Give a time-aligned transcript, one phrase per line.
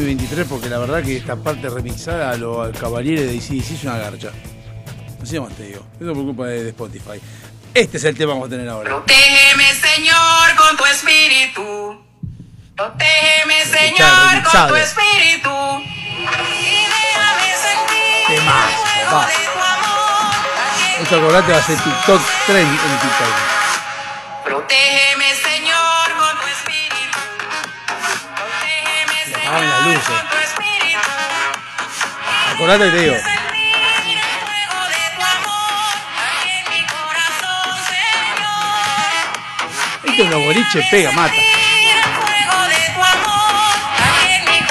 [0.00, 3.84] 2023 porque la verdad que esta parte remixada a lo al Cavaliere de DC es
[3.84, 4.30] una garcha.
[5.22, 5.84] Así nomás te digo.
[6.00, 7.20] Eso por culpa de, de Spotify.
[7.74, 8.88] Este es el tema que vamos a tener ahora.
[8.90, 12.02] Protégeme, Señor, con tu espíritu.
[12.76, 15.50] Protégeme, Señor, con tu espíritu.
[15.50, 19.28] Y déjame sentir amor.
[21.02, 23.34] Esto acordate va a ser TikTok trend en TikTok.
[24.44, 25.49] Protégeme, Señor,
[29.50, 30.14] apagaban las luces.
[32.54, 33.14] Acordate te digo.
[40.04, 41.34] Esto es los boliches pega, mata.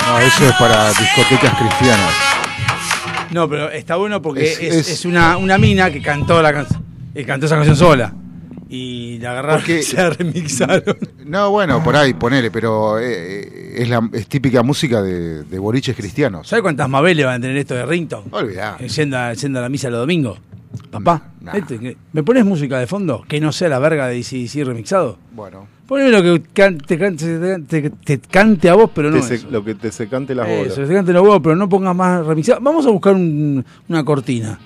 [0.08, 2.14] No, eso es para discotecas cristianas.
[3.32, 6.52] No, pero está bueno porque Es- es, es- es una, una mina que cantó la
[6.52, 6.84] canción.
[7.28, 8.12] cantó esa canción sola.
[8.72, 10.96] Y la agarraron Porque- y se la remixaron.
[11.26, 13.04] No, bueno, por ahí, ponele, pero eh,
[13.42, 16.48] eh, es, la, es típica música de, de boliches cristianos.
[16.48, 18.26] ¿Sabes cuántas mabeles van a tener esto de Rington?
[18.32, 18.78] Olvidá.
[18.78, 20.40] Yendo a, yendo a la misa los domingos.
[20.92, 21.54] Papá, Nah.
[21.56, 23.24] este, ¿me pones música de fondo?
[23.28, 25.18] Que no sea la verga de DCDC remixado.
[25.32, 29.20] Bueno, Poneme lo que can- te, cante, te- te cante a vos, pero no.
[29.24, 30.74] Se- lo que te se cante las bolas.
[30.74, 32.60] Eso, te cante los huevos, pero no pongas más remixado.
[32.62, 34.60] Vamos a buscar un- una cortina.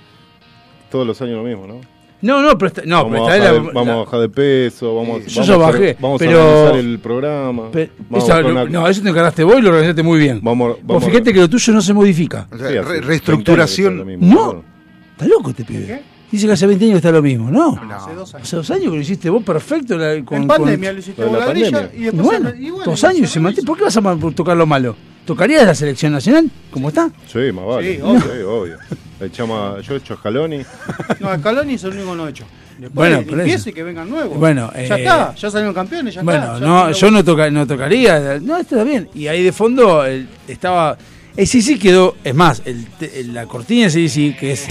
[0.92, 1.80] Todos los años lo mismo, ¿no?
[2.24, 4.30] No, no, pero, esta- no, vamos, pero a esta bajar la- vamos a bajar de
[4.30, 7.72] peso, vamos, Eh, yo vamos ya a bajé, hacer- vamos pero- a organizar el programa.
[7.72, 10.40] Pe- vamos esa- a una- No, eso te encargaste vos y lo organizaste muy bien.
[10.42, 12.48] Vamos- vamos- fíjate que lo tuyo no se modifica.
[12.52, 13.94] o sea, Sí, hace re- 20 reestructuración.
[13.94, 14.64] está mismo, No.
[15.12, 16.02] Está loco este pibe.
[16.32, 17.76] Dice que hace 20 años está lo mismo, ¿no?
[17.76, 17.94] No.
[17.96, 18.48] Hace dos años.
[18.48, 19.96] Hace dos años que lo hiciste vos perfecto.
[19.98, 21.56] la- con, en con- pandemia lo hiciste Lo de vos
[21.94, 23.68] y después bueno, se- y bueno, dos años y se mantiene.
[23.68, 24.96] ¿Por qué vas a tocar lo malo?
[25.26, 26.50] ¿Tocarías la selección nacional?
[26.72, 27.12] ¿Cómo está?
[27.28, 27.94] Sí, más vale.
[27.96, 28.78] Sí, Sí, obvio.
[29.32, 30.58] chama, yo he hecho Scaloni.
[31.20, 32.46] No, Scaloni es el único que no ha hecho.
[32.78, 34.38] Después Bueno, empieza eso- y que vengan nuevos.
[34.38, 36.60] Bueno, ya eh, está, ya salieron campeones, ya Bueno, está.
[36.60, 38.40] ya no, yo no, toca, no tocaría.
[38.42, 39.10] No, esto está bien.
[39.14, 40.98] Y ahí de fondo el- estaba.
[41.38, 42.16] El CC quedó.
[42.24, 44.66] Es más, el, te- el- la cortina de CC, que es.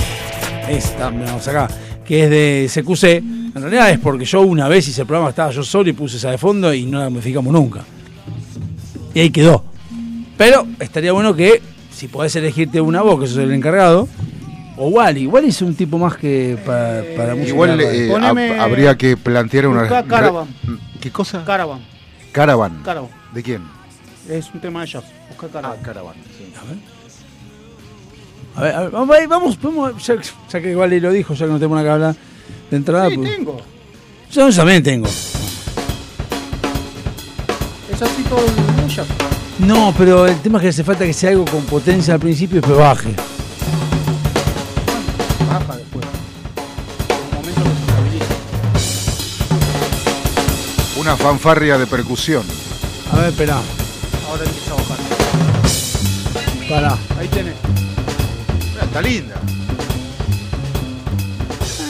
[0.69, 1.69] Esta, vamos acá.
[2.05, 3.05] Que es de CQC.
[3.55, 6.17] En realidad es porque yo una vez hice el programa, estaba yo solo y puse
[6.17, 7.83] esa de fondo y no la modificamos nunca.
[9.15, 9.65] Y ahí quedó.
[10.37, 11.61] Pero estaría bueno que,
[11.93, 14.09] si podés elegirte una voz, que sos el encargado,
[14.77, 15.27] o Wally.
[15.27, 17.49] Wally es un tipo más que para, para música.
[17.51, 19.81] Igual eh, Poneme- habría que plantear una.
[19.83, 20.49] Buscá Caravan.
[21.01, 21.45] ¿Qué cosa?
[21.45, 21.81] Caravan,
[22.33, 22.83] Caravan.
[22.85, 23.11] Caravan.
[23.33, 23.63] ¿De quién?
[24.29, 25.05] Es un tema de jazz.
[25.29, 25.79] Busca Caravan.
[25.81, 26.15] Ah, Caravan.
[28.55, 30.15] A ver, a ver, vamos, ahí, vamos, vamos, ya,
[30.51, 32.17] ya que igual lo dijo, ya que no tenemos nada que hablar
[32.71, 33.09] de entrada.
[33.09, 33.57] Sí, pues- tengo.
[34.31, 35.09] yo también tengo.
[37.91, 38.41] Es así todo
[38.85, 39.07] el jazz.
[39.59, 42.59] No, pero el tema es que hace falta que sea algo con potencia al principio
[42.59, 43.15] y después baje.
[51.13, 52.43] Una fanfarria de percusión.
[53.13, 53.59] A ver, espera,
[54.31, 54.97] Ahora empieza a bajar.
[56.71, 56.99] pará.
[57.21, 57.55] Ahí tenés.
[58.73, 59.35] Mira, está linda.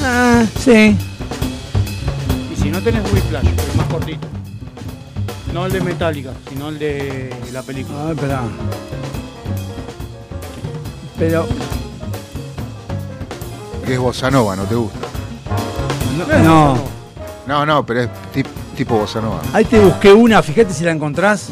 [0.02, 0.96] Ah, sí.
[2.52, 4.26] Y si no tenés Whiplash, es más cortito.
[5.54, 8.02] No el de Metallica, sino el de la A película.
[8.06, 8.42] ver, espera.
[11.16, 11.46] Pero.
[13.86, 14.98] Que es bossa nova, ¿no te gusta?
[16.18, 16.78] No, no.
[17.46, 19.40] No, no, pero es tip- tipo bossa nova.
[19.52, 21.48] Ahí te busqué una, fíjate si la encontrás.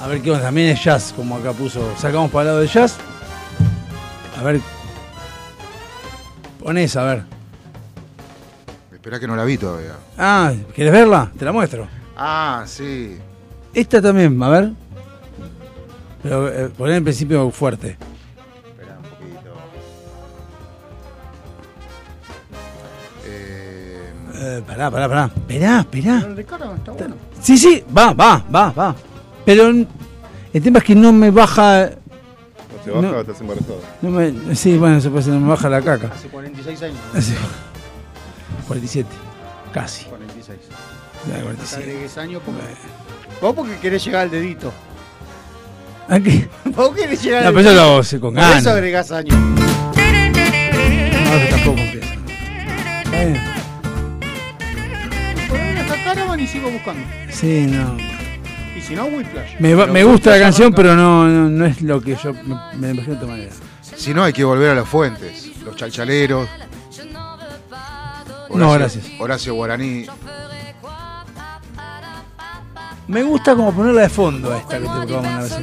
[0.00, 1.80] A ver qué onda, también es jazz, como acá puso.
[1.96, 2.96] Sacamos para el lado de jazz.
[4.38, 4.60] A ver.
[6.62, 7.22] Ponés, a ver.
[8.92, 9.92] Espera que no la vi todavía.
[10.18, 11.30] Ah, ¿quieres verla?
[11.38, 11.86] Te la muestro.
[12.16, 13.18] Ah, sí.
[13.72, 14.72] Esta también, a ver.
[16.22, 17.96] Pero eh, poner en principio fuerte.
[24.46, 25.24] Eh, pará, pará, pará.
[25.34, 26.20] Esperá, esperá.
[26.34, 26.40] Pero
[26.74, 27.14] está bueno.
[27.40, 28.94] Sí, sí, va, va, va, va.
[29.44, 29.86] Pero el
[30.62, 31.90] tema es que no me baja.
[31.90, 33.20] No te baja, No.
[33.20, 33.80] estás embarazado.
[34.02, 36.10] No me, sí, bueno, se puede, no me baja la caca.
[36.14, 36.98] Hace 46 años.
[37.20, 37.34] Sí.
[38.68, 39.08] 47.
[39.72, 40.04] Casi.
[40.04, 40.58] 46.
[41.28, 41.82] Ya, Te 47.
[41.82, 42.60] agregues años porque...
[43.40, 44.72] Vos porque querés llegar al dedito.
[46.08, 46.48] ¿A qué?
[46.66, 48.66] ¿Vos querés llegar No, al- pero eso lo hago sí, con Por eso ganas.
[48.66, 49.36] agregás años.
[49.36, 49.56] No,
[51.34, 52.14] eso tampoco empieza.
[53.04, 53.53] Está bien.
[56.34, 57.02] Ahí y sigo buscando.
[57.30, 57.96] Sí, no.
[58.76, 59.54] Y si no, Whiplash.
[59.60, 62.56] Me, va- me gusta la canción, pero no, no, no es lo que yo me,
[62.76, 63.52] me imagino de otra manera.
[63.96, 65.52] Si no, hay que volver a las fuentes.
[65.64, 66.48] Los chalchaleros.
[68.54, 69.06] No, gracias.
[69.18, 70.06] Horacio Guaraní.
[73.06, 75.62] Me gusta como ponerla de fondo a esta que te mandar así.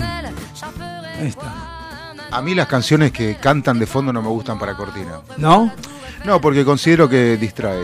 [1.21, 1.53] Esta.
[2.31, 5.19] A mí las canciones que cantan de fondo no me gustan para cortina.
[5.37, 5.73] ¿No?
[6.23, 7.83] No, porque considero que distrae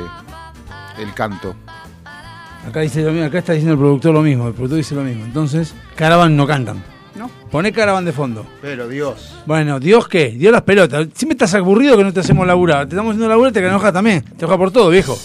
[1.00, 1.56] el canto.
[2.68, 5.02] Acá dice lo mismo, acá está diciendo el productor lo mismo, el productor dice lo
[5.02, 5.24] mismo.
[5.24, 6.84] Entonces, Caravan no cantan.
[7.16, 7.32] No.
[7.50, 8.46] Poné Caravan de fondo.
[8.62, 9.40] Pero Dios.
[9.46, 11.08] Bueno, Dios qué, Dios las pelotas.
[11.16, 12.86] Siempre estás aburrido que no te hacemos laburar.
[12.88, 14.22] Te estamos haciendo laburar y te enojas también.
[14.22, 15.18] Te enojas por todo, viejo.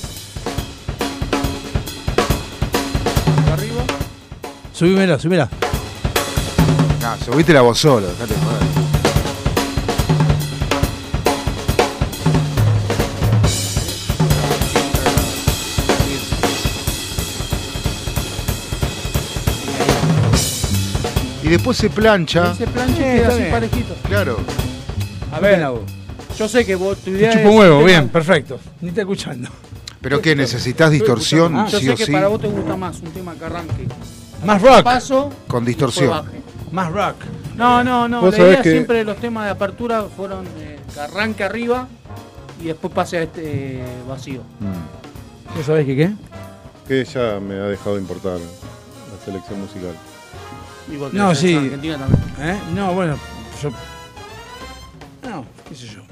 [3.52, 3.82] Arriba.
[4.72, 5.48] Subímela, subímela.
[7.02, 8.06] No, subiste la voz solo.
[8.06, 8.71] dejate de joder.
[21.52, 22.52] Después se plancha.
[22.52, 23.50] Ese planche Sí, queda así bien.
[23.50, 23.94] parejito.
[24.08, 24.38] Claro.
[25.32, 25.66] A ver,
[26.38, 28.58] yo sé que vos tu Te idea chupo huevo, bien, perfecto.
[28.80, 29.48] Ni te escuchando.
[30.00, 32.12] Pero que necesitas distorsión, Ah, Yo sí sé o que sí.
[32.12, 33.86] para vos te gusta más un tema que arranque.
[34.44, 35.30] Más rock, Paso.
[35.46, 36.24] Con y distorsión.
[36.72, 37.16] más rock.
[37.56, 38.28] No, no, no.
[38.30, 41.86] La idea que- siempre de los temas de apertura fueron eh, que arranque arriba
[42.60, 43.42] y después pase a este
[43.80, 44.40] eh, vacío.
[44.60, 45.56] Mm.
[45.56, 46.10] ¿Vos sabés que qué?
[46.88, 49.94] Que ya me ha dejado de importar la selección musical.
[50.90, 51.54] Igual que No, la sí.
[51.54, 52.22] Argentina también.
[52.40, 52.58] ¿Eh?
[52.74, 53.18] No, bueno,
[53.62, 53.70] yo.
[55.28, 56.02] No, qué sé yo.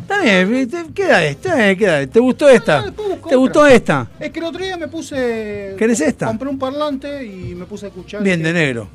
[0.00, 2.06] Está bien, te- queda esta, eh, queda.
[2.06, 2.84] ¿Te gustó esta?
[3.28, 4.08] ¿Te gustó esta?
[4.18, 5.74] Es que el otro día me puse.
[5.78, 6.26] ¿Querés esta?
[6.26, 8.22] Compré un parlante y me puse a escuchar.
[8.22, 8.88] Bien que- de negro.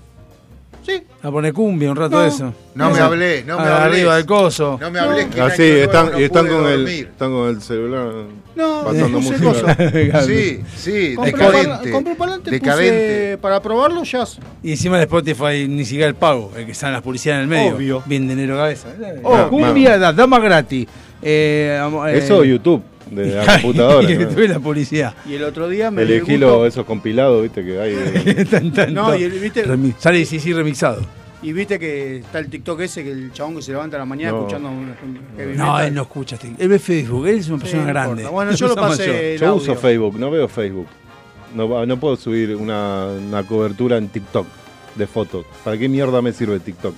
[0.85, 1.03] Sí.
[1.21, 2.21] A poner cumbia un rato No.
[2.21, 2.53] de eso.
[2.75, 3.97] No me hablé, no me hablé.
[3.97, 4.77] Arriba del coso.
[4.79, 8.07] No me hablé que Ah, sí, están, y están con, el, están con el celular
[8.57, 9.75] No, pasando puse música.
[9.75, 9.77] cosas.
[10.25, 11.91] Sí, sí, Compré un decadente.
[11.91, 13.27] compré parlante decadente.
[13.31, 14.39] puse para probarlo jazz.
[14.63, 17.47] Y encima de Spotify ni siquiera el pago, el que están las publicidades en el
[17.57, 17.75] medio.
[17.75, 18.03] Obvio.
[18.05, 18.87] Bien de negro cabeza.
[19.23, 20.87] Oh, cumbia, da, dama gratis.
[21.21, 24.11] Eh, eh, Eso YouTube, de la computadora.
[24.11, 24.27] y ¿no?
[24.27, 25.13] tuve la publicidad.
[25.27, 27.93] Y el otro día me Elegí lo- esos compilados, viste, que hay.
[27.93, 29.19] de- Tan, tan, No, tan.
[29.19, 31.01] y el- viste- Remi- Sale, sí, sí, remixado.
[31.43, 34.05] Y viste que está el TikTok ese que el chabón que se levanta a la
[34.05, 34.37] mañana No.
[34.39, 34.93] escuchando un
[35.37, 35.87] heavy No, metal.
[35.87, 36.37] él no escucha.
[36.57, 38.11] Él ve Facebook, él es una Sí, persona no grande.
[38.23, 38.29] importa.
[38.31, 39.33] Bueno, yo lo pasé.
[39.35, 39.75] el Yo uso.
[39.75, 40.87] Facebook, no veo Facebook.
[41.55, 44.47] No, va- no puedo subir una, una cobertura en TikTok
[44.95, 45.45] de fotos.
[45.63, 46.95] ¿Para qué mierda me sirve TikTok?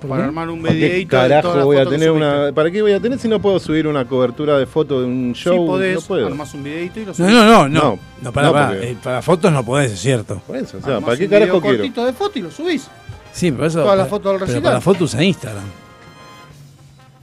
[0.00, 2.10] ¿Por Para armar un ¿Para qué videito de todas carajo las voy a fotos tener
[2.10, 2.52] una.?
[2.54, 5.34] ¿Para qué voy a tener si no puedo subir una cobertura de foto de un
[5.34, 5.66] Sí show?
[5.66, 6.26] podés, no puedo.
[6.26, 7.30] armás un videito y lo No, subís.
[7.30, 7.80] no, no, no.
[7.80, 10.40] No, No, para, no, para, porque- eh, para fotos no podés, es cierto.
[10.46, 11.76] Por eso, o sea, Armás ¿para qué un carajo quiero?
[11.78, 12.88] cortito de foto y lo subís.
[13.36, 13.82] Sí, pero eso.
[13.82, 14.62] Todas las fotos del Pero recital.
[14.62, 15.64] para fotos usa Instagram.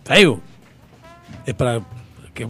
[0.05, 0.41] Facebook.
[1.45, 1.81] Es para
[2.33, 2.47] que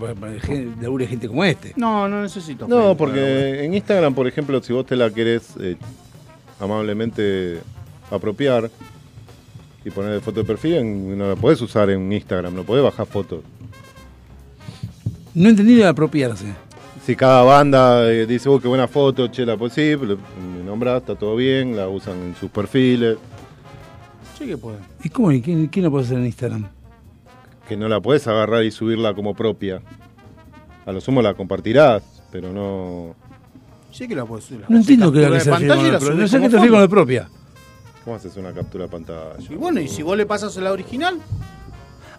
[0.81, 1.73] labure gente como este.
[1.77, 2.67] No, no necesito.
[2.67, 5.77] No, Facebook, porque en Instagram, por ejemplo, si vos te la querés eh,
[6.59, 7.59] amablemente
[8.11, 8.69] apropiar
[9.85, 12.83] y poner de foto de perfil, en- no la podés usar en Instagram, no podés
[12.83, 13.41] bajar fotos.
[15.33, 16.45] No entendí de apropiarse.
[17.05, 21.01] Si cada banda eh, dice, oh, qué buena foto, che, la pues sí, me nombrás,
[21.01, 23.17] está todo bien, la usan en sus perfiles,
[24.37, 24.77] Sí que puede.
[25.03, 25.31] ¿Y cómo?
[25.31, 26.67] ¿Y quién, quién lo puede hacer en Instagram?
[27.67, 29.81] que no la podés agarrar y subirla como propia.
[30.85, 33.15] A lo sumo la compartirás, pero no...
[33.91, 34.65] Sí que la puedes subir.
[34.67, 36.15] No entiendo qué es lo que de se con y la la propia.
[36.21, 37.29] No sé qué te refiere con la propia.
[38.03, 39.19] ¿Cómo haces una captura de pantalla?
[39.49, 41.17] Y bueno, y si vos le pasas la original,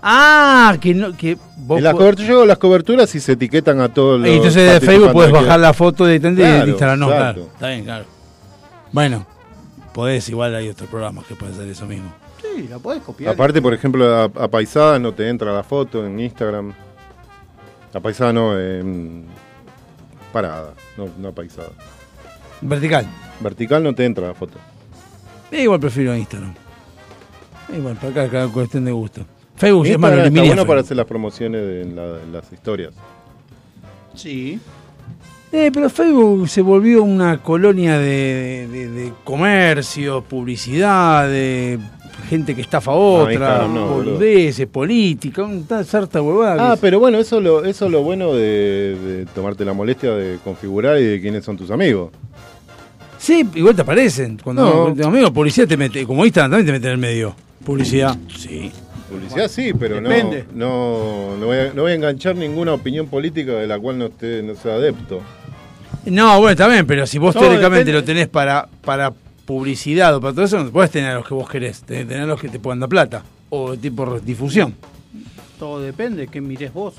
[0.02, 3.80] Ah, que no, que vos En las coberturas, yo hago las coberturas y se etiquetan
[3.80, 6.68] a todos los Y entonces de Facebook puedes que- bajar la foto de, de Claro,
[6.68, 7.34] Instagram, no, exacto.
[7.40, 7.52] claro.
[7.54, 8.04] Está bien, claro.
[8.92, 9.26] Bueno,
[9.94, 12.12] podés, igual hay otros programas que pueden hacer eso mismo.
[12.42, 13.32] sí, la podés copiar.
[13.32, 16.74] Aparte, por ejemplo, a, a paisada no te entra la foto en Instagram.
[17.94, 19.24] A paisada no, en
[20.32, 21.70] parada, no, no a paisada.
[22.60, 23.06] Vertical.
[23.40, 24.58] Vertical no te entra la foto.
[25.50, 26.50] Eh, igual prefiero Instagram.
[27.72, 29.24] Eh, Igual, para acá cada cuestión de gusto.
[29.56, 30.84] Facebook es más lo Instagram está bueno para Facebook.
[30.84, 32.92] hacer las promociones de, en la- en las historias.
[34.14, 34.58] Sí.
[35.56, 41.78] Eh, pero Facebook se volvió una colonia de, de- de comercio, publicidad, de
[42.28, 46.72] gente que estafa a otra, Instagram no, boludeces, política, un tal sarta huevada.
[46.72, 50.38] Ah, pero bueno, eso lo, eso es lo bueno de, de tomarte la molestia de
[50.42, 52.10] configurar y de quiénes son tus amigos.
[53.18, 54.38] Sí, igual te aparecen.
[54.42, 54.94] Cuando No.
[54.94, 55.06] no.
[55.06, 57.36] amigo, publicidad te mete, como Instagram también te mete en el medio.
[57.64, 58.16] Publicidad.
[58.36, 58.72] Sí.
[59.08, 60.44] Publicidad sí, pero no, depende.
[60.52, 64.06] no, no, voy a, no voy a enganchar ninguna opinión política de la cual no
[64.06, 65.20] esté no sea adepto.
[66.06, 67.92] No, bueno, está bien, pero si vos teóricamente depende.
[67.92, 69.12] lo tenés para, para
[69.46, 72.08] publicidad o para todo eso, no puedes tener a los que vos querés, tenés que
[72.08, 73.22] tener a los que te puedan dar plata.
[73.50, 74.74] O tipo difusión.
[75.58, 76.94] Todo depende, ¿qué mires vos?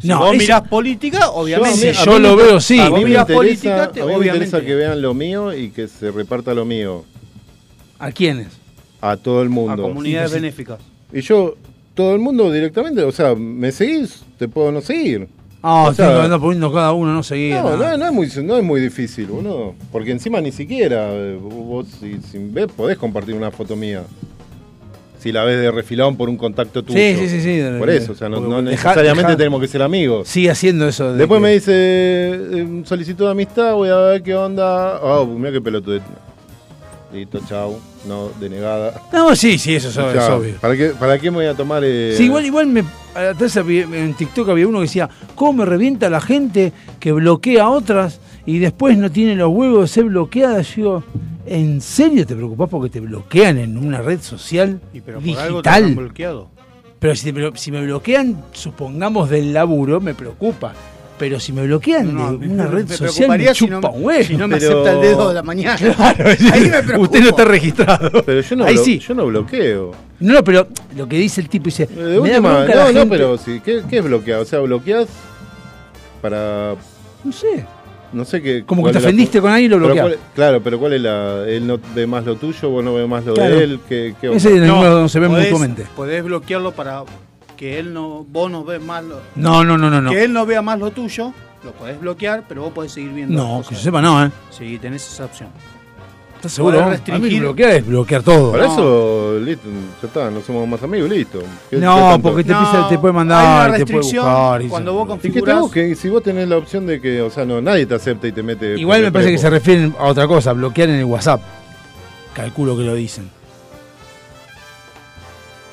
[0.00, 1.94] Si No, vos mirás política, obviamente.
[1.94, 2.78] Si yo lo veo, sí.
[2.78, 4.46] A mí me interesa, política, te- a mí me obviamente.
[4.46, 7.04] interesa que vean lo mío y que se reparta lo mío
[7.98, 8.48] ¿A quiénes?
[9.00, 9.82] a todo el A mundo.
[9.82, 10.42] comunidades Sí, sí.
[10.42, 10.78] benéficas.
[11.12, 11.56] Y yo,
[11.94, 14.22] todo el mundo directamente, o sea, ¿me seguís?
[14.38, 15.28] Te puedo no seguir.
[15.62, 17.60] Ah, andar poniendo cada uno, no seguía.
[17.62, 19.74] No, no, no es muy, no es muy difícil, boludo.
[19.90, 24.02] Porque encima ni siquiera eh, vos, si, si ves, podés compartir una foto mía.
[25.18, 26.98] Si la ves de refilón por un contacto tuyo.
[26.98, 29.66] Sí, sí, sí, sí, Por eso, o sea, no, no Deja- necesariamente deja- tenemos que
[29.66, 30.28] ser amigos.
[30.28, 31.10] Sigue haciendo eso.
[31.12, 35.00] de Después que- me dice, solicitud de amistad, voy a ver qué onda.
[35.02, 36.00] Oh, mira qué pelotudo.
[37.12, 37.78] Listo, chau.
[38.06, 39.00] No, denegada.
[39.12, 39.96] No, sí, sí, eso es,
[40.28, 40.54] obvio.
[40.60, 41.82] ¿para qué, ¿Para qué me voy a tomar?
[41.84, 42.84] eh, Sí, igual, igual me,
[43.14, 47.70] atrás en TikTok había uno que decía, ¿cómo me revienta la gente que bloquea a
[47.70, 50.60] otras y después no tiene los huevos de ser bloqueada?
[50.62, 51.04] Yo digo,
[51.46, 55.62] ¿en serio te preocupás porque te bloquean en una red social Y pero por algo
[55.62, 56.04] te han digital?
[56.04, 56.50] bloqueado.
[56.98, 60.72] Pero si, te si me bloquean, supongamos del laburo, me preocupa.
[61.18, 63.80] Pero si me bloquean No, de me- una me- red me social, me si chupa
[63.80, 64.22] no, un huevo.
[64.24, 65.76] si no me Pero- acepta el dedo de la mañana.
[65.96, 67.00] Claro, Ahí me preocupo.
[67.04, 68.22] Usted no está registrado.
[68.24, 68.98] Pero yo no, Ahí sí.
[68.98, 69.92] yo no bloqueo.
[70.20, 73.04] No, no, pero lo que dice el tipo dice, Eh, De me da la no,
[73.04, 74.40] no, pero sí, ¿qué, ¿qué es bloquear?
[74.40, 75.08] O sea, bloqueas
[76.20, 76.74] para.
[77.24, 77.64] No sé.
[78.12, 78.64] No sé qué.
[78.64, 80.06] Como que te la- ofendiste con alguien y lo pero bloqueas.
[80.18, 81.44] cuál- claro, pero ¿cuál es la.
[81.48, 83.56] Él no ve más lo tuyo, vos no ves más lo Claro.
[83.56, 83.80] de él.
[83.88, 84.28] ¿Qué, qué?
[84.34, 85.86] Ese es el No, donde se ven podés- mutuamente.
[85.96, 87.02] Podés bloquearlo para
[87.56, 90.10] que él no, vos no ves más lo, No, no, no, no, no.
[90.10, 91.32] que él no vea más lo tuyo,
[91.64, 93.34] lo podés bloquear, pero vos podés seguir viendo.
[93.42, 94.30] No, que yo sepa, no, ¿eh?
[94.50, 95.48] Sí, tenés esa opción.
[96.36, 96.82] ¿Estás seguro?
[96.82, 98.52] Podés A mí restringir- bloquear es bloquear todo.
[98.52, 98.72] Para No.
[98.74, 99.68] eso, listo,
[100.02, 101.40] ya está, no somos más amigos, listo.
[101.70, 102.28] ¿Qué- qué No, tanto?
[102.28, 104.62] porque te, No, empieza- te puede hay mandar, una te puede restricción buscar.
[104.62, 104.98] y cuando eso.
[104.98, 105.98] vos Y te configurás.
[105.98, 108.42] si vos tenés la opción de que, o sea, no, nadie te acepta y te
[108.42, 108.78] mete.
[108.78, 111.40] Igual me parece que se refieren a otra cosa, bloquear en el WhatsApp.
[112.34, 113.30] Calculo que lo dicen.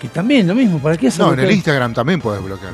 [0.04, 2.74] Que también lo mismo, ¿para qué hacer No, en el Instagram también podés bloquear.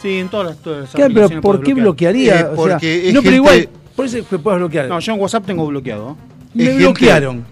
[0.00, 2.12] Sí, en todas las, todas las Claro, pero ¿por qué bloquear.
[2.12, 2.40] bloquearía?
[2.40, 4.88] Eh, O sea, porque es no, pero gente- igual, por eso que puedes bloquear.
[4.88, 6.16] No, yo en WhatsApp tengo bloqueado.
[6.54, 7.44] me es gente- bloquearon.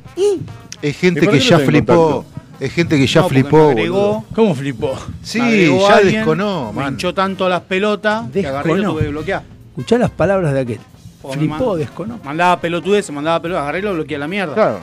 [0.82, 2.24] Es ¿Y gente por que ya flipó.
[2.60, 3.56] Es gente que ya No, flipó.
[3.56, 4.24] me agregó, boludo.
[4.34, 4.98] ¿Cómo flipó?
[5.22, 6.92] Sí, agregó ya alguien, desconó, Me man.
[6.92, 8.88] hinchó tanto las pelotas que agarré y Desconó.
[8.88, 9.42] lo tuve que bloquear.
[9.70, 10.80] Escuchá las palabras de aquel.
[11.32, 12.20] Flipó, man- desconó.
[12.22, 14.52] Mandaba pelotudez, se mandaba pelotudez, agarré y lo bloqueé a la mierda.
[14.54, 14.80] Claro.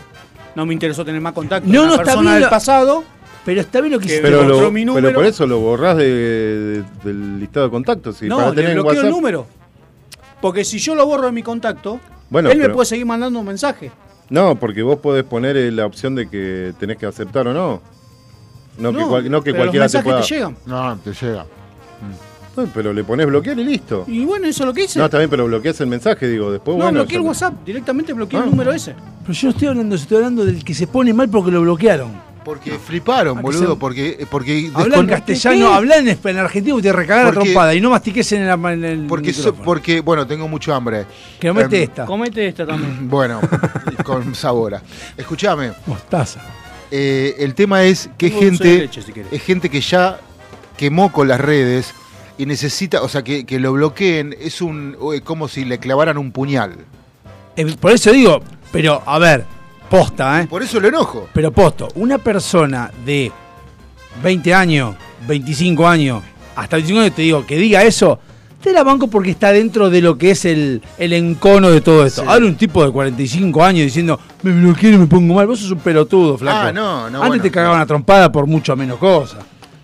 [0.55, 1.69] No me interesó tener más contacto.
[1.71, 3.03] No, con no, la persona bien del pasado.
[3.47, 4.21] Pero está bien lo que hiciste.
[4.21, 5.13] Pero, me lo- mi pero número.
[5.13, 8.21] por eso lo borrás de- de- del listado de contactos.
[8.21, 9.47] y no, para le tener en bloqueo el WhatsApp- número.
[10.41, 11.97] Porque si yo lo borro de mi contacto,
[12.29, 13.89] Bueno, él me pero- puede seguir mandando un mensaje.
[14.29, 17.81] No, porque vos podés poner eh, la opción de que tenés que aceptar o no.
[18.77, 20.21] No, que, cual- no que pero cualquiera los te mensajes pueda.
[20.21, 20.57] te llegan.
[20.65, 21.45] No, te llega.
[22.57, 24.03] No, pero le pones bloquear y listo.
[24.07, 24.99] Y bueno, eso es lo que hice.
[24.99, 26.51] No, No, está bien, pero bloqueas el mensaje, digo.
[26.51, 26.91] Después, bueno.
[26.91, 27.53] bloqueé el WhatsApp.
[27.65, 28.43] Directamente bloqueé Ah.
[28.43, 28.93] el número ese.
[29.21, 32.26] Pero yo no estoy hablando, estoy hablando del que se pone mal porque lo bloquearon.
[32.47, 33.73] Porque fliparon, Ah, boludo.
[33.73, 37.31] se- Porque, porque, Habla en descon- castellano, habla en, en argentino y te recagar la
[37.33, 38.43] Porque- trompada y no mastiques en,
[38.85, 41.05] el porque, so- porque, bueno, tengo mucho hambre.
[41.41, 42.05] Que no mete Em, esta.
[42.05, 43.09] Comete esta también.
[43.09, 43.41] Bueno,
[44.05, 44.79] con sabor.
[45.17, 46.39] Escuchame, Mostaza.
[46.89, 49.33] eh, el tema es que Tengo gente, leche, si querés.
[49.33, 50.17] es gente que ya
[50.77, 51.93] quemó con las redes
[52.37, 56.17] y necesita, o sea, que, que lo bloqueen es un es como si le clavaran
[56.17, 56.75] un puñal.
[57.57, 58.39] Eh, por eso digo,
[58.71, 59.43] pero a ver,
[59.89, 60.47] posta, ¿eh?
[60.47, 61.29] Por eso lo enojo.
[61.33, 63.31] Pero posto, una persona de
[64.23, 64.95] 20 años,
[65.27, 66.23] 25 años,
[66.55, 68.19] hasta 25 años te digo, que diga eso,
[68.61, 72.05] te la banco porque está dentro de lo que es el, el encono de todo
[72.05, 72.21] esto.
[72.23, 72.27] Sí.
[72.29, 75.71] Ahora un tipo de 45 años diciendo, me bloqueé y me pongo mal, vos sos
[75.71, 76.57] un pelotudo, flaco.
[76.67, 77.83] Ah, no, no, Antes bueno, te cagaban no.
[77.83, 79.39] a trompada por mucho menos cosas.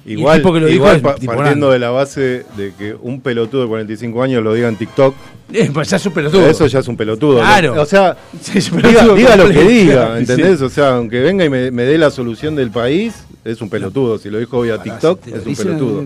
[0.06, 1.74] Igual, tipo que lo dijo igual pa- tipo partiendo grande.
[1.74, 5.16] de la base de que un pelotudo de 45 años lo diga en TikTok,
[5.52, 6.48] Eh, pues ya es un pelotudo.
[6.48, 7.40] eso ya es un pelotudo.
[7.40, 7.82] Claro.
[7.82, 10.20] O sea, Sí, diga, lo que diga, Sí.
[10.22, 10.62] ¿entendés?
[10.62, 14.18] O sea, aunque venga y me, me dé la solución del país, es un pelotudo.
[14.18, 16.04] Si lo dijo hoy a TikTok, Te lo es un pelotudo.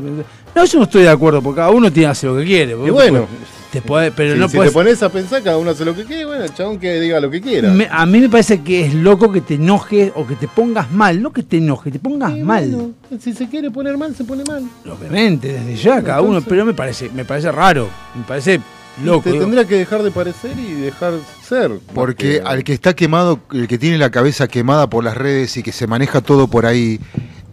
[0.55, 2.71] No, yo no estoy de acuerdo, porque cada uno tiene hace lo que quiere.
[2.71, 3.27] Y bueno,
[3.71, 6.25] Te pero si, no si te pones a pensar, cada uno hace lo que quiere,
[6.25, 7.69] bueno, el chabón que diga lo que quiera.
[7.71, 10.91] Me- a mí me parece que es loco que te enojes o que te pongas
[10.91, 11.21] mal.
[11.21, 12.67] No que te enojes, te pongas mal.
[12.71, 14.63] bueno, si se quiere poner mal, se pone mal.
[14.89, 16.41] Obviamente, desde ya, cada uno.
[16.41, 17.87] Pero me parece, me parece raro.
[18.15, 18.59] Me parece
[19.03, 19.31] loco.
[19.31, 21.71] Te tendrá que dejar de parecer y dejar ser.
[21.93, 25.57] Porque que- al que está quemado, el que tiene la cabeza quemada por las redes
[25.57, 26.99] y que se maneja todo por ahí,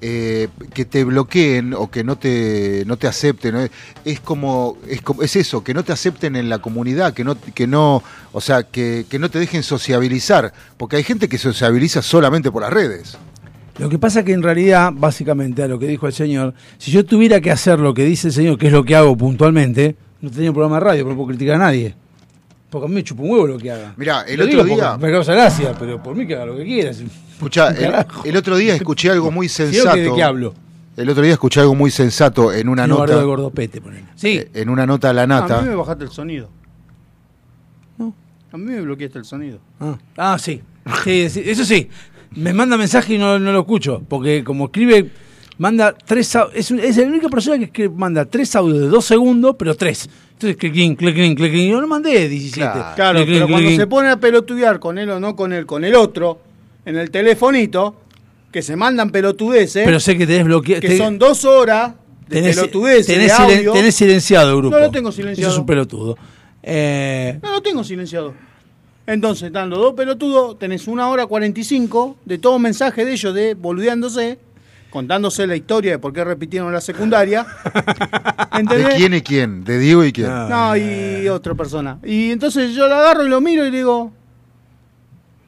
[0.06, 3.66] eh, que te bloqueen o que no te, no te acepten, ¿no?
[4.04, 7.36] es como, es como, es eso, que no te acepten en la comunidad, que no,
[7.54, 8.02] que no,
[8.32, 12.60] o sea, que, que no te dejen sociabilizar, porque hay gente que sociabiliza solamente por
[12.62, 13.16] las redes.
[13.78, 17.04] Lo que pasa que en realidad, básicamente, a lo que dijo el señor, si yo
[17.06, 20.30] tuviera que hacer lo que dice el señor, que es lo que hago puntualmente, no
[20.30, 21.94] tenía un programa de radio, pero no puedo criticar a nadie.
[22.70, 23.94] Porque a mí me chupa un huevo lo que haga.
[23.96, 26.64] Mirá, el Lo otro día- Me causa gracia, pero por mí que haga lo que
[26.64, 26.90] quiera.
[26.90, 27.68] Escuchá,
[28.24, 29.94] el, otro día escuché algo muy sensato.
[29.94, 30.54] que ¿De qué hablo?
[30.96, 33.16] El otro día escuché algo muy sensato en una No, nota.
[33.18, 34.04] de gordopete, ponele.
[34.14, 34.38] Sí.
[34.38, 35.74] eh, En una nota a la A mí me nata.
[35.76, 36.48] bajaste el sonido.
[37.98, 38.14] No.
[38.52, 39.58] A mí me bloqueaste el sonido.
[39.80, 40.62] Ah, ah, sí.
[41.04, 41.88] Sí, sí, Eso sí.
[42.36, 44.02] Me manda mensaje y no, no lo escucho.
[44.08, 45.10] Porque como escribe,
[45.58, 49.56] manda tres es, un- es la única persona que, manda tres audios de dos segundos,
[49.58, 50.08] pero tres.
[50.32, 51.54] Entonces, clic, clic, clic.
[51.70, 52.54] Yo no mandé 17.
[52.60, 52.94] Claro.
[52.96, 53.80] Claro, Clic, pero clic, cuando clic.
[53.80, 56.40] se pone a pelotudear con él o no con él, con el otro,
[56.84, 57.96] en el telefonito,
[58.50, 60.80] que se mandan pelotudeces, Pero sé que tenés bloqueado.
[60.80, 61.94] que son dos horas
[62.28, 63.72] de tenés, pelotudeces, tenés, de silen- audio.
[63.72, 64.76] tenés silenciado el grupo.
[64.76, 65.48] No lo tengo silenciado.
[65.50, 66.18] Eso es un pelotudo.
[66.62, 68.34] Eh, No lo tengo silenciado.
[69.06, 73.54] Entonces, están los dos pelotudos, tenés una hora 45 de todo mensaje de ellos de
[73.54, 74.38] boludeándose,
[74.94, 77.44] contándose la historia de por qué repitieron la secundaria.
[78.70, 79.64] ¿De quién y quién?
[79.64, 80.28] ¿De Diego y quién?
[80.28, 81.98] No, y otra persona.
[82.04, 84.12] Y entonces yo lo agarro y lo miro y le digo.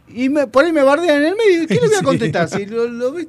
[0.08, 1.62] Y me, por ahí me bardean en el medio.
[1.62, 2.04] ¿y ¿Qué le voy a Sí.
[2.04, 2.48] contestar?
[2.48, 3.28] Si lo, lo vi-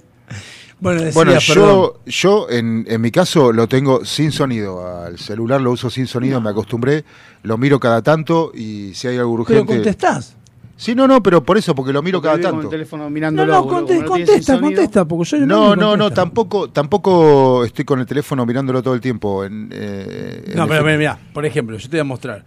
[0.80, 4.86] bueno, decía, Bueno, yo, yo en, en mi caso lo tengo sin sonido.
[5.04, 7.04] Al celular lo uso sin sonido, me acostumbré.
[7.44, 9.74] Lo miro cada tanto y si hay algo Pero urgente.
[9.76, 10.36] contestás.
[10.78, 12.68] Sí, no, no, pero por eso, porque lo miro porque cada con tanto.
[12.68, 13.52] el teléfono No, mirándolo.
[13.52, 16.13] no, no contesta, contesta, porque yo No, no, no, contesto.
[16.13, 19.44] tampoco, tampoco estoy con el teléfono mirándolo todo el tiempo.
[19.44, 22.44] En, eh, en No, pero mira, por ejemplo, yo te voy a mostrar.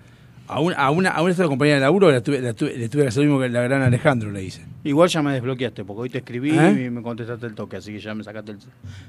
[0.47, 2.89] A, un- a una, a una esta compañía de laburo la tuve- la tuve- le
[2.89, 4.65] tuve que hacer lo mismo que la gran Alejandro le hice.
[4.83, 6.87] Igual ya me desbloqueaste, porque hoy te escribí ¿Eh?
[6.87, 8.59] y me contestaste el toque, así que ya me sacaste el.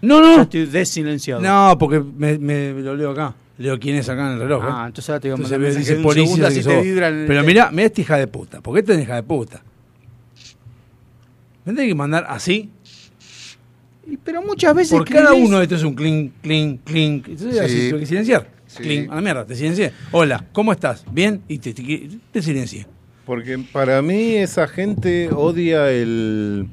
[0.04, 0.42] No, Ya no.
[0.44, 1.42] estoy desilenciado.
[1.42, 3.34] No, porque me, me lo leo acá.
[3.62, 4.64] Leo quién es acá en el reloj.
[4.64, 4.68] ¿eh?
[4.70, 6.50] Ah, entonces ahora te digo, Entonces mandar me dice policía.
[6.50, 8.62] que te vibra el Pero mira, mira esta hija de puta.
[8.62, 9.62] ¿Por qué esta es hija de puta?
[11.66, 12.70] Me tenés que mandar así.
[14.08, 14.98] Y- Pero muchas veces.
[14.98, 17.28] Por cada uno de estos es un clink, clink, clink.
[17.30, 17.60] Entonces Sí.
[17.60, 18.48] así tengo que silenciar.
[18.68, 18.84] Sí.
[18.84, 19.92] Clink, a la mierda, te silencié.
[20.12, 21.06] Hola, ¿cómo estás?
[21.12, 21.42] ¿Bien?
[21.48, 22.88] Y te, te, te silencié.
[23.26, 26.68] Porque para mí esa gente odia el...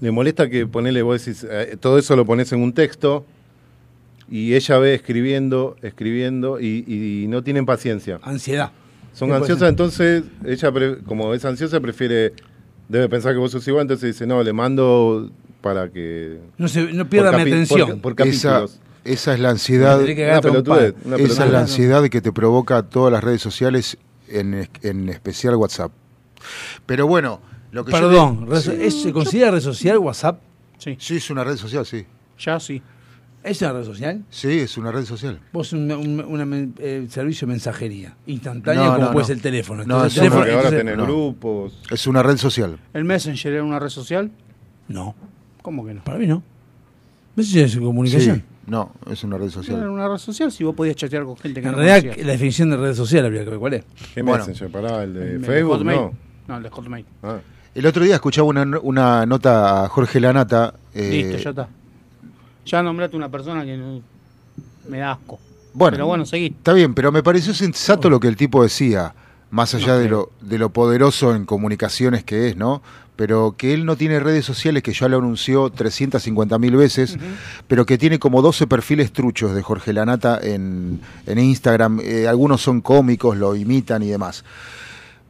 [0.00, 3.24] Le molesta que ponele, vos decís, eh, todo eso lo pones en un texto
[4.30, 8.18] y ella ve escribiendo, escribiendo y, y no tienen paciencia.
[8.22, 8.72] Ansiedad.
[9.12, 12.34] Son ¿Qué puede ansiosas, entonces ella, pre- como es ansiosa, prefiere,
[12.88, 15.30] debe pensar que vos sos igual, entonces dice, no, le mando
[15.62, 16.38] para que...
[16.58, 18.00] No, se, no pierda mi atención.
[18.00, 18.80] Por, por esa, capítulos.
[19.04, 20.00] esa es la ansiedad.
[20.00, 23.96] Una pelotudez, una Esa es la ansiedad que te provoca todas las redes sociales,
[24.28, 25.92] en, en especial WhatsApp.
[26.84, 27.40] Pero bueno,
[27.72, 30.40] lo que yo Perdón, te- red so- ¿es- ¿se considera red social WhatsApp?
[30.78, 32.04] Sí, Sí, es una red social, sí.
[32.38, 32.82] ya sí.
[33.46, 34.24] ¿Es una red social?
[34.30, 35.38] Sí, es una red social.
[35.52, 39.26] Vos un, un una eh, servicio de mensajería instantánea No, como no, puede no.
[39.28, 39.84] ser el teléfono.
[39.84, 41.04] No, Entonces, el no, teléfono Porque ahora tenés no.
[41.04, 41.80] grupos.
[41.90, 42.78] Es una red social.
[42.92, 44.30] ¿El Messenger era una red social?
[44.88, 45.14] no,
[45.62, 46.04] ¿Cómo que no?
[46.04, 46.42] para mí no.
[47.36, 48.36] Eso es comunicación.
[48.36, 49.88] Sí, no, es una red Era social.
[49.90, 52.26] una red social si vos podías chatear con gente que En no realidad, conocías.
[52.26, 53.84] la definición de red social habría que ver cuál es.
[54.14, 54.38] ¿Qué Bueno.
[54.46, 54.70] Messenger?
[54.70, 55.98] Pará, el de El de Facebook, Hotmail.
[56.00, 56.12] no.
[56.48, 57.04] No, el de Hotmail.
[57.22, 57.38] Ah.
[57.74, 60.74] El otro día escuchaba una, una nota a Jorge Lanata.
[60.94, 61.68] eh, Listo, ya está.
[62.66, 64.02] Ya nombraste una persona que no-
[64.88, 65.38] me da asco.
[65.72, 66.46] Bueno, Pero bueno, seguí.
[66.46, 69.14] Está bien, pero me pareció sensato lo que el tipo decía,
[69.50, 72.82] más allá No de, lo, de lo poderoso en comunicaciones que es, ¿no?
[73.14, 77.16] Pero que él no tiene redes sociales, que ya lo anunció 350 mil veces,
[77.66, 82.00] pero que tiene como 12 perfiles truchos de Jorge Lanata en, en Instagram.
[82.02, 84.44] Eh, algunos son cómicos, lo imitan y demás.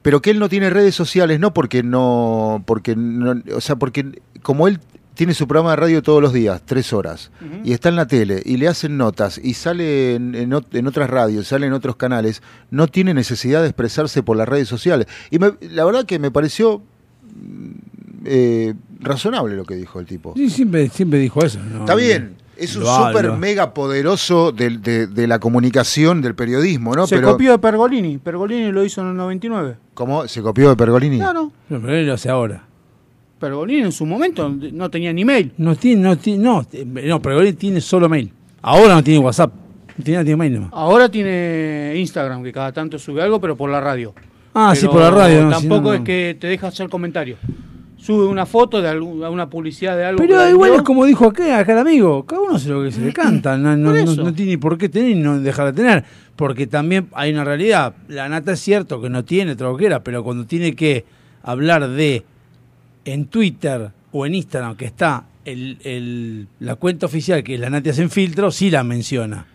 [0.03, 4.21] Pero que él no tiene redes sociales, no porque no, porque no, o sea, porque
[4.43, 4.81] como él
[5.17, 7.33] tiene su programa de radio todos los días, tres horas,
[7.65, 10.87] y está en la tele, y le hacen notas, y sale en, en ot- en
[10.87, 15.07] otras radios, sale en otros canales, no tiene necesidad de expresarse por las redes sociales.
[15.31, 16.83] Y me- la verdad que me pareció
[17.35, 17.71] mm,
[18.27, 20.35] eh, razonable lo que dijo el tipo.
[20.37, 21.59] Sí, siempre, siempre dijo eso.
[21.61, 21.81] ¿no?
[21.81, 27.07] Está bien, es un súper mega poderoso del- de, de la comunicación, del periodismo, ¿no?
[27.07, 28.19] Se Pero, copió de Pergolini.
[28.19, 29.77] Pergolini lo hizo en el 99.
[29.95, 30.27] ¿Cómo?
[30.29, 31.19] ¿Se copió de Pergolini?
[31.19, 31.53] Claro.
[31.69, 32.66] No, pero él lo hace ahora.
[33.39, 35.53] Pergolini en su momento no tenía ni mail.
[35.59, 38.33] No tiene, no tiene, no, no, él tiene solo mail.
[38.63, 39.53] Ahora no tiene WhatsApp.
[39.99, 40.71] No tiene, tiene mail nomás.
[40.73, 44.15] Ahora tiene Instagram, que cada tanto sube algo, pero por la radio.
[44.55, 45.43] Ah, sí, por la radio.
[45.45, 47.39] no, si Tampoco no, es que te deja hacer comentarios.
[47.99, 50.19] Sube una foto de algún- una publicidad de algo.
[50.19, 53.01] Pero igual es como dijo acá, acá el amigo, cada uno hace lo que se
[53.01, 56.05] le canta, no, no, tiene ni por qué tener y no dejar de tener,
[56.37, 60.45] porque también hay una realidad, la nata es cierto que no tiene troquera, pero cuando
[60.47, 61.05] tiene que
[61.43, 62.23] hablar de
[63.07, 67.71] en Twitter o en Instagram que está el, el- la cuenta oficial que es la
[67.71, 69.47] nata en filtro, sí la menciona.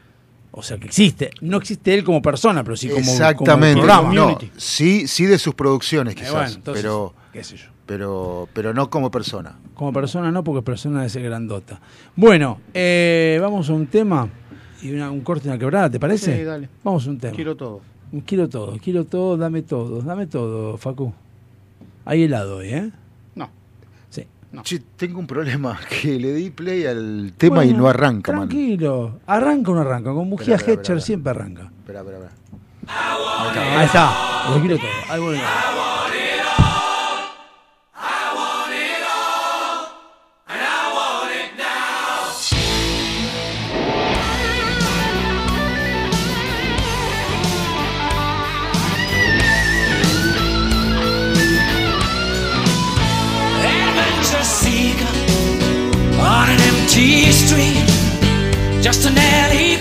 [0.53, 3.79] O sea que existe, no existe él como persona, pero sí como, Exactamente.
[3.79, 4.13] como programa.
[4.13, 7.67] no, sí, sí de sus producciones Eh, quizás, bueno, entonces, pero, qué sé yo.
[7.85, 9.57] pero, pero no como persona.
[9.75, 11.79] Como persona no, porque persona es grandota.
[12.17, 14.27] Bueno, eh, vamos a un tema
[14.81, 16.37] y una- un corte en la quebrada, ¿te parece?
[16.37, 16.67] Sí, dale.
[16.83, 17.33] Vamos a un tema.
[17.35, 17.79] Quiero todo.
[18.25, 21.13] Quiero todo, quiero todo, dame todo, dame todo, Facu.
[22.03, 22.91] Hay helado hoy, ¿eh?
[24.51, 24.63] No.
[24.63, 28.49] Che, tengo un problema, que le di play al tema y Bueno, no arranca, man.
[28.49, 29.19] Tranquilo.
[29.25, 30.11] Arranca o no arranca.
[30.11, 31.71] Con bujía Hetcher siempre arranca.
[31.79, 33.79] Espera, espera, espera.
[33.79, 34.11] Ahí está.
[34.49, 34.89] Lo quiero todo.
[35.09, 35.41] Ahí vuelve.
[58.81, 59.80] Just an alley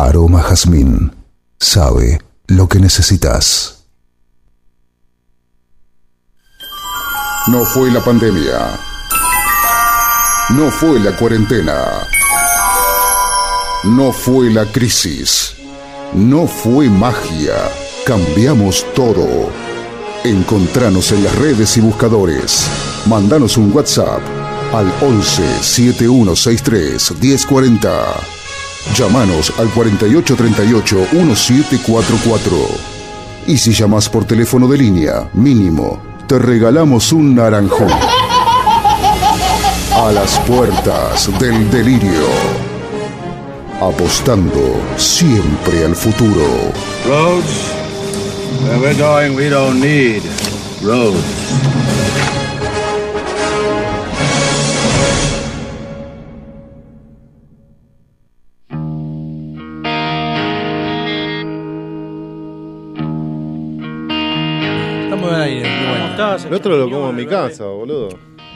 [0.00, 1.12] Aroma Jazmín
[1.58, 3.82] sabe lo que necesitas.
[7.48, 8.78] No fue la pandemia.
[10.50, 12.06] No fue la cuarentena.
[13.84, 15.54] No fue la crisis.
[16.14, 17.56] No fue magia.
[18.06, 19.50] Cambiamos todo.
[20.22, 22.68] Encontranos en las redes y buscadores.
[23.06, 24.20] Mandanos un WhatsApp
[24.72, 28.37] al 11 7163 1040.
[28.94, 32.56] Llámanos al 4838 1744.
[33.46, 37.90] Y si llamas por teléfono de línea, mínimo, te regalamos un naranjón.
[39.94, 42.26] A las puertas del delirio.
[43.80, 46.44] Apostando siempre al futuro.
[47.06, 47.72] Roads?
[48.62, 50.22] Where we're going, we don't need
[50.82, 51.77] roads.
[66.22, 66.44] Estás?
[66.44, 68.08] El otro lo como en mi casa, boludo.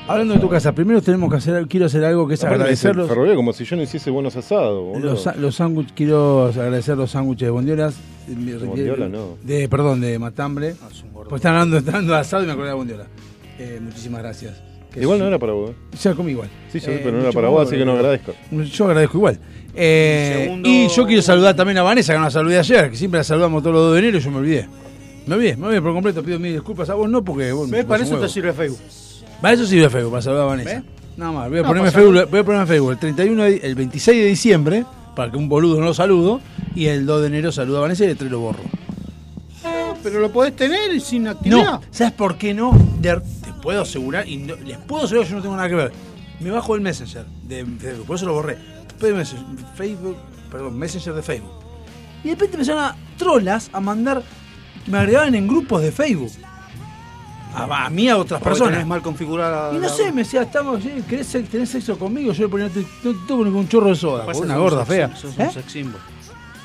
[0.09, 3.09] Hablando de tu casa, primero tenemos que hacer, quiero hacer algo que es Aparte agradecerlos.
[3.09, 5.13] ferroviario como si yo no hiciese buenos asados, boludo.
[5.13, 7.95] Los, los sándwiches, quiero agradecer los sándwiches de Bondiolas.
[8.27, 9.37] De Bondiola, no.
[9.43, 10.75] De, perdón, de Matambre.
[10.83, 11.29] Ah, es un gordo.
[11.31, 13.07] Pues están hablando, están hablando de asado y me acordé de Bondiola.
[13.59, 14.61] Eh, muchísimas gracias.
[14.93, 15.71] Que Igual no era para vos.
[15.71, 15.75] ¿eh?
[16.03, 16.49] Ya comí igual.
[16.71, 18.33] Sí, sí, Eh, pero no era para vos, así que no agradezco.
[18.51, 19.39] Yo agradezco igual.
[19.75, 22.97] Eh, Segundo- Y yo quiero saludar también a Vanessa, que no la saludé ayer, que
[22.97, 24.69] siempre la saludamos todos los 2 de enero y yo me olvidé.
[25.27, 27.85] Me olvidé, me olvidé por completo, pido mil disculpas a vos, no porque vos ¿Ves?
[27.85, 28.81] Para eso te sirve Facebook.
[29.41, 30.71] Para eso sirve Facebook, para saludar a Vanessa.
[30.75, 30.83] ¿Ves?
[31.17, 33.75] Nada más, voy a, No, ponerme Facebook, voy a ponerme Facebook el 31 de- el
[33.75, 36.41] 26 de diciembre, para que un boludo no lo saludo,
[36.75, 38.61] y el 2 de enero saludo a Vanessa y el 3 lo borro.
[40.03, 41.65] Pero lo podés tener sin actividad.
[41.65, 42.73] No, ¿sabes por qué no?
[43.01, 45.93] De- te puedo asegurar, y no- les puedo asegurar yo no tengo nada que ver.
[46.41, 48.59] Me bajo el Messenger de Facebook, por eso lo borré.
[48.89, 50.17] Después de Messenger, Facebook,
[50.51, 51.53] perdón, Messenger de Facebook.
[52.25, 54.23] Y de repente empezaron a trolas a mandar,
[54.87, 56.33] me agregaban en grupos de Facebook.
[57.55, 58.73] A, a mí a otras Porque personas.
[58.75, 59.73] tenés mal configurada.
[59.73, 60.91] Y no la- sé, me decía, estamos, ¿sí?
[61.09, 62.33] ¿querés tener sexo conmigo?
[62.33, 62.83] Yo le ponía, no te,
[63.29, 65.15] toco un chorro de soda, una gorda fea.
[65.15, 65.45] sos ¿Eh?
[65.45, 66.01] un sex symbol.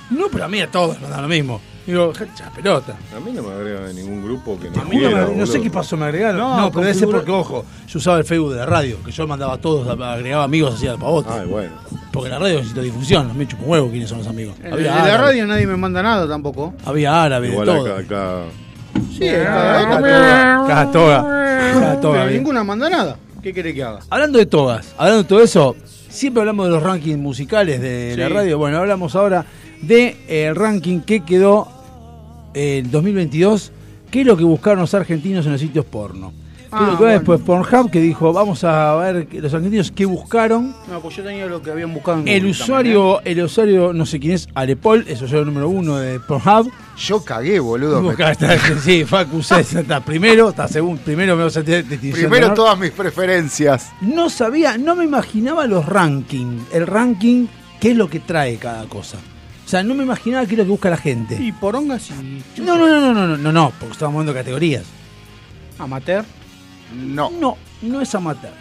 [0.10, 1.60] No, pero a mí a todos nos da lo mismo.
[1.86, 2.98] Digo, ja, pelota.
[3.16, 5.46] A mí no me agregan en ningún grupo que no A mí no, me- no
[5.46, 6.38] sé qué pasó, me agregaron.
[6.38, 9.12] No, No, pero debe ser porque, ojo, yo usaba el Facebook de la radio, que
[9.12, 11.30] yo mandaba a todos, agregaba amigos, hacía el pavote.
[11.32, 11.72] Ay, bueno.
[12.12, 14.56] Porque la radio necesita difusión, me chupo un huevo quiénes son los amigos.
[14.62, 16.74] En el de la radio nadie me manda nada tampoco.
[16.86, 17.96] Había árabe, de Igual todo.
[17.96, 18.42] acá, acá.
[19.14, 21.24] Sí, Cada toga.
[21.80, 23.18] Cada toga, ninguna manda nada.
[23.42, 24.00] ¿Qué querés que haga?
[24.10, 25.76] Hablando de togas, hablando de todo eso,
[26.10, 28.58] siempre hablamos de los rankings musicales de la radio.
[28.58, 29.46] Bueno, hablamos ahora
[29.82, 31.68] del ranking que quedó
[32.54, 33.72] en 2022.
[34.12, 36.32] ¿Qué es lo que buscaron los argentinos en los sitios porno?
[36.70, 37.14] Ah, Creo que bueno.
[37.14, 40.76] después Pornhub que dijo, vamos a ver los argentinos qué buscaron.
[40.92, 44.06] No, pues yo tenía lo que habían buscado en El Google usuario, el usuario, no
[44.06, 46.70] sé quién es, Alepol, es el usuario número uno de Pornhub.
[46.98, 48.02] Yo cagué, boludo.
[48.02, 52.30] me- está- sí, Facu está primero, está segundo, primero me vas a tener distinción de
[52.38, 53.90] Primero todas mis preferencias.
[54.02, 57.48] No sabía, no me imaginaba los rankings, el ranking,
[57.80, 59.18] qué es lo que trae cada cosa.
[59.68, 61.36] O sea, no me imaginaba qué es lo que busca la gente.
[61.44, 64.40] Y porongas y No, no, no, no, no, no, no, no, porque estamos hablando de
[64.40, 64.84] categorías.
[65.78, 66.24] amateur.
[66.96, 67.30] No.
[67.32, 68.54] No, no es amateur.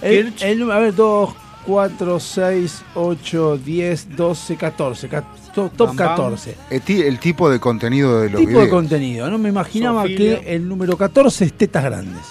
[0.00, 0.42] El, Skirch.
[0.42, 1.34] el- a ver, 2,
[1.66, 5.08] 4, 6, 8, 10, 12, 14.
[5.08, 6.08] ca- to- top Bam, bam.
[6.08, 6.56] 14.
[6.70, 8.70] El, el tipo de contenido de los Tipo de videos.
[8.70, 9.30] contenido.
[9.30, 10.40] No me imaginaba Zoofilia.
[10.40, 12.22] que el número 14 es tetas grandes.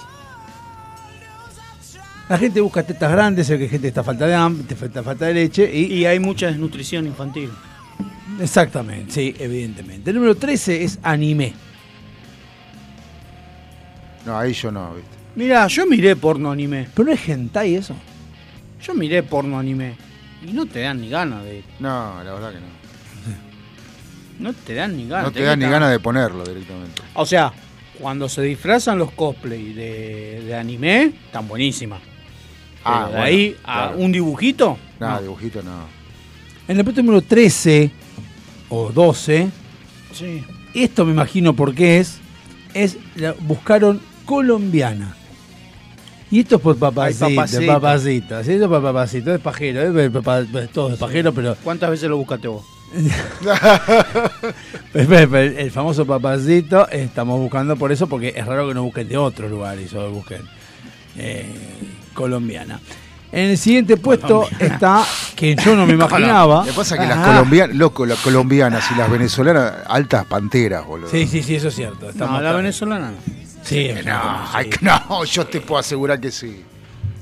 [2.28, 5.34] La gente busca tetas grandes, ve que gente está falta de hambre, falta falta de
[5.36, 7.52] leche y, Y hay mucha desnutrición infantil.
[8.42, 10.10] Exactamente, sí, evidentemente.
[10.10, 11.54] El número 13 es anime.
[14.26, 15.16] No, ahí yo no, ¿viste?
[15.36, 16.88] Mira, yo miré porno anime.
[16.94, 17.96] Pero no es hentai eso.
[18.82, 19.96] Yo miré porno anime.
[20.48, 21.64] Y no te dan ni ganas de.
[21.80, 22.66] No, la verdad que no.
[24.40, 25.26] No te dan ni ganas.
[25.26, 27.02] No te da ni ganas de ponerlo directamente.
[27.14, 27.54] O sea,
[28.00, 32.02] cuando se disfrazan los cosplay de, de anime, están buenísimas.
[32.84, 33.98] Ah, Pero de bueno, ahí a claro.
[33.98, 34.78] un dibujito.
[35.00, 35.22] No, no.
[35.22, 35.86] dibujito no.
[36.68, 37.92] En el puesto número 13
[38.70, 39.50] o 12,
[40.14, 40.44] Sí.
[40.74, 42.18] esto me imagino por qué es,
[42.74, 45.16] es la- buscaron colombiana.
[46.32, 47.68] Y esto es por papacito, Ay, papacito.
[47.68, 48.44] papacito.
[48.44, 50.12] Sí, esto es por papacito, es pajero,
[50.74, 52.66] todo es pajero, pero ¿Cuántas veces lo buscaste vos?
[54.94, 59.18] el, el famoso papacito estamos buscando por eso, porque es raro que no busquen de
[59.18, 60.42] otro lugar y solo busquen
[61.18, 61.46] eh,
[62.14, 62.80] colombiana.
[63.32, 65.04] En el siguiente puesto está,
[65.36, 66.60] que yo no me imaginaba.
[66.62, 70.86] Lo que pasa es que las colombianas, loco, las colombianas y las venezolanas, altas panteras,
[70.86, 71.10] boludo.
[71.10, 72.06] Sí, sí, sí, eso es cierto.
[72.06, 72.58] No, estamos la acá.
[72.58, 73.18] venezolana no.
[73.64, 74.52] Sí, No, sí.
[74.54, 76.64] ay, no, yo te puedo asegurar que sí.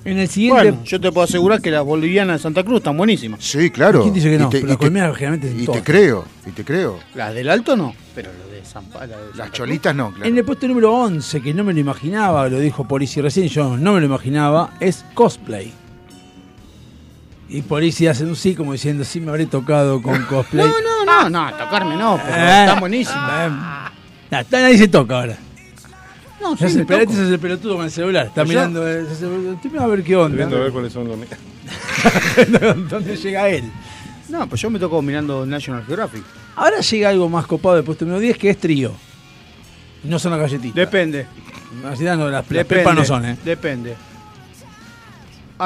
[0.05, 0.61] En el siguiente.
[0.71, 3.39] Bueno, yo te puedo asegurar que las bolivianas de Santa Cruz están buenísimas.
[3.41, 4.01] Sí, claro.
[4.01, 4.49] ¿Quién dice que Y no?
[4.49, 6.99] te- Pero y las te- colombianas generalmente son Y te creo, y te creo.
[7.15, 10.29] Las del Alto no, pero las de San la de Las cholitas no, claro.
[10.29, 13.77] En el puesto número 11, que no me lo imaginaba, lo dijo Polisi recién, yo
[13.77, 15.71] no me lo imaginaba, es cosplay.
[17.53, 20.65] Y Polisi hace un sí como diciendo, sí me habré tocado con cosplay.
[20.67, 23.21] No, no, no, no, tocarme no, pero Eh, está buenísimo.
[23.21, 23.49] eh,
[24.31, 25.37] nah, nadie se toca ahora.
[26.41, 28.25] No, Ya sí, se este es el pelotudo con el celular.
[28.25, 30.35] Está Pues mirando, eh, estoy a ver qué Estoy onda.
[30.37, 31.17] viendo a ver cuáles son los.
[32.89, 33.71] ¿Dónde llega él?
[34.29, 36.23] No, pues yo me toco mirando National Geographic.
[36.55, 38.91] Ahora llega algo más copado del puesto número 10, que es trío.
[40.03, 40.75] No son las galletitas.
[40.75, 41.27] Depende.
[41.83, 42.65] Las, no, las, las Depende.
[42.65, 43.37] pepas no son, ¿eh?
[43.45, 43.95] Depende.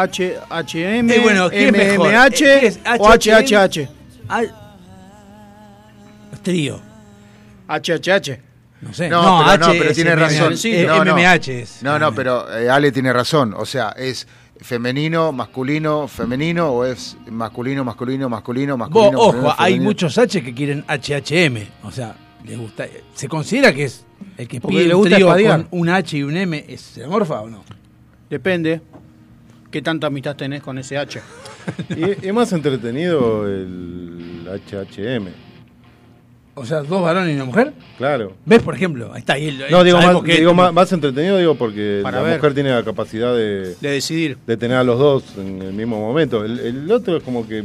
[0.02, 2.10] H, HM, Eh, bueno, ¿qué es mejor?
[2.10, 2.80] MMH Eh, ¿qué es?
[3.00, 3.90] o HHH.
[4.30, 4.42] Ah,
[6.44, 6.80] trío.
[7.68, 8.40] HHH.
[8.82, 9.10] No sé.
[9.10, 10.56] No, pero, no, pero tiene razón.
[10.58, 11.16] sí, eh, no, no.
[11.16, 11.84] MMH es.
[11.84, 13.54] No, no, pero eh, Ale tiene razón.
[13.58, 14.28] O sea, es
[14.62, 19.20] femenino, masculino, femenino o es masculino, masculino, masculino, Vos, masculino.
[19.20, 21.58] ojo, femenino, hay muchos H que quieren HHM.
[21.84, 22.86] O sea, les gusta.
[23.16, 24.06] Se considera que es
[24.38, 25.66] el que Porque pide le un gusta trío espadear.
[25.70, 26.66] con un H y un M.
[26.68, 27.64] ¿Es se morfa o no?
[28.30, 28.82] Depende.
[29.78, 31.22] ¿Qué tanta amistad tenés con ese H?
[31.96, 35.28] Y es más entretenido el HHM,
[36.56, 37.74] O sea, dos varones y una mujer.
[37.96, 38.34] claro.
[38.44, 39.12] ¿Ves, por ejemplo?
[39.14, 39.34] Ahí está.
[39.34, 42.38] ahí el- No, digo, más, que digo más, más entretenido digo porque Para la ver.
[42.38, 44.40] mujer tiene la capacidad de, De decidir.
[44.48, 46.44] de tener a los dos en el mismo momento.
[46.44, 47.64] El, el otro es como que,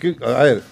[0.00, 0.62] que- A ver,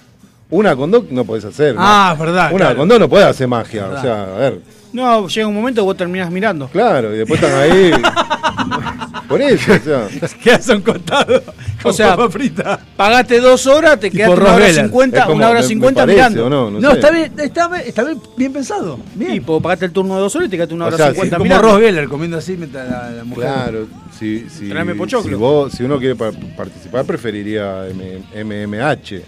[0.48, 1.76] una con dos no podés hacer.
[1.78, 2.48] Ah, verdad.
[2.50, 2.76] Una claro.
[2.76, 3.86] con dos no puede hacer magia.
[3.86, 4.58] O sea, a ver,
[4.92, 6.66] No, llega un momento que vos terminás mirando.
[6.66, 7.92] claro, y después están ahí.
[9.30, 10.08] Por eso, o sea.
[10.42, 11.42] Quedas un costado.
[11.84, 12.78] O sea, papa frita.
[12.96, 16.46] Pagaste dos horas, te quedaste una hora cincuenta, como- una hora cincuenta mirando.
[16.46, 16.70] ¿o no?
[16.70, 16.96] No, No, sé.
[16.96, 18.98] está bien, está bien, está bien, bien pensado.
[19.14, 19.34] Bien.
[19.36, 21.06] Y pues pagaste el turno de dos horas y te quedaste una O hora sea,
[21.10, 21.68] cincuenta como mirando.
[21.72, 23.44] Ross Geller comiendo así mientras la, la mujer.
[23.44, 23.86] Claro,
[24.18, 29.22] si, si, si, vos, si uno quiere pa- participar, preferiría M- MMH.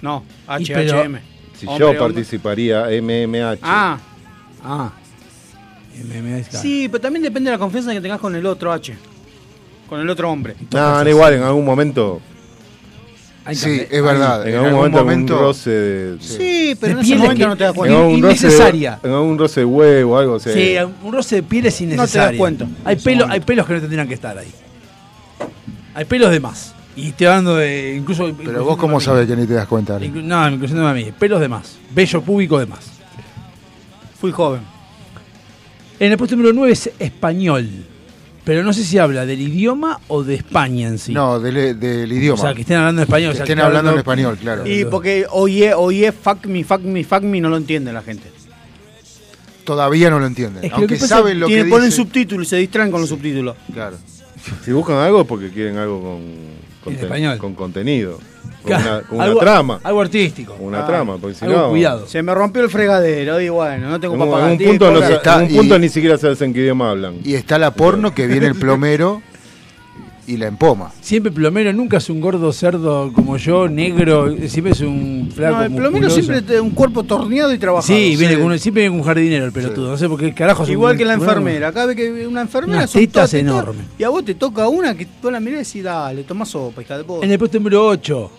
[0.00, 1.18] No, HHM.
[1.58, 1.98] Si Hombre, yo hombre.
[1.98, 3.58] participaría, MMH.
[3.62, 3.98] Ah,
[4.64, 4.92] Ah.
[6.48, 6.62] Claro.
[6.62, 8.94] sí, pero también depende de la confianza que tengas con el otro H.
[9.88, 10.54] Con el otro hombre.
[10.72, 12.20] No, no, igual, en algún momento.
[13.44, 14.46] Hay Sí, que- es verdad.
[14.46, 16.16] En, algún momento, algún roce de.
[16.20, 17.94] Sí, pero en de ese pieles momento que- no te das en cuenta.
[17.96, 19.00] in- algún roce de- innecesaria.
[19.02, 20.50] en algún roce de huevo o algo así.
[20.52, 22.38] Sí, un roce de piel es innecesario.
[22.38, 22.66] cuenta.
[22.84, 24.52] Hay, pelo, hay pelos que no tendrían que estar ahí.
[25.94, 26.74] Hay pelos de más.
[26.94, 27.96] Y estoy hablando de.
[27.96, 28.30] Incluso.
[28.44, 29.98] Pero vos, ¿cómo sabés que ni te das cuenta?
[29.98, 31.10] Inclu- No, incluyendo a mí.
[31.18, 31.78] Pelos de más.
[31.94, 32.80] Vello púbico de más.
[34.20, 34.60] Fui joven.
[35.98, 37.66] En el puesto número 9 es español.
[38.44, 41.12] Pero no sé si habla del idioma o de España en sí.
[41.12, 42.40] No, del, del O idioma.
[42.42, 43.28] sea, que estén hablando en español.
[43.28, 44.66] o Que sea, estén que hablando en español, claro.
[44.66, 48.30] Y porque oye, oye, fuck me, fuck me, fuck me, no lo entiende la gente.
[49.64, 50.56] todavía no lo entienden.
[50.56, 52.90] Es que lo Aunque que pasa saben lo Tiene- que ponen subtítulos y se distraen
[52.90, 53.54] con los subtítulos.
[53.72, 53.96] Claro.
[54.64, 56.22] Si buscan algo es porque quieren algo con,
[56.84, 57.36] con, En te- español.
[57.38, 58.18] con contenido.
[58.62, 59.80] Con una, con una algo- trama.
[59.82, 60.56] Algo artístico.
[60.60, 61.68] Una Ah, trama, porque si algo no.
[61.70, 62.06] cuidado.
[62.06, 64.90] Se me rompió el fregadero y bueno, no tengo En, para un- en un punto,
[64.90, 67.16] no, en un y- punto ni siquiera sabes en qué idioma hablan.
[67.24, 69.22] Y está la porno que viene el plomero
[70.28, 70.92] y la empoma.
[71.00, 75.56] Siempre plomero, nunca es un gordo cerdo como yo, negro, siempre es un flaco.
[75.56, 76.14] No, el plomero musculoso.
[76.16, 77.86] siempre tiene un cuerpo torneado y trabajado.
[77.98, 78.40] Sí, viene Sí.
[78.40, 79.90] con un- siempre viene con un jardinero el pelotudo.
[79.90, 80.62] No sé por qué carajo.
[80.62, 81.72] es un- Igual que la enfermera.
[81.72, 83.86] Cada vez que una enfermera son tetas todas tetas, enormes.
[83.98, 86.82] Y a vos te toca una que tú la mirás y decís, dale, toma sopa,
[86.82, 87.24] hija de puta.
[87.24, 88.30] En el puesto número 8.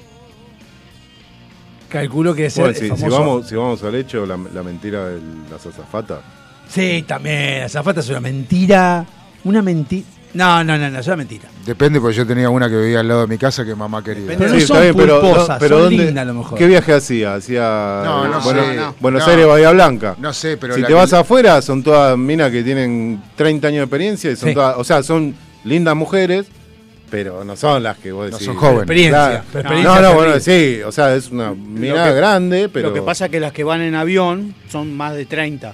[1.89, 4.61] Calculo que es Bueno, el si, si famoso- vamos, si vamos al hecho, la, la
[4.63, 5.19] mentira de
[5.49, 6.19] las azafatas.
[6.67, 7.61] Sí, también.
[7.61, 9.05] La zafata es una mentira.
[9.43, 10.05] Una mentira.
[10.34, 11.49] No, no, no, no, es una mentira.
[11.65, 14.25] Depende, porque yo tenía una que vivía al lado de mi casa que mamá quería.
[14.27, 16.57] Pero no Sí, está son bien, pero- pulposas, pero son ¿dónde- lindas a lo mejor.
[16.57, 17.34] ¿Qué viaje hacía?
[17.36, 18.75] Hacía No, no Bueno- sé.
[18.75, 18.95] no.
[18.99, 19.32] Buenos No.
[19.32, 20.15] Aires, Bahía Blanca.
[20.19, 23.69] No sé, pero si la te que- vas afuera, son todas minas que tienen 30
[23.69, 24.55] años de experiencia y son Sí.
[24.55, 26.45] todas, o sea, son lindas mujeres,
[27.09, 28.45] pero no son las que vos No decís.
[28.45, 28.82] son jóvenes.
[28.84, 29.43] Experiencia.
[29.51, 29.82] Claro.
[29.82, 33.25] No, no, bueno, sí, o sea, es una mina que- grande, pero Lo que pasa
[33.25, 35.73] es que las que van en avión son más de 30.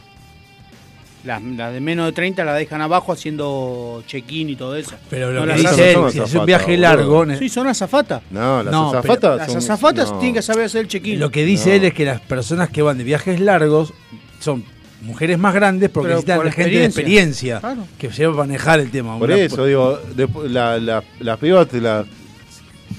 [1.26, 4.96] Las, las de menos de 30 la dejan abajo haciendo check-in y todo eso.
[5.10, 7.66] Pero lo No que las dice él, son si es un viaje largo, Sí, son
[7.68, 8.22] azafatas.
[8.30, 10.20] No, las No, azafatas Las son- azafatas no.
[10.20, 11.20] tienen que saber hacer el check-in.
[11.20, 11.76] lo que dice No.
[11.78, 13.92] él es que las personas que van de viajes largos
[14.40, 14.64] son
[15.02, 17.60] mujeres más grandes porque Pero necesitan por gente de experiencia.
[17.60, 17.88] Claro.
[17.98, 19.18] que sepa manejar el tema.
[19.18, 22.06] Por eso, digo, después, la, la- las pibas te la-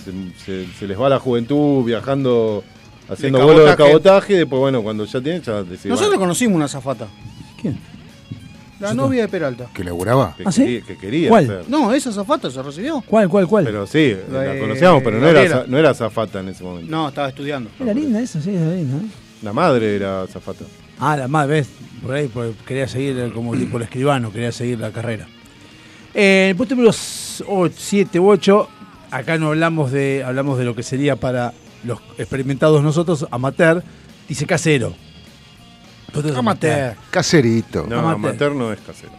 [0.04, 0.12] se,
[0.44, 2.64] se- se les va la juventud viajando,
[3.08, 4.34] haciendo De vuelos de cabotaje.
[4.34, 7.06] después, bueno, cuando ya tienen, ya decís, Nosotros bueno, conocimos una azafata.
[7.60, 7.78] ¿Quién?
[8.80, 9.66] La novia de Peralta.
[9.72, 10.34] que laburaba.
[10.36, 10.62] que, ¿Ah, sí?
[10.62, 11.44] quería, que quería ¿Cuál?
[11.44, 11.64] hacer.
[11.68, 13.02] No, esa azafata se recibió.
[13.06, 13.64] ¿Cuál, cuál, cuál?
[13.64, 16.90] Pero sí, La la de conocíamos, pero no era, no era zafata en ese momento.
[16.90, 17.70] No, estaba estudiando.
[17.80, 18.96] Era linda esa, sí, era linda.
[18.98, 19.08] ¿eh?
[19.42, 20.64] La madre era zafata.
[20.98, 21.68] Ah, la madre, ves,
[22.02, 25.26] por ahí porque quería seguir eh, como tipo el escribano, quería seguir la carrera.
[26.14, 28.68] Eh, el puesto número 7 u 8,
[29.10, 31.52] acá no hablamos de, hablamos de lo que sería para
[31.84, 33.82] los experimentados nosotros, amateur,
[34.28, 34.94] dice casero.
[36.24, 36.94] Es Amateur.
[37.10, 37.86] Caserito.
[37.88, 38.18] No, Amateur.
[38.32, 39.12] materno es casero.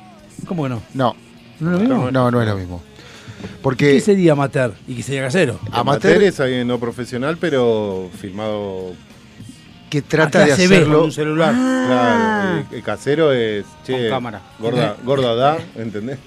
[0.48, 0.82] ¿Cómo que no?
[0.94, 1.16] No,
[1.60, 2.12] ¿No es lo mismo?
[2.12, 2.84] no, no es lo mismo.
[3.78, 5.60] ¿Qué sería amateur y qué sería casero?
[5.72, 8.94] Amateur amateur es alguien no profesional, pero filmado.
[9.90, 10.96] que trata Ah, de hacerlo.
[10.98, 11.54] Con un celular.
[11.54, 13.66] Claro, el, el casero es.
[13.86, 14.42] Che, Con cámara.
[14.60, 16.18] Gorda, gorda da, ¿entendés?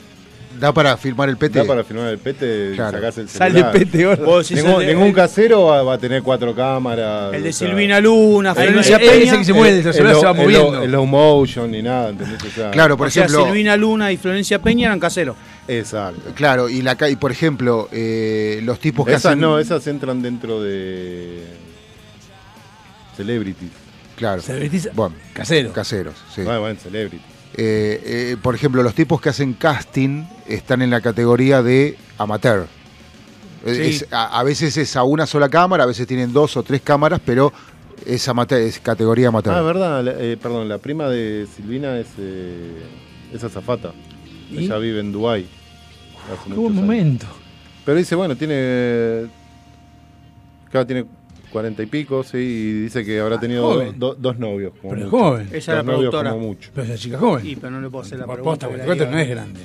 [0.61, 1.59] Da para filmar el pete.
[1.59, 2.99] Da para filmar el pete, Claro.
[2.99, 3.73] sacás el Sale celular.
[3.73, 4.43] pete, gordo.
[4.85, 7.33] Ningún, casero va, va a tener cuatro cámaras.
[7.33, 9.39] El de o sea, Silvina Luna, Florencia eh, ese Peña.
[9.39, 10.83] que se mueve, el celular se va low- moviendo.
[10.83, 12.43] el low motion ni nada, ¿entendés?
[12.45, 13.47] O sea, Claro, por o sea, ejemplo.
[13.47, 15.35] Silvina Luna y Florencia Peña eran caseros.
[15.67, 16.33] Exacto.
[16.35, 19.41] Claro, y la y por ejemplo, eh, los tipos que Esas hacen.
[19.41, 21.45] no, esas entran dentro de.
[23.17, 23.71] Celebrity.
[24.17, 24.43] Claro.
[24.43, 25.73] Celebrities- Bueno, Casero.
[25.73, 26.43] caseros, sí.
[26.43, 27.25] Bueno, bueno, Celebrity.
[27.57, 28.01] Eh,
[28.33, 32.67] eh, por ejemplo, los tipos que hacen casting están en la categoría de amateur.
[33.67, 33.83] Eh, Sí.
[34.05, 36.81] es- a, a veces es a una sola cámara, a veces tienen dos o tres
[36.81, 37.53] cámaras, pero
[38.07, 39.55] es, amateur, es categoría amateur.
[39.55, 42.83] Ah, verdad, la- eh, perdón, la prima de Silvina es, eh,
[43.33, 43.93] es azafata.
[44.51, 44.65] ¿Y?
[44.65, 45.47] Ella vive en Dubái.
[46.33, 46.73] hace Qué años.
[46.73, 47.27] momento.
[47.85, 49.27] Pero dice, bueno, tiene.
[50.71, 51.05] Claro, tiene
[51.51, 53.99] cuarenta y pico, sí, y dice que habrá tenido joven.
[53.99, 54.73] do- dos novios.
[54.81, 55.25] como Pero es mucho.
[55.25, 55.49] joven.
[55.53, 56.31] Esa Dos era la productora.
[56.33, 56.71] como mucho.
[56.75, 57.47] Pero es una chica joven.
[57.47, 58.51] Y pero no le puedo hacer la Por pregunta.
[58.53, 59.61] posta, porque la 24 no es grande.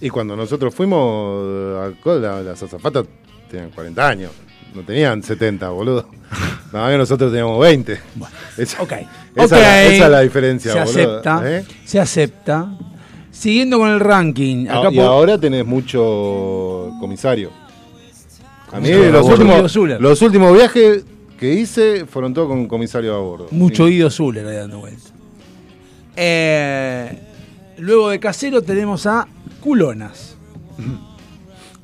[0.00, 3.06] Y cuando nosotros fuimos, a Cola, las azafatas
[3.50, 4.32] tenían 40 años.
[4.74, 6.06] No tenían 70, boludo.
[6.72, 7.98] Nada más que nosotros teníamos 20.
[8.58, 8.92] Esa, Ok.
[8.92, 9.42] esa, Ok.
[9.44, 11.12] es la- esa es la diferencia, Se boludo.
[11.20, 11.42] acepta.
[11.50, 11.64] ¿eh?
[11.86, 12.76] Se acepta.
[13.30, 14.66] Siguiendo con el ranking.
[14.68, 17.50] Ah, Acá y ahora tenés mucho comisario.
[18.76, 19.44] A mí Comisario los bordo.
[19.44, 20.00] Últimos, Zuller.
[20.00, 21.04] los últimos viajes
[21.38, 23.48] que hice fueron todos con comisario a bordo.
[23.50, 23.92] mucho Sí.
[23.92, 25.12] Guido Zuller ahí dando vueltas.
[26.16, 27.18] Eh,
[27.78, 29.26] luego de casero tenemos a
[29.60, 30.36] culonas.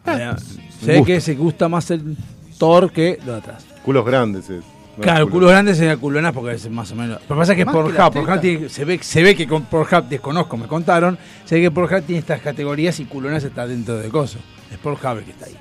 [0.04, 0.32] Eh,
[0.80, 2.16] se ve que se gusta más el
[2.58, 3.64] Thor que lo de atrás.
[3.84, 4.64] Culos grandes es.
[4.96, 5.32] No Claro, es culo.
[5.34, 7.20] culos grandes sería culonas porque es más o menos.
[7.28, 8.40] Lo que pasa es que las Pornhub tetas.
[8.40, 12.02] tiene- se, ve, se ve que con Pornhub desconozco, me contaron, se ve que Pornhub
[12.02, 14.38] tiene estas categorías y culonas está dentro de coso.
[14.72, 15.56] Es Pornhub el que está ahí.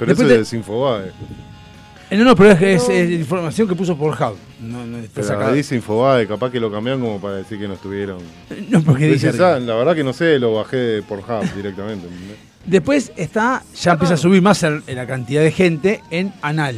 [0.00, 1.12] Pero eso Después es te- Infobae.
[2.10, 4.34] Eh, no, no, pero es, que es, es información que puso Pornhub.
[4.60, 5.52] No, no, está Pero sacada.
[5.52, 8.18] dice Infobae, capaz que lo cambiaron como para decir que no estuvieron.
[8.68, 9.54] No, porque dice Dice, arriba.
[9.54, 12.08] "Ah, la verdad que no sé, lo bajé de Pornhub directamente.
[12.66, 16.76] Después está, ya empieza a subir más el- la cantidad de gente en anal.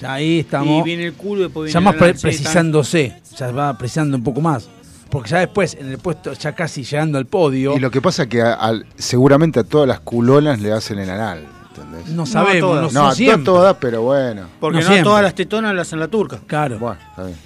[0.00, 3.50] Ya ahí Y estamos, viene el culo y después viene ya más pre- precisándose, ya
[3.52, 4.68] va precisando un poco más.
[5.10, 8.22] Porque ya después, en el puesto, ya casi llegando al podio, Y lo que pasa
[8.22, 11.44] es que a- al- seguramente a todas las culonas le hacen el anal.
[11.80, 12.08] ¿Entendés?
[12.08, 12.92] no sabemos, todas.
[12.92, 13.44] no, No, no a siempre.
[13.44, 14.46] todas, pero bueno.
[14.60, 16.38] Porque No no, todas las tetonas las hacen la turca.
[16.46, 16.78] Claro.
[16.78, 17.36] Bueno, está bien.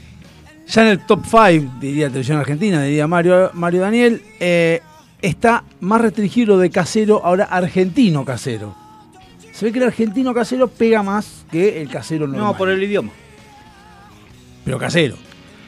[0.69, 4.81] Ya en el top 5, diría Televisión Argentina, diría Mario, Mario Daniel, eh,
[5.23, 8.75] está más restringido lo de casero, ahora argentino casero.
[9.53, 12.47] Se ve que el argentino casero pega más que el casero normal.
[12.53, 13.11] No, por el idioma.
[14.65, 15.17] Pero casero.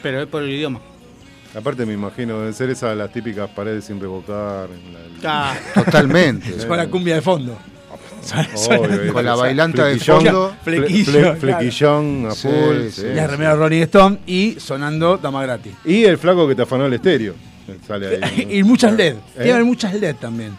[0.03, 0.81] Pero es por el idioma.
[1.57, 4.69] Aparte me imagino, deben ser esas las típicas paredes sin revocar.
[4.71, 6.67] en la- Ah, Totalmente.
[6.67, 7.57] Con la cumbia de fondo.
[8.69, 10.53] Obvio, Con la bailanta de fondo.
[10.65, 11.37] fle- Flequillo, fle-.
[11.37, 12.89] Flequillón a full.
[12.91, 13.01] sí.
[13.03, 13.37] sí, La sí.
[13.37, 15.73] Rolling Stone y sonando Dama Gratis.
[15.85, 17.35] Y el flaco que te afanó el estéreo.
[17.87, 18.47] Sale ahí.
[18.59, 19.15] y muchas LED.
[19.15, 19.17] ¿Eh?
[19.33, 20.57] Tiene que haber muchas LED también.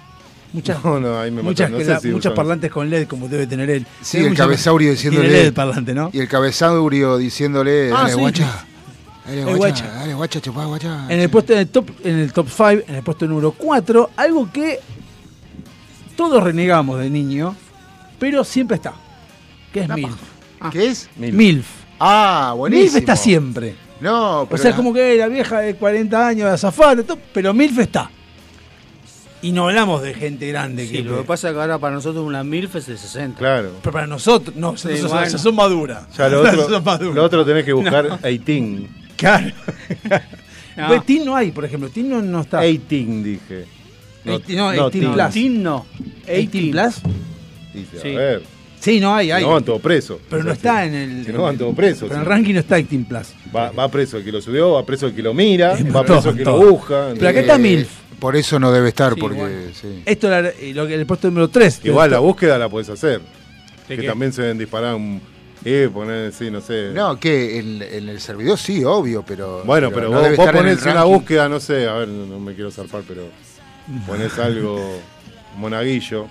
[0.51, 1.69] Muchas, No, no, ahí me muchas.
[1.69, 3.85] No sé si muchos usan- parlantes con LED como debe tener él.
[4.01, 5.29] Sí, Tiene el muchas- cabezaurio diciéndole.
[5.29, 6.09] LED parlante, ¿no?
[6.11, 7.91] Y el cabezaurio diciéndole.
[7.91, 8.19] Ah, dale, sí.
[8.19, 8.65] guacha.
[9.25, 9.57] Dale, guacha.
[9.57, 9.87] guacha.
[9.93, 11.05] Dale, guacha, chupá, guacha.
[11.07, 14.09] En el puesto en el top en el top 5, en el puesto número 4,
[14.17, 14.79] algo que
[16.19, 17.55] todos renegamos de niño,
[18.19, 18.93] pero siempre está.
[19.71, 20.15] Que es MILF.
[20.69, 21.09] ¿Qué es?
[21.15, 21.65] MILF.
[21.97, 22.83] Ah, buenísimo.
[22.87, 23.75] MILF está siempre.
[24.01, 24.61] No, O pero.
[24.61, 28.11] sea, la- como que la vieja de 40 años de azafata, todo, pero MILF está.
[29.41, 31.95] Y no hablamos de gente grande sí, que, lo que pasa es que ahora para
[31.95, 33.39] nosotros una MILF es de 60.
[33.39, 33.71] Claro.
[33.81, 35.25] Pero para nosotros, no, Sí, nosotros- bueno.
[35.27, 36.03] esas son maduras.
[36.17, 37.15] Ya lo Esas otro, son maduras.
[37.15, 38.87] lo otro tenés que buscar 18.
[39.15, 39.47] Claro.
[40.77, 40.87] No.
[40.87, 41.89] Pues Tin no hay, por ejemplo.
[41.89, 42.61] Tin no, no está.
[42.61, 43.65] 18 dije.
[44.23, 45.13] 18, no, 18 teen.
[45.13, 45.29] plus.
[45.33, 45.85] Teen no.
[46.27, 47.13] 18 18 plus.
[47.73, 48.15] Dice, Sí.
[48.15, 48.41] A ver,
[48.79, 49.43] Sí, no hay, si hay.
[49.43, 50.19] no van todos presos.
[50.29, 51.25] pero O no está en el.
[51.25, 52.03] Si no van todos presos.
[52.03, 53.27] Pero en el ranking no está 18 plus.
[53.53, 56.05] Va, va preso el que lo subió, va preso el que lo mira, En va
[56.05, 56.69] todo, preso el que en lo todo.
[56.71, 57.07] busca.
[57.13, 57.89] Pero acá está MILF.
[58.19, 59.37] Por eso no debe estar, Sí, porque.
[59.37, 59.55] bueno.
[59.73, 60.01] sí.
[60.05, 61.81] Esto era eh, lo que el puesto número 3.
[61.85, 63.19] Igual la búsqueda la puedes hacer.
[63.87, 64.07] ¿De Que qué?
[64.07, 65.21] también se deben disparar un.
[65.65, 66.91] Eh, poner, sí, no sé.
[66.93, 69.63] No, que en, en el servidor sí, obvio, pero.
[69.65, 72.39] Bueno, pero, no vos, vos en ponés una búsqueda, no sé, a ver, no, no
[72.39, 73.23] me quiero zarpar, pero
[74.05, 74.99] pones algo
[75.57, 76.27] monaguillo,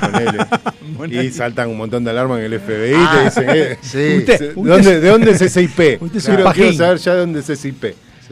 [0.00, 4.16] ponele, y saltan un montón de alarmas en el FBI y te dicen, eh, Sí.
[4.18, 6.02] Usted- ¿de dónde, ¿de dónde es ese IP?
[6.02, 7.84] Usted es Quiero, saber ya de dónde es ese IP.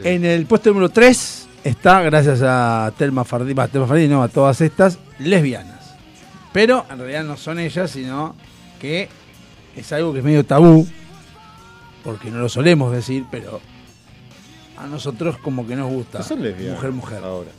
[0.03, 5.95] En el puesto número 3 está, gracias a Telma no, a todas estas, lesbianas.
[6.51, 8.35] Pero en realidad no son ellas, sino
[8.79, 9.09] que
[9.75, 10.87] es algo que es medio tabú,
[12.03, 13.61] porque no lo solemos decir, pero
[14.77, 16.19] a nosotros como que nos gusta.
[16.19, 16.77] No son lesbianas.
[16.77, 17.19] Mujer, mujer.
[17.23, 17.51] Ahora,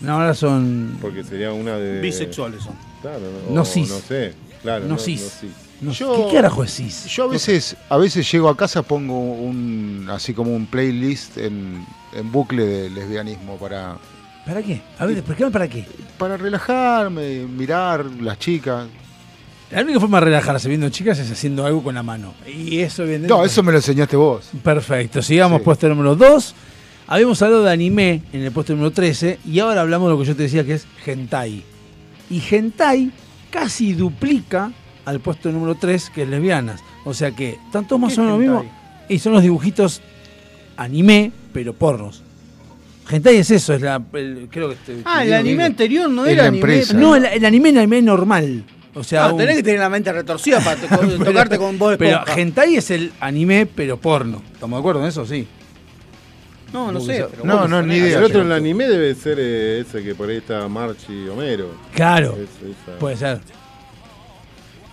[0.00, 2.00] No, ahora son porque sería una de.
[2.00, 2.74] Bisexuales son.
[3.02, 3.20] Claro,
[3.50, 3.88] No o cis.
[3.88, 4.84] No sé, claro.
[4.86, 5.38] No cis.
[5.40, 5.50] cis.
[5.80, 7.04] no sé, Yo- ¿Qué carajo es cis?
[7.06, 11.84] Yo a veces, a veces llego a casa, pongo un así como un playlist en,
[12.14, 13.96] en bucle de lesbianismo para,
[14.46, 14.80] ¿Para qué?
[14.98, 15.84] A ver, explícame para qué.
[16.16, 18.86] para relajarme, mirar las chicas.
[19.70, 22.32] La única forma de relajarse viendo chicas es haciendo algo con la mano.
[22.46, 24.48] Y eso evidentemente- No, eso me lo enseñaste vos.
[24.62, 25.64] Perfecto, sigamos Sí.
[25.64, 26.54] puesto número 2.
[27.08, 30.26] Habíamos hablado de anime en el puesto número 13 y ahora hablamos de lo que
[30.26, 31.62] yo te decía que es hentai.
[32.30, 33.10] Y hentai
[33.50, 34.70] casi duplica
[35.06, 36.80] al puesto número 3 que es lesbianas.
[37.06, 38.72] O sea que tanto más ¿Qué o menos lo mismo.
[39.08, 40.02] Y son los dibujitos
[40.76, 42.22] anime, pero pornos.
[43.10, 46.42] Hentai es eso, es la el- creo que te- Ah, el anime anterior no era
[46.44, 46.58] anime.
[46.58, 46.92] empresa.
[46.92, 48.64] No, el, el anime el anime normal.
[48.94, 51.78] O sea, Ah, un- tenés que tener la mente retorcida para to- pero- tocarte con
[51.78, 54.42] voz Pero hentai es el anime, pero porno.
[54.52, 55.24] ¿Estamos de acuerdo en eso?
[55.24, 55.48] Sí.
[56.72, 57.26] No, no sé.
[57.30, 58.18] pero No, no, ni idea.
[58.18, 61.26] El otro en el anime debe ser eh, ese que por ahí está March y
[61.28, 61.70] Homero.
[61.94, 63.40] Claro, Es- esa- puede ser.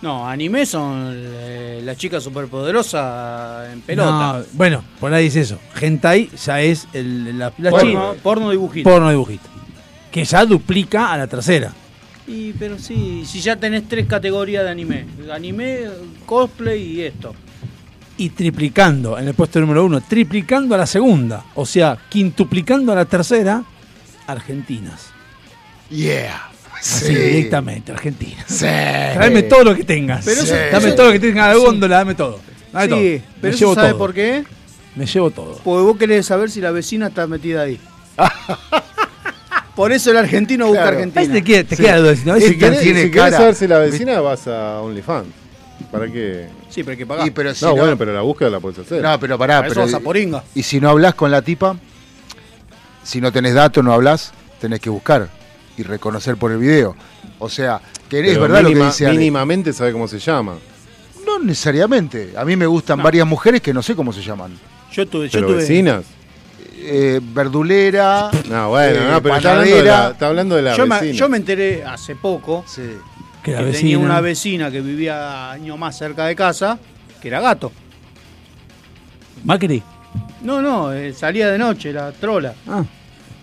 [0.01, 4.39] No, anime son eh, la chica superpoderosa en pelota.
[4.39, 5.57] No, bueno, por ahí dice eso.
[5.80, 8.89] Hentai ya es el, la, la porno, porno dibujito.
[8.89, 9.49] Porno dibujito.
[10.11, 11.73] Que ya duplica a la tercera.
[12.28, 15.05] Y, pero sí, si ya tenés tres categorías de anime.
[15.32, 15.82] Anime,
[16.26, 17.34] cosplay y esto.
[18.18, 21.43] Y triplicando en el puesto número uno, triplicando a la segunda.
[21.55, 23.63] O sea, quintuplicando a la tercera,
[24.28, 25.07] argentinas.
[25.89, 26.49] Yeah.
[26.80, 28.45] Así directamente, argentinas.
[28.47, 28.66] Sí.
[28.66, 30.24] Dame todo lo que tengas.
[30.24, 31.66] Pero eso- dame todo lo que tengas de sí.
[31.66, 32.39] góndola, dame todo.
[32.72, 32.99] Dame todo.
[32.99, 33.97] sí, Me pero llevo eso ¿sabe todo.
[33.99, 34.43] por qué?
[34.95, 35.59] Me llevo todo.
[35.63, 37.80] Porque vos querés saber si la vecina está metida ahí.
[39.76, 40.97] por eso el argentino busca Claro.
[40.97, 41.34] Argentina.
[41.34, 43.38] te queda, te queda duda, si no, Si que querés, tiene si querés cara.
[43.38, 45.28] saber si la vecina vas a OnlyFans.
[45.91, 46.47] ¿Para qué?
[46.76, 47.26] Sí, pero hay que pagar.
[47.26, 49.01] Y, pero si no, no, bueno, pero la búsqueda la puedes hacer.
[49.01, 49.55] no, pero pará.
[49.59, 50.43] Para eso pero- vas a Poringa.
[50.53, 51.78] y si no hablas con la tipa,
[53.03, 55.30] si no tenés datos, no hablas, tenés que buscar
[55.78, 56.95] y reconocer por el video.
[57.39, 59.17] O sea, que es verdad lo que dice Ale.
[59.17, 60.55] Mínimamente sabe cómo se llama.
[61.26, 62.34] No necesariamente.
[62.38, 64.51] A mí me gustan varias mujeres que no sé cómo se llaman.
[64.91, 65.57] Yo tuve, yo Pero tuve.
[65.57, 66.03] vecinas.
[66.78, 68.30] Eh, verdulera.
[68.49, 70.95] No, bueno, eh, no, pero está hablando, de la, está hablando de la Yo me,
[70.99, 71.13] vecina.
[71.13, 72.84] yo me enteré hace poco Sí.
[73.46, 73.80] Que la que vecina.
[73.82, 76.78] tenía una vecina que vivía años más cerca de casa,
[77.22, 77.72] que era gato.
[79.43, 79.82] Macri.
[80.41, 82.54] No, no, eh, salía de noche, era trola.
[82.68, 82.84] Ah.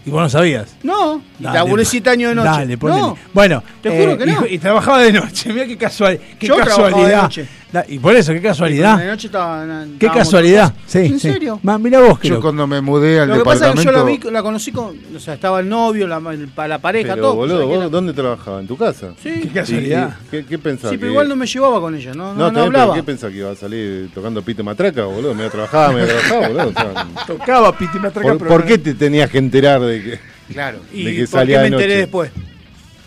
[0.04, 0.76] Y vos no sabías.
[0.82, 2.48] No, y Dale, laburé siete años de noche.
[2.50, 3.00] Dale, ponele.
[3.00, 4.46] no, Bueno, eh, Te juro que no.
[4.46, 5.52] Y, y trabajaba de noche.
[5.52, 7.22] Mira qué, casual, qué Yo trabajaba de casualidad.
[7.22, 7.48] noche.
[7.88, 9.04] Y por eso, qué De casualidad.
[9.04, 10.74] noche estaba, Qué casualidad.
[10.86, 11.30] Sí, ¿En sí.
[11.32, 11.58] serio?
[11.62, 12.40] Ma, mira vos, Yo creo.
[12.42, 14.26] cuando me mudé al Lo que pasa es que yo departamento.
[14.26, 14.94] la, vi, la conocí con.
[15.16, 17.34] O sea, estaba el novio, la, la pareja, Pero, todo.
[17.36, 17.88] boludo, ¿sabes qué ¿vos era?
[17.88, 18.60] dónde trabajabas?
[18.60, 19.12] ¿En tu casa?
[19.22, 20.16] Sí, Qué casualidad.
[20.26, 20.90] ¿Y ¿Qué, qué pensás?
[20.90, 22.94] sí, pero que- igual no me llevaba con ella, no, no, No, no, hablaba.
[22.94, 25.32] ¿qué pensás que iba a salir tocando pito y matraca, boludo?
[25.34, 26.68] Me iba a trabajar, me iba a trabajar, boludo.
[26.68, 30.02] O sea, Tocaba Piti Matraca, ¿por, pero por no- qué te tenías que enterar de
[30.02, 30.20] que,
[30.52, 30.78] Claro.
[30.92, 32.30] ¿Y de que por salía qué de me enteré después?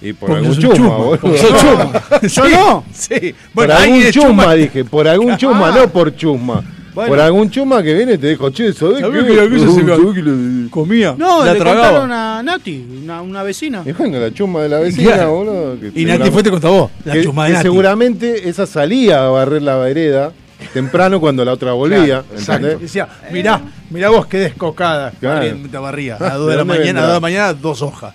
[0.07, 1.17] Y por Porque algún chuma, chuma, boludo.
[1.19, 2.01] porque sos chuma.
[2.21, 2.83] Yo no.
[2.93, 3.35] Sí.
[3.53, 5.75] Por ahí algún es chuma, dije, por algún chuma, Ah.
[5.79, 6.63] no por chuma.
[6.93, 7.09] Bueno.
[7.09, 9.27] Por algún chuma que viene y te dijo, che, ¿sabés ¿Sabés qué?
[9.27, 11.15] que la cosa se me- ¿Sabés que la- Comía.
[11.17, 11.87] No, la le tragaba.
[11.87, 13.83] contaron a Nati, una, una vecina.
[13.85, 15.31] Y bueno, la chuma de la vecina, Claro.
[15.33, 15.77] boludo.
[15.79, 16.91] que Y Nati fue te contó vos.
[17.03, 17.63] La que- chuma de que Nati.
[17.63, 20.31] seguramente esa salía a barrer la vereda
[20.73, 22.23] temprano cuando la otra volvía.
[22.37, 22.79] ¿entendés?
[22.79, 25.11] Decía, mirá, mirá vos qué descocada.
[25.19, 25.41] Claro.
[25.45, 26.15] Barría- Te barría.
[26.15, 27.01] A las 2 de ¿De la mañana, a vendrá?
[27.01, 28.13] las 2 de la mañana, dos hojas.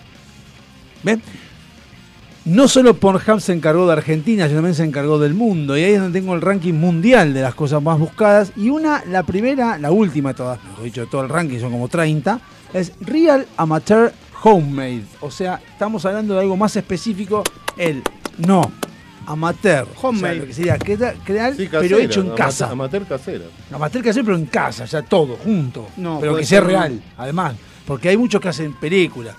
[1.03, 1.22] ¿Ven?
[2.51, 5.76] No solo Pornhub se encargó de Argentina, sino también se encargó del mundo.
[5.78, 8.53] Y ahí es donde tengo el ranking mundial de las cosas más buscadas.
[8.57, 11.70] Y una, la primera, la última de todas, mejor dicho, de todo el ranking, son
[11.70, 12.40] como 30,
[12.72, 15.05] es Real Amateur Homemade.
[15.20, 17.44] O sea, estamos hablando de algo más específico.
[17.76, 18.03] El
[18.38, 18.62] no
[19.26, 19.86] amateur.
[20.03, 20.16] Homemade.
[20.16, 22.70] O sea, lo que sería crea- crear, Sí, pero casera, hecho en amateur- casa.
[22.70, 23.44] Amateur casera.
[23.72, 25.86] Amateur casero, pero en casa, ya todo, junto.
[25.98, 27.55] No, pero que sea real, además.
[27.86, 29.36] Porque hay muchos que hacen películas.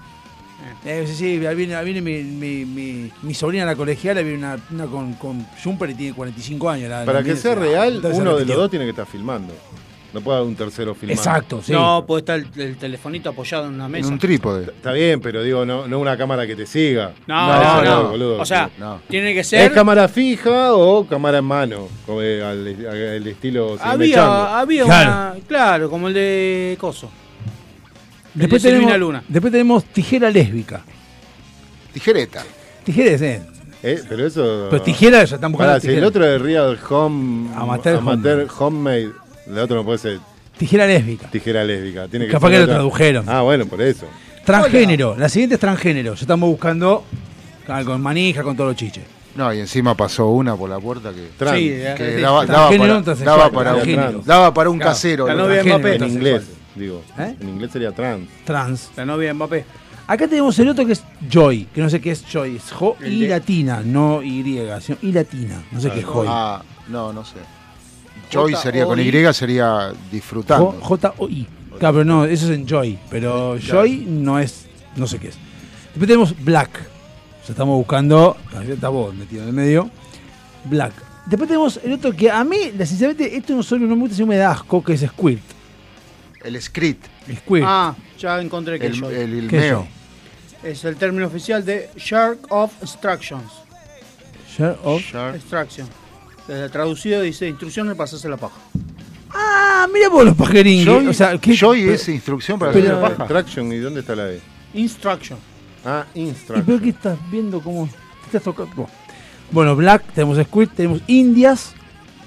[0.86, 4.38] Eh, sí, sí, ahí viene, viene mi, mi, mi, mi sobrina a la colegiala, viene
[4.39, 6.89] una, una con, con Jumper y tiene 45 años.
[6.89, 9.53] la- Para la que sea se- real, uno de los dos tiene que estar filmando.
[10.14, 11.22] No puede haber un tercero filmando.
[11.22, 11.72] Exacto, sí.
[11.72, 14.09] No, puede estar el, el telefonito apoyado en una En mesa.
[14.09, 14.64] un trípode.
[14.66, 17.14] Está bien, pero digo, no, no una cámara que te siga.
[17.28, 18.09] No, No, no, no, no.
[18.09, 18.41] boludo.
[18.41, 18.99] O sea, No.
[19.07, 19.72] tiene que ¿Es ser.
[19.72, 21.88] cámara fija o cámara en mano?
[22.05, 25.12] Como el, al estilo Había, había Claro.
[25.12, 25.36] una.
[25.47, 27.09] Claro, como el de Coso.
[28.34, 29.24] Después de tenemos, Luna.
[29.28, 30.82] después tenemos tijera lésbica.
[31.94, 32.44] Tijereta.
[32.84, 33.42] Tijeras, eh.
[33.84, 34.68] Eh, pero eso.
[34.70, 37.50] Pero tijera ya están buscando Pará, si el otro es Real Home.
[37.56, 39.10] Amateur Homemade.
[39.48, 40.20] El otro no puede ser
[40.58, 41.28] Tijera lésbica.
[41.30, 42.08] tijera lésbica.
[42.08, 43.26] Tiene que Capaz ser que lo otra- tradujeron.
[43.28, 44.06] Ah, bueno, por eso.
[44.46, 45.16] Transgénero.
[45.18, 46.14] La siguiente es transgénero.
[46.14, 47.04] Ya estamos buscando
[47.68, 49.04] ah, con manija, con todos los chiches.
[49.36, 51.58] No, y encima pasó una por la puerta que, Trans.
[51.58, 54.22] Sí, que eh, daba, daba transgénero, para, transexual, daba, para un, transgénero.
[54.26, 55.28] daba para un Claro, casero.
[55.28, 55.44] la ¿no?
[55.44, 56.06] novia de Transgénero, Mbappé.
[56.06, 56.44] En inglés,
[56.76, 57.01] digo.
[57.17, 57.36] ¿Eh?
[57.39, 58.28] En inglés sería trans.
[58.45, 58.91] Trans.
[58.95, 59.65] La novia de Mbappé.
[60.07, 62.97] Acá tenemos el otro que es Joy, que no sé qué es Joy, es Jo
[63.05, 64.43] y de- latina, no Y,
[64.82, 66.28] sino Y latina, no sé qué es Joy.
[66.30, 67.36] Ah, no, no sé.
[68.30, 68.61] Joy J-O-I.
[68.61, 70.78] sería con Y, sería disfrutando.
[70.82, 71.47] J o I.
[71.80, 74.65] Claro, pero no, eso es en Joy, pero Joy no es,
[74.95, 75.36] no sé qué es.
[75.93, 76.69] Después tenemos Black,
[77.41, 78.36] o sea, estamos buscando,
[78.67, 79.89] está vos metido en el medio,
[80.65, 80.93] Black.
[81.26, 84.28] Después tenemos el otro que a mí, sinceramente, esto no solo no me gusta, sino
[84.28, 85.41] me da asco, que es Squirt.
[86.44, 87.06] El script,
[87.38, 87.66] Squirt.
[87.68, 89.10] Ah, ya encontré que el, yo.
[89.10, 89.78] el, el ¿Qué
[90.64, 93.52] es el término oficial de Shark of Instructions.
[94.56, 95.36] Share of- Shark.
[95.36, 95.88] Extraction.
[96.48, 98.58] Desde traducido dice instrucciones para hacerse la paja.
[99.30, 100.84] Ah, mira vos los pajerín.
[100.86, 103.52] Joy, o sea, ¿qué- Joy es instrucción para hacer la paja.
[103.62, 104.42] ¿y dónde está la E?
[104.74, 105.39] Instruction.
[105.86, 106.66] Ah, ¿Y instruction.
[106.66, 108.88] pero qué estás viendo cómo te estás tocando?
[109.52, 109.76] Bueno.
[109.76, 111.74] Black, tenemos Squirt, tenemos Indias.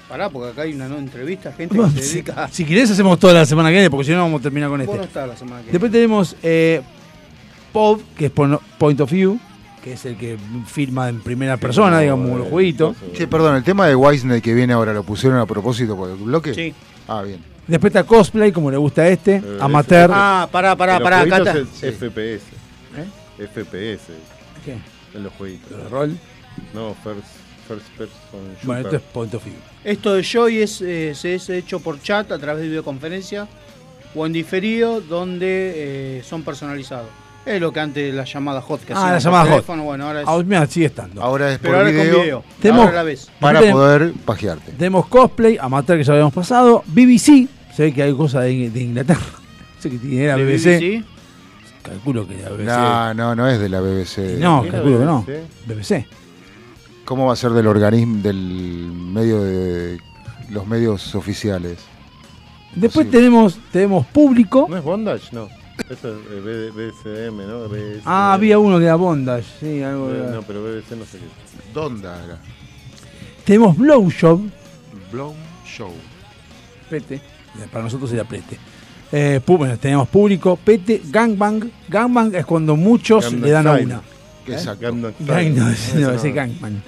[0.09, 2.47] Pará, porque acá hay una no, entrevista, gente que se si, dedica.
[2.51, 4.81] si querés hacemos toda la semana que viene, porque si no vamos a terminar con
[4.81, 4.95] este.
[4.95, 6.81] no estás la semana que Después tenemos eh,
[7.73, 9.39] POV, que es Point of View,
[9.83, 10.37] que es el que
[10.67, 12.95] firma en primera persona, digamos, como los jueguitos.
[13.15, 16.17] Sí, perdón, el tema de Wisney que viene ahora, ¿lo pusieron a propósito por el
[16.17, 16.53] bloque?
[16.53, 16.73] Sí.
[17.07, 17.39] Ah, bien.
[17.67, 20.09] Después está Cosplay, como le gusta a este, Eh, Amateur.
[20.13, 21.21] Ah, pará, pará, pará.
[21.21, 21.57] Acá está.
[21.57, 22.43] es FPS.
[22.97, 23.47] ¿Eh?
[23.47, 24.13] FPS
[24.63, 24.77] ¿Qué?
[25.15, 25.75] en los jueguitos.
[25.75, 26.15] ¿De rol?
[26.73, 27.25] No, first,
[27.67, 28.65] first person shooter.
[28.65, 29.55] Bueno, esto es Point of View.
[29.83, 33.47] Esto de Joy es, eh, se es hecho por chat a través de videoconferencia
[34.15, 35.73] o en diferido donde
[36.19, 37.07] eh, son personalizados.
[37.45, 39.65] Es lo que antes la llamada hot que Ah, hacían la llamada hot.
[39.83, 41.21] Bueno, ahora es, Ah, mira, sigue estando.
[41.21, 42.43] Ahora es pero por ahora es video, con video.
[42.59, 43.29] Tenemos- Ahora la ves.
[43.39, 44.71] para poder pajearte.
[44.71, 46.83] Tenemos Cosplay, Amateur, que ya habíamos pasado.
[46.87, 49.21] BBC, se ve que hay cosas de, de Inglaterra.
[49.79, 50.79] sé que tiene- De BBC.
[50.79, 51.03] BBC.
[51.83, 52.65] Calculo que era BBC.
[52.65, 54.39] No, no, no es de la BBC.
[54.39, 55.25] No, ¿Era calculo que no.
[55.67, 56.07] BBC?
[57.05, 58.35] ¿Cómo va a ser del organismo, del
[58.91, 59.99] medio de
[60.49, 61.77] los medios oficiales?
[62.75, 64.65] Después tenemos, tenemos público.
[64.69, 65.29] ¿No es Bondage?
[65.31, 65.47] No.
[65.89, 67.69] Eso es eh, B- BSM, ¿no?
[67.69, 68.01] BSM.
[68.05, 69.45] Ah, había uno que era Bondage.
[69.59, 70.31] Sí, algo Eh, era.
[70.31, 71.25] No, pero BBC no sé qué.
[71.73, 72.39] ¿Dónde era?
[73.45, 74.41] Tenemos Blowjob.
[75.11, 75.35] Blown
[75.65, 75.91] Show.
[76.89, 77.21] Pete.
[77.71, 78.57] Para nosotros era Pete.
[79.11, 80.57] Eh, pu- bueno, tenemos público.
[80.57, 81.01] Pete.
[81.05, 81.69] Gangbang.
[81.87, 83.85] Gangbang es cuando muchos Gangnam le dan a Style.
[83.85, 84.01] una.
[84.53, 84.81] Exacto.
[84.81, 85.27] Gangnam Style.
[85.27, 86.81] Gang, no, no, ese Gangbang.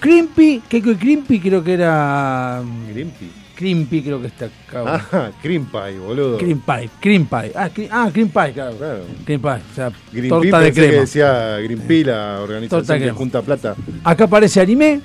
[0.00, 0.62] Crimpy.
[0.68, 1.40] ¿Qué que Crimpy?
[1.40, 2.62] Creo que era.
[2.64, 3.30] mm, Grimpy.
[3.56, 5.04] Crimpy, creo que está acá.
[5.12, 6.38] Ah, Cream Pie, boludo.
[6.38, 6.88] Cream Pie.
[7.00, 7.52] Cream Pie.
[7.56, 8.76] Ah, cri- ah, Cream Pie, claro.
[8.76, 9.00] Claro.
[9.24, 9.50] Cream Pie.
[9.50, 11.00] O sea, Green torta de pensé que crema.
[11.00, 13.18] decía Green Pea, la Torta de organización que crema.
[13.18, 13.74] junta plata.
[14.04, 15.00] Acá aparece anime.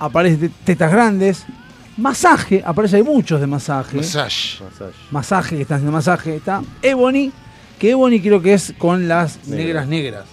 [0.00, 1.44] aparece te- tetas grandes.
[1.96, 3.96] Masaje, aparece, hay muchos de masaje.
[3.98, 4.60] Massage.
[4.64, 4.96] Massage.
[5.12, 6.34] masaje, que están haciendo masaje.
[6.34, 7.30] Está Ebony,
[7.78, 10.24] que Ebony creo que es con las negras negras.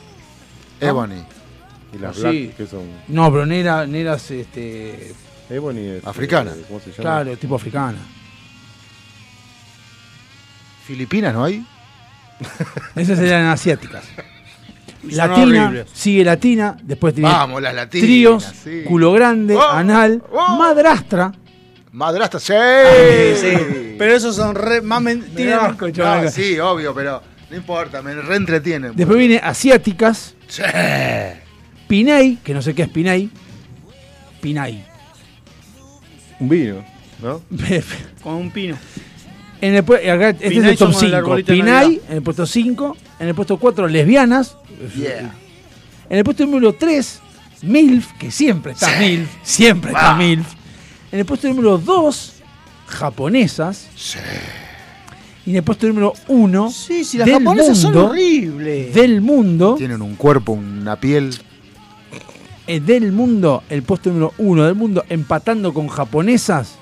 [0.82, 1.24] Ebony.
[1.94, 2.22] Y las Sí.
[2.22, 2.84] black, que son.
[3.08, 5.14] No, pero negra- negras, este,
[5.50, 6.06] Ebony es.
[6.08, 6.52] Africana.
[6.56, 7.02] eh, ¿Cómo se llama?
[7.02, 7.98] claro, tipo africana.
[10.86, 11.66] Filipinas, ¿no hay?
[12.96, 14.04] Esas serían asiáticas.
[15.04, 18.06] Latina, sigue latina, después tiene Vamos, las latinas.
[18.06, 18.84] tríos, sí.
[18.88, 20.58] culo grande, Oh, anal, oh.
[20.58, 21.32] madrastra.
[21.92, 22.54] Madrastra, sí.
[23.36, 26.26] Sí, Pero esos son re, más men- tienen- asco, chaval.
[26.26, 28.92] No, sí, obvio, pero no importa, me reentretienen.
[28.96, 30.64] Después viene asiáticas, Sí.
[31.88, 33.30] Pinay, que no sé qué es Pinay.
[34.42, 34.84] Pinay.
[36.42, 36.84] Un vino,
[37.22, 37.42] ¿no?
[38.24, 38.78] con un pino.
[39.62, 41.16] En el, este es Pinay el top son con el 5.
[41.16, 42.98] arbolito de Pinay, en el puesto 5.
[43.20, 44.58] En el puesto 4, lesbianas.
[44.98, 45.34] Yeah.
[46.10, 47.20] En el puesto número 3,
[47.62, 49.30] MILF, que siempre está MILF.
[49.44, 50.48] Siempre está MILF.
[51.14, 52.34] En el puesto número 2,
[52.88, 53.88] japonesas.
[55.46, 58.94] Y en el puesto número 1, Sí, sí, las del japonesas son mundo, horribles.
[58.94, 61.34] del mundo, Tienen un cuerpo, una piel.
[62.68, 66.76] eh, del mundo, el puesto número 1 del mundo, empatando con japonesas,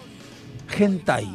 [0.78, 1.30] hentai.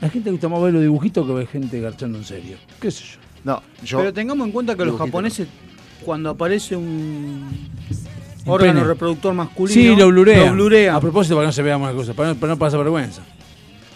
[0.00, 2.56] La gente le gusta más ver los dibujitos que ver gente garchando en serio.
[2.80, 3.18] ¿Qué sé yo?
[3.44, 3.98] No, yo.
[3.98, 5.46] Pero tengamos en cuenta que los japoneses,
[6.04, 7.48] cuando aparece un
[8.44, 8.84] Un órgano pene.
[8.86, 10.46] reproductor masculino, Sí, lo blurean.
[10.46, 10.94] Lo blurean.
[10.96, 13.22] A propósito, para que no se vea más cosas, para no, para no pasar vergüenza.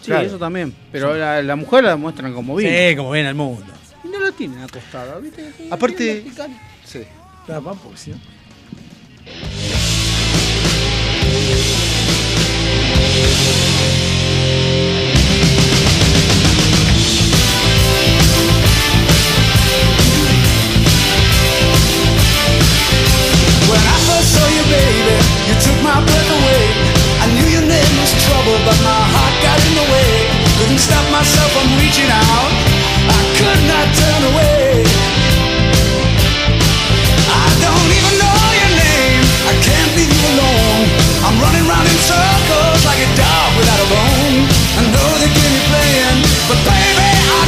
[0.01, 0.25] Sí, Claro.
[0.27, 0.73] eso también.
[0.91, 2.89] Pero la, la mujer la muestran como bien.
[2.91, 3.63] Sí, como ven al mundo.
[4.03, 5.51] Y no la tienen acostada, ¿viste?
[5.69, 6.51] Aparte- Bien vertical.
[6.83, 7.03] Sí.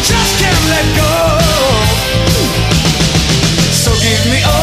[0.04, 1.14] Just can't let go.
[3.72, 4.63] So give me all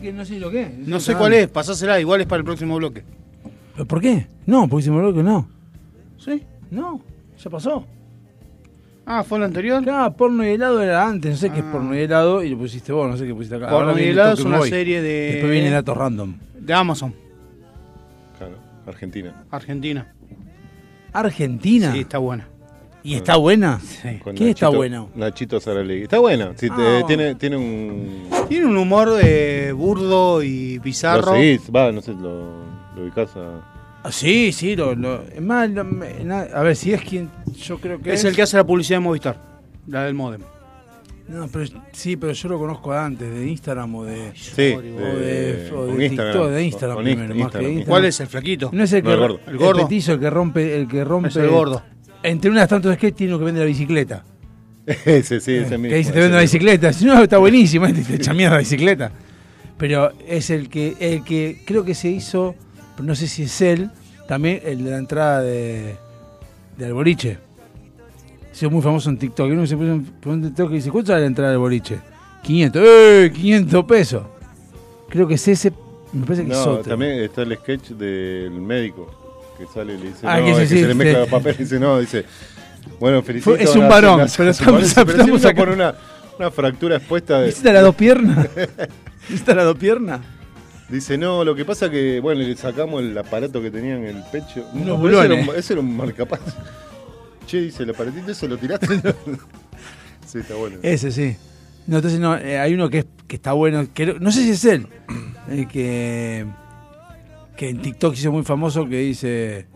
[0.00, 0.78] que no sé lo que es.
[0.78, 3.04] No sé cuál es, pasásela, igual es para el próximo bloque.
[3.86, 4.26] ¿Por qué?
[4.46, 5.48] No, próximo bloque no.
[6.18, 6.42] ¿Sí?
[6.70, 7.00] No,
[7.42, 7.84] ya pasó.
[9.06, 9.82] Ah, ¿fue lo anterior?
[9.82, 11.72] Claro, porno y helado era antes, no sé qué es ah.
[11.72, 13.68] porno y helado y lo pusiste vos, no sé qué pusiste acá.
[13.68, 16.34] Porno Ahora y helado es una serie de- Después viene datos random.
[16.58, 17.14] De Amazon,
[18.38, 18.56] Claro,
[18.86, 19.44] Argentina.
[19.50, 20.14] Argentina.
[21.12, 21.92] ¿Argentina?
[21.92, 22.48] Sí, está buena.
[23.02, 23.80] ¿Y está buena?
[23.80, 24.18] Sí.
[24.34, 25.10] ¿Qué está bueno?
[25.14, 26.04] Nachito Saralegui.
[26.04, 26.52] Está bueno.
[26.56, 27.02] sí, ah.
[27.06, 31.32] tiene, tiene un, tiene un humor eh, burdo y bizarro.
[31.32, 32.58] Lo seguís, va, no sé, lo,
[32.94, 33.60] lo ubicás a.
[34.04, 37.30] Ah, sí, sí, lo, lo- es más, lo- me- na- a ver si es quien
[37.56, 38.20] yo creo que es.
[38.20, 39.40] Es el que hace la publicidad de Movistar,
[39.86, 40.42] la del modem.
[41.26, 44.32] No, pero sí, pero yo lo conozco de antes, de Instagram o de.
[44.34, 46.32] Sí, o de, o con de Instagram.
[46.34, 47.70] TikTok, de Instagram Con primero, más que Instagram.
[47.70, 47.88] Instagram.
[47.90, 48.70] ¿Cuál es el flaquito?
[48.74, 49.40] No es el que No, el gordo.
[49.46, 49.82] El gordo.
[49.84, 51.28] petizo, el que rompe, el que rompe.
[51.30, 51.82] Es el gordo.
[52.22, 54.22] Entre unas tantas sketches tiene uno que vende la bicicleta.
[55.04, 55.88] ese, sí, ese mismo.
[55.90, 56.40] que dice te la mismo.
[56.40, 56.92] bicicleta.
[56.92, 59.10] Si no, está buenísimo, te te echa mierda la bicicleta.
[59.78, 62.54] Pero es el que, el que creo que se hizo,
[63.02, 63.90] no sé si es él,
[64.28, 65.96] también el de la entrada de,
[66.78, 67.38] del boliche.
[68.52, 69.50] Se muy famoso en TikTok.
[69.50, 69.92] Uno se puso
[70.32, 71.98] en TikTok y dice, ¿cuánto sale la entrada del boliche?
[72.44, 72.82] 500.
[72.86, 73.32] ¡Eh!
[73.34, 74.22] 500 pesos.
[75.08, 75.72] Creo que es ese,
[76.12, 76.90] me parece que es No, otro.
[76.90, 79.10] también está el sketch del médico
[79.58, 81.14] que sale y le dice, Ah, no, que es sí, que sí, se le mezcla
[81.14, 81.20] sí.
[81.20, 82.24] los papeles y dice, no, dice,
[83.04, 83.54] bueno, felicito.
[83.56, 85.94] Es un varón, pero estamos- pero estamos acá- por una,
[86.38, 87.46] una fractura expuesta de...
[87.48, 88.48] ¿Necesita las dos piernas?
[89.28, 90.20] ¿Necesita las dos piernas?
[90.88, 94.22] Dice, no, lo que pasa que, bueno, le sacamos el aparato que tenía en el
[94.32, 94.66] pecho.
[94.72, 96.40] No, ese, era un, ese era un marcapaz.
[97.46, 98.86] Che, dice, el aparatito ese lo tiraste.
[100.26, 100.78] sí, está bueno.
[100.82, 101.36] Ese sí.
[101.86, 104.50] No, entonces no, eh, hay uno que, es, que está bueno, que no- sé si
[104.52, 104.86] es él,
[105.50, 106.46] el que,
[107.54, 109.66] que en TikTok hizo muy famoso que dice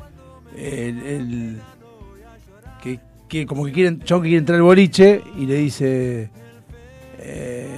[0.57, 1.61] el, el-
[2.83, 6.31] que, que como que quiere, chabón que quiere entrar al boliche y le dice
[7.21, 7.69] eh,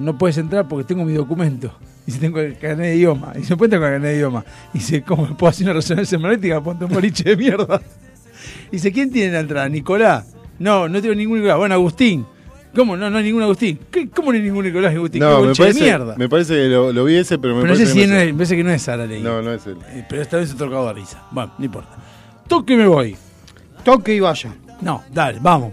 [0.00, 1.72] no puedes entrar porque tengo mi documento.
[2.06, 3.32] Dice, tengo el carnet de idioma.
[3.38, 4.44] Y se entrar con el carnet de idioma.
[4.72, 6.60] Dice, ¿cómo me puedo hacer una resonancia magnética?
[6.62, 7.80] Ponte un boliche de mierda.
[8.72, 9.68] Dice, ¿quién tiene la entrada?
[9.68, 10.34] ¿Nicolás?
[10.58, 11.58] No, no tengo ningún Nicolás.
[11.58, 12.26] Bueno, Agustín.
[12.74, 12.96] ¿Cómo?
[12.96, 13.78] No, no hay ningún Agustín.
[13.90, 15.20] ¿Qué- ¿Cómo no hay ningún Nicolás y Agustín?
[15.20, 16.14] ¿Qué No, me boliche parece, de mierda?
[16.16, 18.14] me parece que lo, lo vi ese, pero me pero parece sé si que no
[18.14, 19.22] no es, me parece que no es Sara Ley.
[19.22, 19.76] No, no es él.
[19.88, 21.22] Eh, Pero esta vez se tocado de risa.
[21.30, 21.96] Bueno, no importa.
[22.46, 23.16] Toque me voy.
[23.84, 24.54] Toque y vaya.
[24.80, 25.72] No, dale, vamos.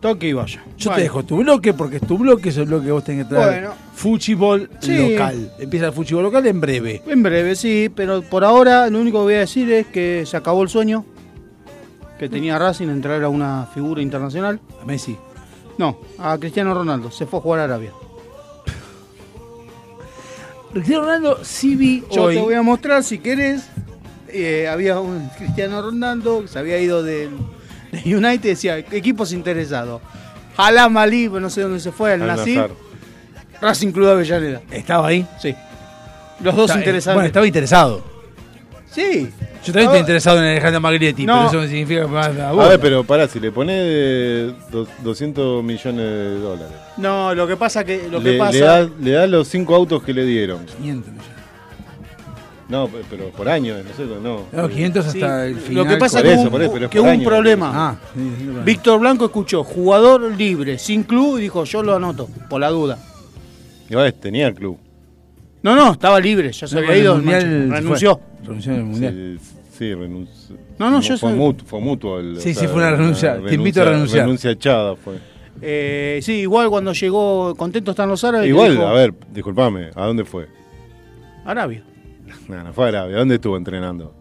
[0.00, 0.62] Toque y vaya.
[0.76, 3.24] Yo te dejo tu bloque porque es tu bloque, es el bloque que vos tenés
[3.24, 3.60] que traer.
[3.62, 3.74] Bueno.
[3.94, 5.12] Fútbol Sí.
[5.12, 5.52] local.
[5.58, 7.02] Empieza el fútbol local en breve.
[7.06, 10.36] En breve, sí, pero por ahora lo único que voy a decir es que se
[10.36, 11.06] acabó el sueño
[12.18, 14.60] que tenía Racing en traer a una figura internacional.
[14.82, 15.16] A Messi.
[15.78, 17.10] No, a Cristiano Ronaldo.
[17.10, 17.92] Se fue a jugar a Arabia.
[20.72, 22.34] Cristiano Ronaldo sí vi Yo hoy.
[22.34, 23.68] te voy a mostrar si querés.
[24.28, 27.30] eh, había un Cristiano Ronaldo que se había ido del,
[28.02, 30.00] del United decía equipos interesados.
[30.56, 32.58] Halam Ali, no sé dónde se fue, al Nasir.
[32.58, 32.70] Nazar.
[33.60, 34.60] Racing Club de Avellaneda.
[34.70, 35.26] ¿Estaba ahí?
[35.40, 35.54] Sí.
[36.40, 37.16] Los dos Está- interesados.
[37.16, 38.04] Bueno, estaba interesado.
[38.90, 39.28] Sí.
[39.64, 41.34] Yo también estoy interesado en Alejandro Magrietti, No.
[41.36, 45.64] pero eso no significa que a ver, pero pará, si le pones de do- 200
[45.64, 46.76] millones de dólares.
[46.98, 49.74] No, lo que pasa que lo le, que pasa le da, le da los cinco
[49.74, 50.66] autos que le dieron.
[50.66, 51.33] 500 millones.
[52.68, 54.40] No, pe- pero por año, no sé, no.
[54.52, 55.88] No, 500 hasta Sí, el lo final.
[55.88, 57.70] que pasa Por que hubo, eso, pero es que hubo un problema.
[57.74, 58.50] Ah, sí, sí, sí.
[58.64, 62.98] Víctor Blanco escuchó jugador libre, sin club, y dijo, yo lo anoto, por la duda.
[63.90, 64.78] Igual tenía club.
[65.62, 68.16] No, no, estaba libre, ya se No, había el ido, Mundial renunció.
[68.16, 68.46] fue.
[68.46, 69.38] Renunció en el mundial.
[69.42, 70.56] Sí, sí, renunció.
[70.78, 72.18] No, no, yo fue, mutuo, fue mutuo.
[72.20, 73.38] el- Sí, sí, fue una renuncia.
[73.46, 74.22] Te invito a renunciar.
[74.24, 75.14] Renuncia echada fue.
[75.62, 78.48] Eh, sí, igual cuando llegó, contento están los árabes.
[78.48, 80.48] Igual, dijo, a ver, disculpame, ¿a dónde fue?
[81.44, 81.82] Arabia.
[82.48, 84.14] No, no fue a Arabia, ¿dónde estuvo entrenando?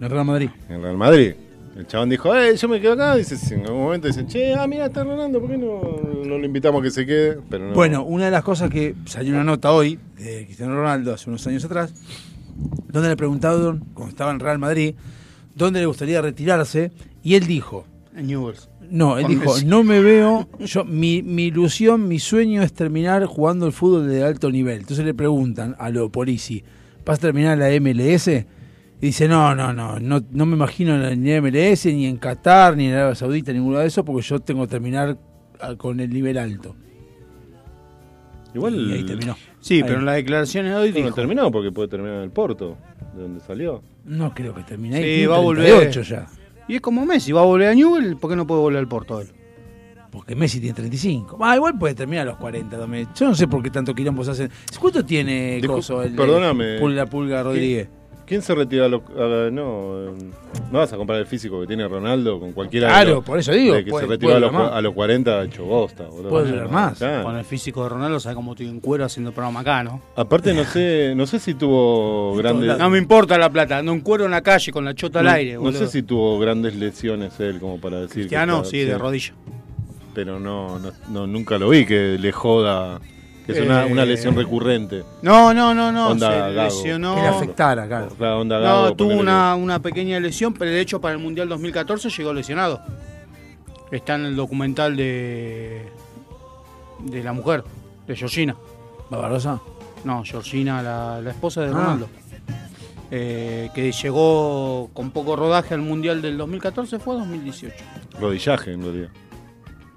[0.00, 0.50] En Real Madrid.
[0.68, 1.32] En Real Madrid.
[1.76, 3.16] El chabón dijo, eh, yo me quedo acá.
[3.16, 5.80] Dice, en algún momento dicen, che, ah, mira, está Ronaldo, ¿por qué no,
[6.24, 7.38] no lo invitamos a que se quede?
[7.50, 7.74] Pero no.
[7.74, 11.46] Bueno, una de las cosas que salió una nota hoy de Cristiano Ronaldo hace unos
[11.46, 11.92] años atrás,
[12.88, 14.94] donde le preguntaron, cuando estaba en Real Madrid,
[15.54, 17.84] dónde le gustaría retirarse, y él dijo,
[18.16, 18.70] En Newell's.
[18.88, 23.66] no, él dijo, no me veo, yo mi, mi ilusión, mi sueño es terminar jugando
[23.66, 24.78] el fútbol de alto nivel.
[24.80, 26.64] Entonces le preguntan a Leo Polisi,
[27.06, 28.28] ¿vas a terminar la MLS?
[28.28, 28.44] Y
[29.00, 32.88] dice, no, no, no, no, no me imagino ni en MLS, ni en Qatar, ni
[32.88, 35.16] en Arabia Saudita, ninguno de eso, porque yo tengo que terminar
[35.78, 36.74] con el nivel alto.
[38.54, 38.74] Igual.
[38.74, 39.36] Y ahí terminó.
[39.60, 39.82] Sí, Ahí.
[39.82, 42.30] pero en las declaraciones de hoy No, dijo, no terminó porque puede terminar en el
[42.30, 42.78] Porto,
[43.14, 43.82] de donde salió.
[44.04, 45.20] No creo que termine ahí.
[45.20, 45.66] Sí, va a volver.
[45.66, 46.26] 38 ya.
[46.66, 48.88] y es como Messi, va a volver a Newell, ¿por qué no puede volver al
[48.88, 49.28] Porto él?
[50.10, 51.38] Porque Messi tiene 35.
[51.40, 53.08] Ah, igual puede terminar a los 40 también.
[53.14, 54.50] Yo no sé por qué tanto quilombos hacen.
[54.80, 56.78] ¿Cuánto tiene Discul- Coso, el, perdóname.
[56.94, 57.88] La Pulga Rodríguez?
[58.26, 60.12] ¿Quién se retira a lo- a la- no, eh,
[60.72, 63.38] no vas a comparar el físico que tiene Ronaldo con cualquiera Claro, de los- por
[63.38, 64.72] eso digo, de que puede- se retiró a los, más.
[64.72, 66.30] a los 40 hecho bosta, boludo.
[66.30, 66.98] Puede durar más.
[66.98, 67.22] Claro.
[67.22, 70.00] Con el físico de Ronaldo, sabe cómo estoy en cuero haciendo programa acá, ¿no?
[70.16, 74.00] Aparte no sé, no sé si tuvo grandes No me importa la plata, ando en
[74.00, 75.78] cuero en la calle con la chota al no- aire, no boludo.
[75.78, 79.34] sé si tuvo grandes lesiones él como para decir que Cristiano, está- sí, de rodilla.
[80.16, 82.98] Pero no, no, no- nunca lo vi que le joda.
[83.46, 85.04] Que es una, Eh, una lesión recurrente.
[85.22, 86.08] No, no, no, no.
[86.08, 86.62] Onda se Gago.
[86.64, 87.14] lesionó.
[87.14, 88.08] Que le afectara, claro.
[88.18, 91.20] Claro, onda No, Gago, tuvo ponele una, una pequeña lesión, pero de hecho para el
[91.20, 92.80] Mundial 2014 llegó lesionado.
[93.92, 95.86] Está en el documental de
[96.98, 97.62] de la mujer,
[98.08, 98.56] de Georgina.
[99.10, 99.60] ¿Barbarosa?
[100.02, 101.72] No, Georgina, la, la esposa de Ah.
[101.72, 102.08] Ronaldo.
[103.12, 107.76] Eh, que llegó con poco rodaje al Mundial del 2014, fue 2018.
[108.10, 109.08] que Rodillaje, en realidad.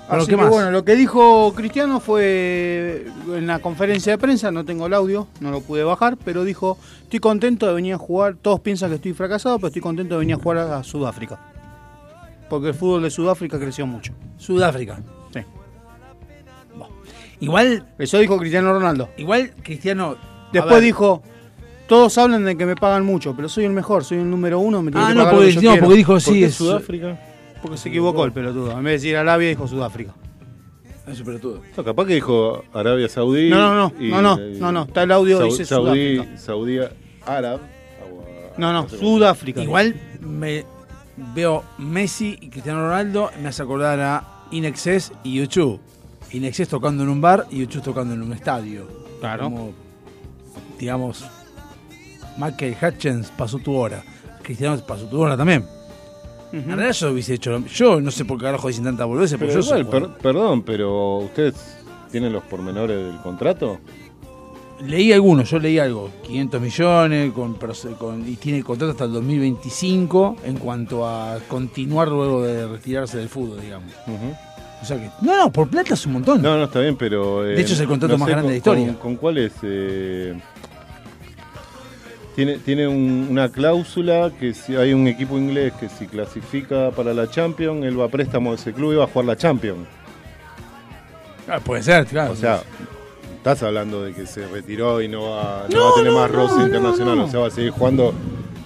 [0.08, 0.48] Así ¿qué que más?
[0.48, 5.28] bueno, lo que dijo Cristiano fue en la conferencia de prensa, no tengo el audio,
[5.40, 8.96] no lo pude bajar, pero dijo, estoy contento de venir a jugar, todos piensan que
[8.96, 11.38] estoy fracasado, pero estoy contento de venir a jugar a Sudáfrica.
[12.48, 14.14] Porque el fútbol de Sudáfrica creció mucho.
[14.38, 14.98] Sudáfrica.
[15.34, 15.40] Sí.
[17.40, 19.10] Igual, Eso dijo Cristiano Ronaldo.
[19.18, 20.16] igual Cristiano.
[20.54, 21.22] Después ver, dijo,
[21.88, 24.82] todos hablan de que me pagan mucho, pero soy el mejor, soy el número uno,
[24.82, 25.84] me Ah, que no, pagar lo porque, que yo no, quiero".
[25.86, 27.18] porque dijo ¿Por sí, es Sudáfrica?
[27.62, 28.70] Porque se equivocó el pelotudo.
[28.72, 30.14] En vez de decir Arabia, dijo Sudáfrica.
[31.08, 31.62] Es un pelotudo.
[31.76, 33.48] No, capaz que dijo Arabia Saudí.
[33.50, 36.38] No, no, no, y- no, no, y- no, no, está el audio, dice Saudí, Sudáfrica.
[36.38, 36.78] Saudí
[37.26, 37.58] Árabe.
[38.58, 39.62] No, no, Sudáfrica.
[39.62, 40.64] Igual me
[41.34, 45.80] veo Messi y Cristiano Ronaldo, me hace acordar a Inexcess y YouTube.
[46.32, 48.86] Inexcess tocando en un bar y YouTube tocando en un estadio.
[49.20, 49.44] Claro.
[49.44, 49.72] Como,
[50.78, 51.24] digamos,
[52.38, 54.02] Michael Hutchins pasó tu hora.
[54.42, 55.64] Cristiano pasó tu hora también.
[56.52, 57.58] En realidad yo hubiese hecho.
[57.66, 61.18] Yo no sé por qué carajo dicen tanta boludez, pero, yo igual, per- perdón, pero
[61.18, 61.54] ¿ustedes
[62.10, 63.78] tienen los pormenores del contrato?
[64.86, 67.58] Leí algunos, yo leí algo, 500 millones con,
[68.28, 73.60] y tiene contrato hasta el 2025 en cuanto a continuar luego de retirarse del fútbol,
[73.60, 73.92] digamos.
[74.80, 76.40] O sea que, no, no, por plata es un montón.
[76.40, 77.44] No, no, está bien, pero...
[77.44, 78.86] eh, De hecho, es el contrato no más sé grande de la historia.
[78.86, 79.52] ¿Con, con cuáles?
[79.64, 80.40] eh,
[82.38, 87.12] tiene tiene un- una cláusula que si hay un equipo inglés que si clasifica para
[87.12, 89.80] la Champions, él va a préstamo de ese club y va a jugar la Champions.
[91.48, 92.30] Ah, puede ser, claro.
[92.32, 92.62] O sea,
[93.38, 96.18] estás hablando de que se retiró y no va, no No, va a tener no,
[96.20, 98.14] más roce internacional, o sea, va a seguir jugando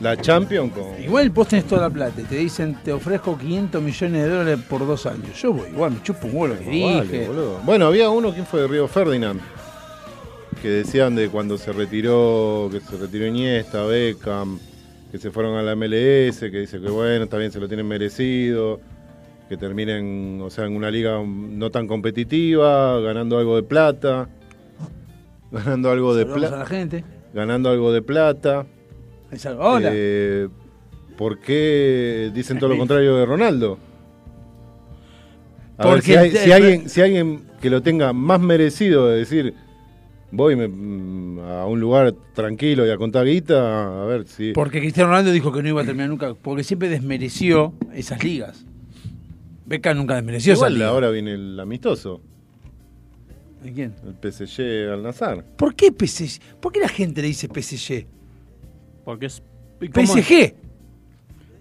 [0.03, 1.03] la Champions con...
[1.03, 4.59] Igual vos tenés toda la plata y te dicen, te ofrezco 500 millones de dólares
[4.69, 5.41] por dos años.
[5.41, 7.27] Yo voy, igual me chupo un huevo lo que vale, dije.
[7.27, 7.61] boludo.
[7.65, 8.61] Bueno, había uno, ¿quién fue?
[8.61, 9.41] De Río Ferdinand.
[10.63, 14.61] Que decían de cuando se retiró, que se retiró Iniesta, Beckham,
[15.11, 18.79] que se fueron a la MLS, que dice que bueno, también se lo tienen merecido,
[19.49, 24.29] que terminen, o sea, en una liga no tan competitiva, ganando algo de plata,
[25.51, 27.05] ganando algo de plata, la gente.
[27.35, 28.65] ganando algo de plata.
[29.59, 29.91] Hola.
[29.93, 30.49] Eh,
[31.19, 33.79] ¿Por qué dicen todo lo contrario de Ronaldo?
[35.77, 39.09] A ver, Porque si, hay- el- si alguien, si alguien que lo tenga más merecido
[39.09, 39.55] de decir,
[40.33, 44.53] voy me- mm, a un lugar tranquilo y a contar guita, a ver si...
[44.53, 48.65] Porque Cristiano Ronaldo dijo que no iba a terminar nunca, porque siempre desmereció esas ligas.
[49.67, 50.89] Beckham nunca desmereció esas Igual ligas.
[50.91, 52.21] ahora viene el amistoso,
[53.63, 53.95] ¿De quién?
[54.05, 55.45] el PSG al Nazar.
[55.57, 56.41] ¿Por qué PSG?
[56.61, 58.07] ¿Por qué la gente le dice PSG?
[59.05, 59.41] Porque es.
[59.95, 60.27] ¿cómo es?
[60.27, 60.55] PSG.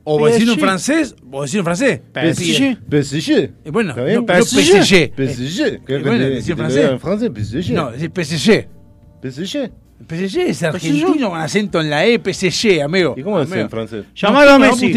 [0.04, 2.02] O en francés, o en francés.
[2.14, 2.78] PSG.
[2.90, 3.72] PSG.
[3.72, 5.14] Bueno, no, PSG.
[5.16, 5.86] PSG.
[5.86, 7.32] ¿Qué Y bueno, te francés.
[7.34, 7.74] PSG.
[7.74, 8.68] No, decir PSG.
[9.22, 9.72] PSG.
[10.10, 13.14] PSG es argentino con acento en la E, PSG, amigo.
[13.16, 14.06] ¿Y cómo es en francés?
[14.16, 14.92] Llamalo a Messi.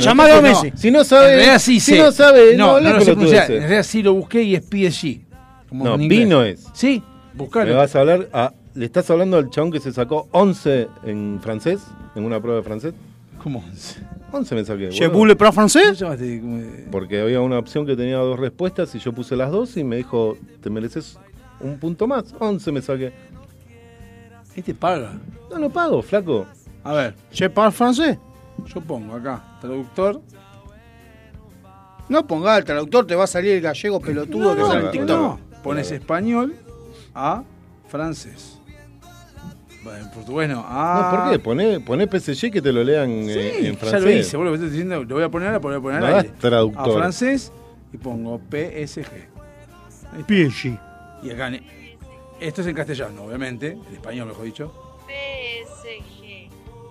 [0.00, 0.72] llamalo a no, Messi.
[0.74, 3.50] Si no En sabe, realidad sí si no sabe, no, no, lo sé pronunciar.
[3.50, 5.20] En realidad sí lo busqué y es PSG.
[5.68, 6.64] Como No, vino es.
[6.72, 7.02] Sí,
[7.32, 7.76] Le buscalo.
[7.76, 11.80] vas a hablar a- ¿Le estás hablando al chabón que se sacó 11 en francés?
[12.14, 12.94] ¿En una prueba de francés?
[13.42, 13.62] ¿Cómo?
[13.70, 14.00] 11
[14.32, 14.90] me saqué.
[14.90, 15.96] ¿Je le parle français?
[16.90, 19.96] Porque había una opción que tenía dos respuestas y yo puse las dos y me
[19.96, 21.18] dijo, te mereces
[21.60, 22.34] un punto más.
[22.38, 23.12] 11 me saqué.
[24.56, 25.18] Este paga.
[25.50, 26.46] No lo pago, flaco.
[26.84, 28.18] A ver, ¿Je parle français?
[28.66, 30.20] yo pongo acá, traductor.
[32.08, 34.84] No ponga el traductor, te va a salir el gallego pelotudo que no, sale en
[34.86, 35.08] no, TikTok.
[35.08, 36.56] No, pones español
[37.14, 37.44] a
[37.88, 38.51] francés.
[39.82, 40.56] Bueno, en portugués no.
[40.56, 41.38] No, Ah, ¿por qué?
[41.38, 44.32] Poné, poné PSG que te lo lean Sí, eh, en ya francés.
[44.34, 46.24] lo hice, diciendo, lo voy a poner ahora, lo voy a poner No al hagas
[46.24, 46.36] aire.
[46.40, 46.90] traductor.
[46.90, 47.52] A francés
[47.92, 49.06] y pongo PSG.
[50.28, 50.78] PSG.
[51.24, 51.50] Y acá,
[52.40, 54.72] esto es en castellano, obviamente, en español mejor dicho.
[55.06, 56.48] PSG.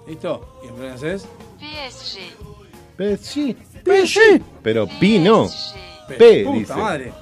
[0.10, 0.60] ¿Listo?
[0.64, 1.28] ¿Y en francés?
[1.60, 2.20] PSG.
[2.98, 3.56] PSG.
[3.86, 4.42] PSG.
[4.64, 5.48] Pero Pi no.
[6.08, 6.16] P.
[6.16, 6.76] P, Puta dice.
[6.76, 7.14] madre.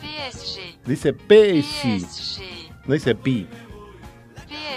[0.00, 0.86] PSG.
[0.86, 2.00] Dice PSG.
[2.06, 2.42] PSG.
[2.86, 3.46] No dice Pi.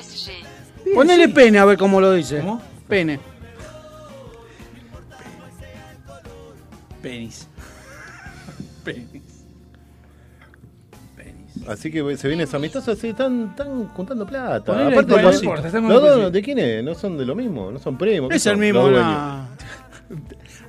[0.02, 0.94] PSG.
[0.94, 2.40] Ponele pene a ver cómo lo dice.
[2.40, 2.61] ¿Cómo?
[2.88, 3.19] Pene.
[7.02, 7.48] Penis.
[8.84, 9.22] Penis.
[11.15, 11.68] Penis.
[11.68, 14.64] Así que se viene ese amistoso, así están, están juntando plata.
[14.65, 15.19] Ponele Aparte, en
[15.86, 16.84] el dos, ¿de quién es?
[16.84, 18.30] No son de lo mismo, no son primos.
[18.30, 18.60] ¿qué Es el son?
[18.60, 19.48] mismo, una-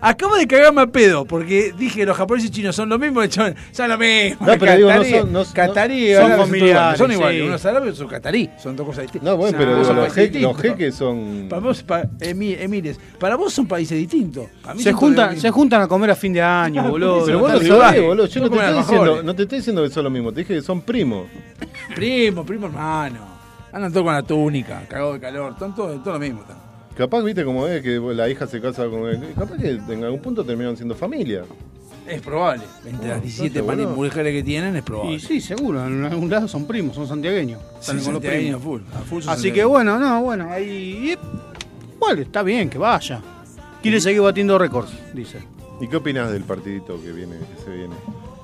[0.00, 3.54] Acabo de cagarme a pedo, porque dije los japoneses y chinos son lo mismo, son,
[3.72, 4.46] son lo mismo.
[4.46, 7.48] No, pero digo, no son- no- catarí, no- son árabes, familiares, Son iguales, sí.
[7.48, 9.30] unos árabes otros catarí, son dos cosas distintas.
[9.30, 11.46] No, bueno, O sea, pero digo, los, jeques son.
[11.48, 14.46] Para vos, pa- emi- emires, para vos son países distintos.
[14.64, 17.24] A mí Se son juntan, se juntan a comer a fin de año, boludo.
[17.24, 18.26] Pero vos no Están sabés, boludo.
[18.26, 20.40] Yo no Son te, estoy diciendo, no te estoy diciendo que son lo mismo, te
[20.40, 21.26] dije que son primos.
[21.94, 23.36] Primo, primo hermano.
[23.72, 26.40] Andan todos con la túnica, cagado de calor, están todos todo lo mismo.
[26.42, 26.65] están.
[26.96, 29.02] Capaz, viste, como es que la hija se casa con.
[29.38, 31.42] Capaz que en algún punto terminaron siendo familia.
[32.08, 32.62] Es probable.
[32.86, 34.04] Entre las 17 entonces, mani- boludo.
[34.04, 35.14] mujeres que tienen, es probable.
[35.16, 37.60] Y sí, seguro, en algún lado son primos, son santiagueños.
[37.80, 38.80] Salen con los santiagueños, primos.
[38.88, 39.70] full, a full son Así que santiagueños.
[39.70, 41.16] bueno, no, bueno, ahí.
[41.98, 43.20] Bueno, está bien que vaya.
[43.82, 45.38] Quiere seguir batiendo récords, dice.
[45.80, 47.94] ¿Y qué opinas del partidito que viene, que se viene?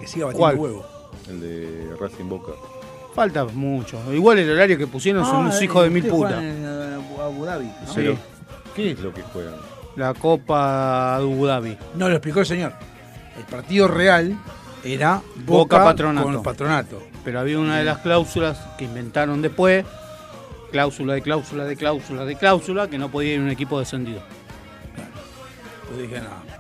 [0.01, 0.57] Que siga batiendo ¿Cuál?
[0.59, 0.85] huevo.
[1.31, 2.53] El de Racing Boca.
[3.15, 3.99] Falta mucho.
[4.12, 6.43] Igual el horario que pusieron son Ah, unos hijos de mil putas.
[7.23, 7.66] Abu Dhabi.
[7.87, 7.93] ¿no?
[7.95, 8.15] Sí.
[8.74, 9.55] ¿Qué es lo que juegan?
[9.97, 11.77] La Copa Abu Dhabi.
[11.97, 12.73] No, lo explicó el señor.
[13.36, 14.39] El partido real
[14.85, 16.27] era Boca, Boca, Patronato.
[16.27, 17.03] con el patronato.
[17.24, 19.85] Pero había una de las cláusulas que inventaron después,
[20.70, 24.23] cláusula de cláusula de cláusula de cláusula, que no podía ir un equipo descendido.
[25.82, 26.52] Entonces dije, no.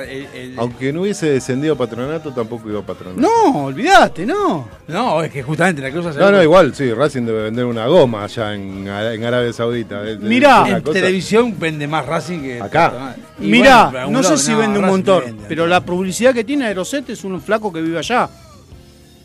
[0.00, 3.20] El- el- Aunque no hubiese descendido Patronato, tampoco iba a Patronato.
[3.20, 4.68] No, olvídate, no.
[4.88, 8.24] No, es que justamente la cosa No, no, igual, sí, Racing debe vender una goma
[8.24, 10.02] allá en, Ara- en Arabia Saudita.
[10.20, 13.16] Mirá, En cosa- televisión vende más Racing que Acá.
[13.38, 15.44] Mirá, bueno, no sé lado, si vende un montón, vende.
[15.48, 18.28] pero la publicidad que tiene Aeroset es un flaco que vive allá.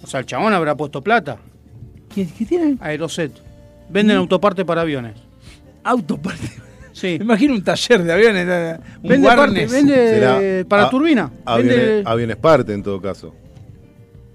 [0.03, 1.37] O sea, el chabón habrá puesto plata.
[2.13, 2.77] ¿Qué, qué tienen?
[2.81, 3.31] Aeroset.
[3.89, 5.15] Venden autoparte para aviones.
[5.83, 6.49] Autoparte.
[6.97, 7.17] Sí.
[7.19, 8.43] Me imagino un taller de aviones.
[9.03, 9.71] Un Vende parte, Warnes.
[9.71, 11.31] vende para a- turbina.
[11.45, 13.35] Aviones, Vende- aviones parte en todo caso.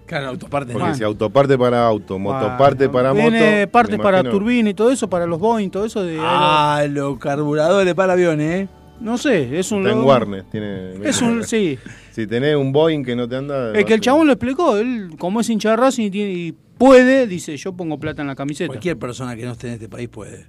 [0.07, 0.73] Claro, autoparte.
[0.75, 0.95] Porque no.
[0.95, 3.31] si autoparte para auto, motoparte para moto.
[3.31, 6.19] Viene partes para turbina y todo eso, para los Boeing, todo eso de.
[6.21, 8.69] Ah, los carburadores para aviones, ¿eh?
[9.01, 9.81] No sé, es un.
[9.87, 10.45] Está en Warnes.
[10.51, 11.45] Tiene, Es un.
[11.45, 11.79] Sí.
[12.13, 13.73] Si tenés un Boeing que no te anda.
[13.73, 14.77] Es que el chabón lo explicó.
[14.77, 18.29] Él, como es hincha de Racing y, tiene- y puede, dice: Yo pongo plata en
[18.29, 18.69] la camiseta.
[18.69, 20.45] Cualquier persona que no esté en este país puede.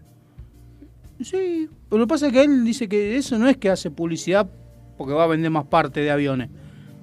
[1.22, 3.91] Sí, pero lo que pasa es que él dice que eso no es que hace
[3.91, 4.48] publicidad
[4.98, 6.49] porque va a vender más parte de aviones.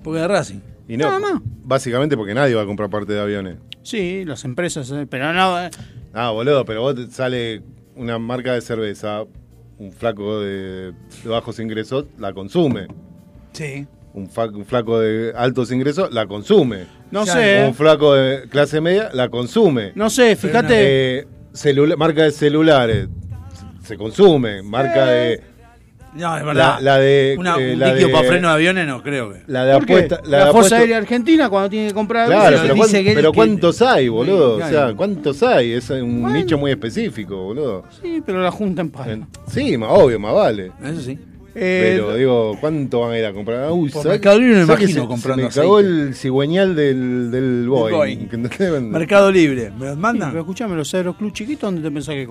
[0.03, 0.61] Porque de Racing.
[0.89, 1.43] Y no, Nada más.
[1.65, 3.57] básicamente porque nadie va a comprar parte de aviones.
[3.82, 5.61] Sí, las empresas, eh, pero no.
[5.62, 5.70] eh,
[6.12, 7.62] Ah, boludo, pero vos te sale
[7.95, 9.24] una marca de cerveza,
[9.78, 10.93] un flaco de,
[11.23, 12.89] de bajos ingresos, la consume.
[13.53, 13.87] Sí.
[14.12, 16.87] Un, fa- un flaco de altos ingresos, la consume.
[17.12, 17.65] No sé.
[17.66, 19.93] Un flaco de clase media, la consume.
[19.95, 21.19] No sé, fíjate.
[21.20, 23.09] Eh, celula- marca de celulares,
[23.90, 24.62] se consume.
[24.62, 25.40] Marca de...
[26.12, 26.78] No, es verdad.
[26.80, 27.36] La, la de...
[27.38, 29.42] Una- eh, un la líquido de- para freno de aviones no creo que.
[29.46, 30.20] La de apuesta...
[30.24, 33.14] La, de Fuerza Aérea Argentina cuando tiene que comprar Claro, pero, dice cuán- que él
[33.14, 34.56] pero que- ¿cuántos hay, boludo?
[34.58, 34.94] Sí, O sea.
[34.96, 35.72] ¿cuántos hay?
[35.72, 37.84] Es un nicho muy específico, boludo.
[38.02, 39.28] Sí, pero la junta en pala.
[39.46, 40.72] Sí, más obvio, más vale.
[40.84, 41.18] Eso sí.
[41.54, 43.70] Eh, Pero digo, ¿cuánto van a ir a comprar?
[43.72, 45.96] Uy, Por ¿sabés- Mercado Libre me imagino se- comprando Se me cagó aceite.
[46.08, 48.28] el cigüeñal del, del Boeing.
[48.90, 49.70] Mercado Libre.
[49.76, 50.30] ¿Me los Sí, mandan?
[50.30, 52.26] pero escuchame, los aeroclub chiquitos, ¿dónde te pensás que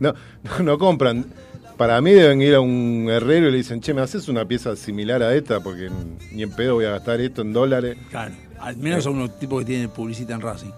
[0.00, 1.26] No, no, no compran.
[1.76, 4.76] Para mí deben ir a un herrero y le dicen, che, ¿me haces una pieza
[4.76, 5.60] similar a esta?
[5.60, 5.90] Porque
[6.32, 7.96] ni en pedo voy a gastar esto en dólares.
[8.10, 8.34] Claro.
[8.60, 10.70] Al menos a unos tipos que tienen publicidad en Racing.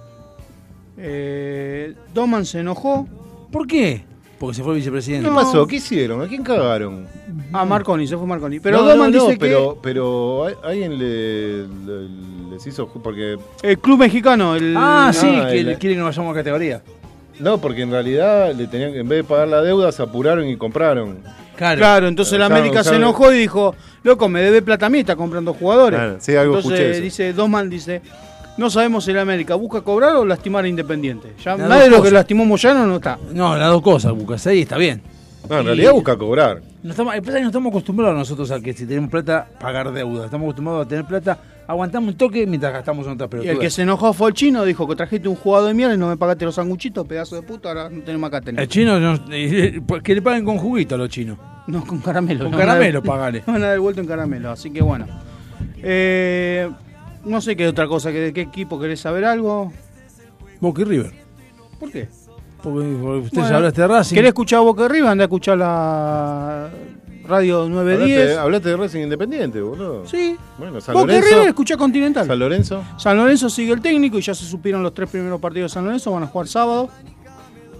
[0.96, 3.06] Eh, Doman se enojó.
[3.50, 4.04] ¿Por qué?
[4.38, 5.24] Porque se fue el vicepresidente.
[5.28, 5.36] ¿Qué No.
[5.40, 5.66] pasó?
[5.66, 6.22] ¿Qué hicieron?
[6.22, 7.06] ¿A quién cagaron?
[7.52, 8.60] Ah, Marconi, se fue Marconi.
[8.60, 12.86] Pero No, Doman no, no, dice pero, pero a- alguien le, le- les hizo...
[12.88, 13.36] Porque...
[13.60, 14.74] que el club mexicano, el.
[14.76, 16.82] Ah, sí, Ah, que el- quieren que vayamos a categoría.
[17.40, 20.56] No, porque en realidad le tenían, en vez de pagar la deuda, se apuraron y
[20.56, 21.18] compraron.
[21.56, 21.78] Claro.
[21.78, 25.00] Claro, entonces la Usaron- América se enojó y dijo, loco, me debe plata a mí,
[25.00, 25.98] está comprando jugadores.
[25.98, 27.00] Claro, sí, algo entonces escuché eso.
[27.02, 28.02] dice, Doman dice,
[28.56, 31.32] no sabemos si la América busca cobrar o lastimar a Independiente.
[31.44, 33.18] Ya Las más de lo que lastimó Moyano no está.
[33.32, 34.46] No, las dos cosas, Buscas.
[34.46, 35.02] Ahí está bien.
[35.48, 36.62] No, en Y- realidad busca cobrar.
[36.82, 39.46] No estamos, el pasa es que no estamos acostumbrados nosotros a que si tenemos plata,
[39.60, 40.24] pagar deuda.
[40.26, 43.70] Estamos acostumbrados a tener plata, aguantamos un toque mientras gastamos en otras Y el que
[43.70, 46.16] se enojó fue el chino, dijo que trajiste un jugador de mierda y no me
[46.16, 48.60] pagaste los sanguchitos, pedazo de puta, ahora no tenemos acá tener.
[48.62, 51.38] El chino, no- que le paguen con juguito a los chinos.
[51.66, 52.44] No, con caramelo.
[52.44, 53.42] Con No, caramelo, no, pagale.
[53.46, 55.06] No, nada devuelto en caramelo, así que bueno.
[55.82, 56.70] Eh,
[57.24, 59.72] no sé qué otra cosa, ¿de qué equipo querés saber algo?
[60.60, 61.12] Boca y River.
[61.80, 62.08] ¿Por qué?
[62.62, 64.14] Porque, porque usted Bueno, hablaste de Racing.
[64.14, 65.10] ¿Querés escuchar Boca Arriba?
[65.10, 66.70] Anda a escuchar la
[67.26, 68.20] radio 910.
[68.20, 70.06] Hablaste, hablaste de Racing Independiente, boludo.
[70.06, 70.36] Sí.
[70.58, 71.28] Bueno, San Boca Lorenzo.
[71.30, 72.26] River escucha Continental.
[72.26, 72.84] San Lorenzo.
[72.98, 75.84] San Lorenzo sigue el técnico y ya se supieron los tres primeros partidos de San
[75.84, 76.88] Lorenzo, van a jugar sábado.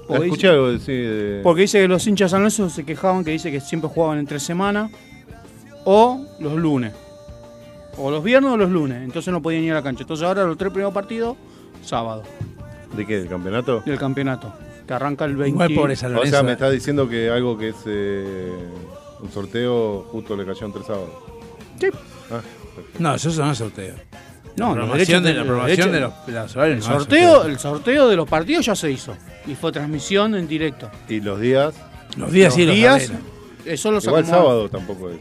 [0.07, 2.69] Porque Escuché dice, algo de- sí, de- porque dice que los hinchas de San Lorenzo
[2.71, 4.91] se quejaban que dice que siempre jugaban entre semana
[5.85, 6.93] o los lunes.
[7.97, 9.03] O los viernes o los lunes.
[9.03, 10.03] Entonces no podían ir a la cancha.
[10.03, 11.37] Entonces ahora los tres primeros partidos,
[11.83, 12.23] sábado,
[12.97, 13.19] ¿De qué?
[13.21, 13.83] ¿Del campeonato?
[13.85, 14.53] del campeonato.
[14.87, 15.49] Que arranca el 20.
[15.55, 16.31] Igual pobre San O Lorenzo.
[16.37, 16.53] sea, me eh.
[16.53, 18.53] está diciendo que algo que es eh,
[19.25, 21.11] un sorteo justo le cayó entre sábados.
[21.81, 21.89] Sí.
[22.31, 22.41] Ah,
[22.99, 23.95] No, eso no es sorteo.
[24.57, 26.93] No, la los derechos de, de- la los programación de los, de los horarios El
[26.93, 29.17] no sorteo, el sorteo de los partidos ya se hizo.
[29.47, 30.91] Y fue transmisión en directo.
[31.09, 31.75] ¿Y los días?
[32.17, 33.11] Los días sí, los días.
[33.65, 35.19] Eso los Igual sábado tampoco es.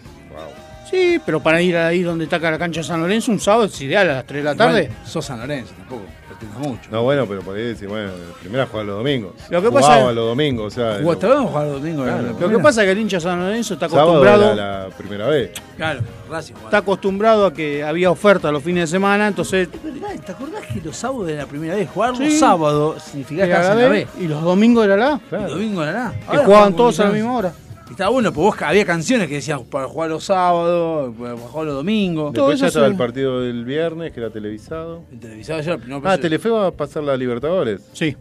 [0.93, 3.81] Sí, pero para ir ahí donde está la cancha de San Lorenzo, un sábado es
[3.81, 4.83] ideal a las 3 de la tarde.
[4.83, 6.89] Igual sos San Lorenzo, tampoco pretendas mucho.
[6.91, 9.31] No, bueno, pero por ahí decir, bueno, primera jugaba los domingos.
[9.49, 10.97] Lo que Jugaba pasa es- los domingos, o sea.
[11.01, 12.05] Jugó- lo- a jugar los domingos.
[12.05, 12.21] Claro.
[12.21, 14.89] la Lo que pasa es que el hincha de San Lorenzo está acostumbrado, era la
[14.95, 15.51] primera vez.
[15.77, 16.53] Claro, Racing.
[16.63, 20.09] está acostumbrado a que había oferta los fines de semana, entonces ¿Verdad?
[20.23, 22.25] ¿Te acordás que los sábados de la primera vez jugar Sí.
[22.25, 25.47] los sábados significaba que la en la B, y los domingos era la A, El
[25.47, 26.13] domingo era nada.
[26.29, 27.53] que jugaban todos a la misma hora.
[27.93, 31.75] Estaba bueno, pues vos había canciones que decían para jugar los sábados, para jugar los
[31.75, 32.33] domingos.
[32.33, 35.03] Todo Después ya estaba se- el partido del viernes, que era televisado.
[35.11, 37.81] El televisado ya, no, Ah, Telefe va a pasar la Libertadores.
[37.93, 38.15] Sí,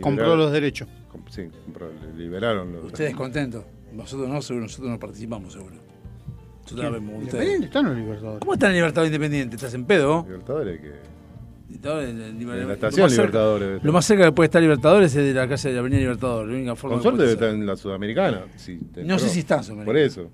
[0.00, 0.88] compró los derechos.
[1.10, 2.84] Com- Sí, compró, le liberaron los.
[2.86, 3.64] Ustedes contentos.
[3.92, 5.76] Nosotros no, seguro, nosotros no participamos, seguro.
[6.64, 7.14] Nosotros vemos.
[7.22, 8.40] Independiente están los Libertadores.
[8.40, 9.56] ¿Cómo está en Libertador Independiente?
[9.56, 10.14] ¿Estás en pedo?
[10.22, 10.26] vos?
[10.26, 11.11] Libertadores que.
[11.82, 13.84] Libertadores, el- En lo cerca- Libertadores.
[13.84, 16.46] Lo más cerca que puede estar Libertadores es de la casa de la Avenida Libertador.
[16.48, 18.44] La única forma Con suerte debe estar en la Sudamericana.
[18.94, 19.86] te No sé si está en Sudamericana.
[19.86, 20.30] Por eso.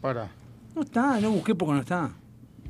[0.00, 0.30] Para.
[0.74, 2.10] No está, no busqué porque no está.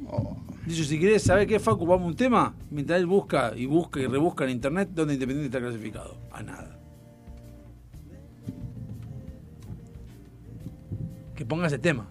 [0.09, 0.37] Oh.
[0.67, 2.55] Dicho, si querés saber qué, Facu, vamos a un tema.
[2.71, 6.17] Mientras él busca y busca y rebusca en internet donde Independiente está clasificado.
[6.33, 6.79] A nada.
[11.37, 12.09] Que ponga ese tema.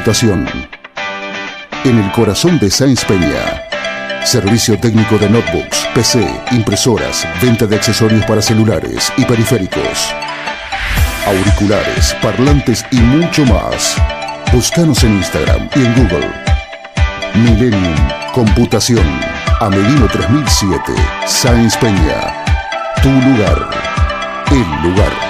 [0.00, 0.48] Computación.
[1.84, 4.24] En el corazón de Sáenz Peña.
[4.24, 10.14] Servicio técnico de notebooks, PC, impresoras, venta de accesorios para celulares y periféricos.
[11.26, 13.94] Auriculares, parlantes y mucho más.
[14.50, 16.30] Búscanos en Instagram y en Google.
[17.34, 19.04] Millennium Computación.
[19.60, 20.94] Amelino 3007.
[21.26, 22.42] Sáenz Peña.
[23.02, 23.68] Tu lugar.
[24.50, 25.29] El lugar.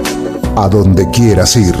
[0.55, 1.75] A donde quieras ir.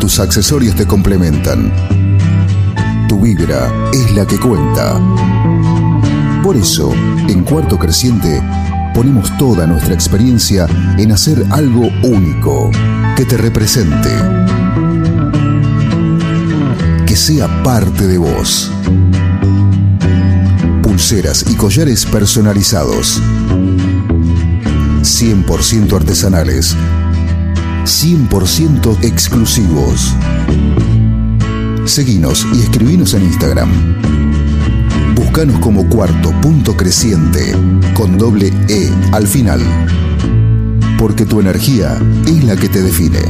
[0.00, 1.72] Tus accesorios te complementan.
[3.08, 4.98] Tu vibra es la que cuenta.
[6.42, 6.92] Por eso,
[7.28, 8.42] en Cuarto Creciente,
[8.94, 10.66] ponemos toda nuestra experiencia
[10.96, 12.70] en hacer algo único,
[13.16, 14.10] que te represente,
[17.06, 18.70] que sea parte de vos.
[20.82, 23.20] Pulseras y collares personalizados,
[25.10, 26.76] 100% artesanales,
[27.84, 30.14] 100% exclusivos.
[31.84, 33.70] Seguinos y escribinos en Instagram.
[35.16, 37.54] Búscanos como cuarto punto creciente
[37.94, 39.60] con doble E al final.
[40.96, 43.20] Porque tu energía es la que te define.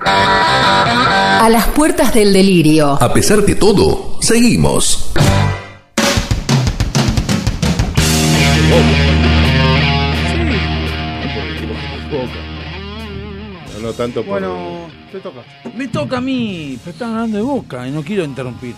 [0.00, 3.00] A las puertas del delirio.
[3.00, 5.05] A pesar de todo, seguimos.
[13.74, 14.40] No, no tanto por.
[14.40, 15.40] Bueno, te toca.
[15.76, 18.74] Me toca a mí, pero están hablando de boca y no quiero interrumpir.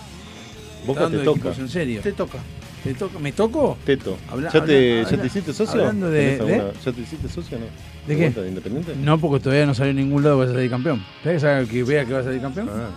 [0.85, 1.31] Boca te toca.
[1.39, 2.01] equipos, En serio.
[2.01, 2.37] Te toca.
[2.83, 3.19] ¿Te toca?
[3.19, 3.77] ¿Me toco?
[3.85, 4.17] Teto.
[4.31, 5.81] Habla- ¿Ya, te, habla- ¿Ya te hiciste socio?
[5.81, 7.65] hablando de- ¿Tenés alguna- de- ¿Ya te hiciste socio o no?
[8.07, 8.29] ¿De qué?
[8.29, 8.95] de Independiente?
[9.01, 11.03] No, porque todavía no salió en ningún lado que vas a salir campeón.
[11.23, 12.69] ¿Sabes que, salga que vea que va a salir campeón?
[12.71, 12.89] Ah.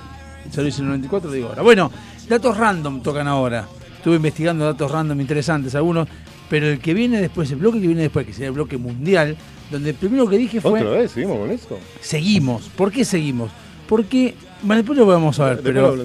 [0.53, 1.62] Salió en el 94, digo ahora.
[1.62, 1.91] Bueno,
[2.29, 3.66] datos random tocan ahora.
[3.97, 6.07] Estuve investigando datos random interesantes, algunos,
[6.53, 9.39] pero el que viene después, el bloque que viene después, que sería el bloque mundial,
[9.70, 10.81] donde el primero que dije fue...
[10.83, 11.12] ¿Otra vez?
[11.12, 11.79] ¿Seguimos con eso?
[12.03, 12.69] Seguimos.
[12.77, 13.51] ¿Por qué seguimos?
[13.89, 15.97] Porque, bueno, después lo vamos a ver, pero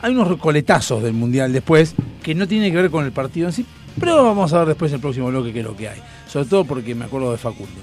[0.00, 3.52] hay unos recoletazos del Mundial después que no tiene que ver con el partido en
[3.52, 3.66] sí,
[4.00, 6.00] pero vamos a ver después el próximo bloque qué es lo que hay.
[6.26, 7.82] Sobre todo porque me acuerdo de Facundo.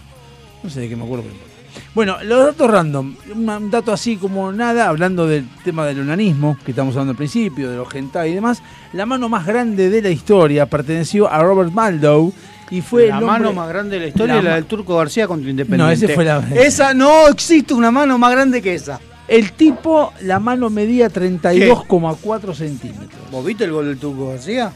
[0.64, 1.57] No sé de qué me acuerdo, pero.
[1.98, 6.70] Bueno, los datos random, un dato así como nada, hablando del tema del onanismo, que
[6.70, 8.62] estamos hablando al principio, de los hentai y demás,
[8.94, 12.32] la mano más grande de la historia perteneció a Robert Maldow
[12.70, 14.66] y fue la el hombre- mano más grande de la historia La es la del
[14.66, 15.86] Turco García contra Independiente.
[15.88, 19.00] No, ese fue la- Esa no existe una mano más grande que esa.
[19.28, 23.10] El tipo, la mano medía 32,4 centímetros.
[23.32, 24.72] ¿Vos viste el gol del Turco García?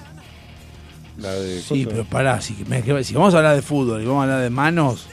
[1.19, 4.21] La de Sí, pero pará, si, me- si vamos a hablar de fútbol y vamos
[4.21, 5.05] a hablar de manos,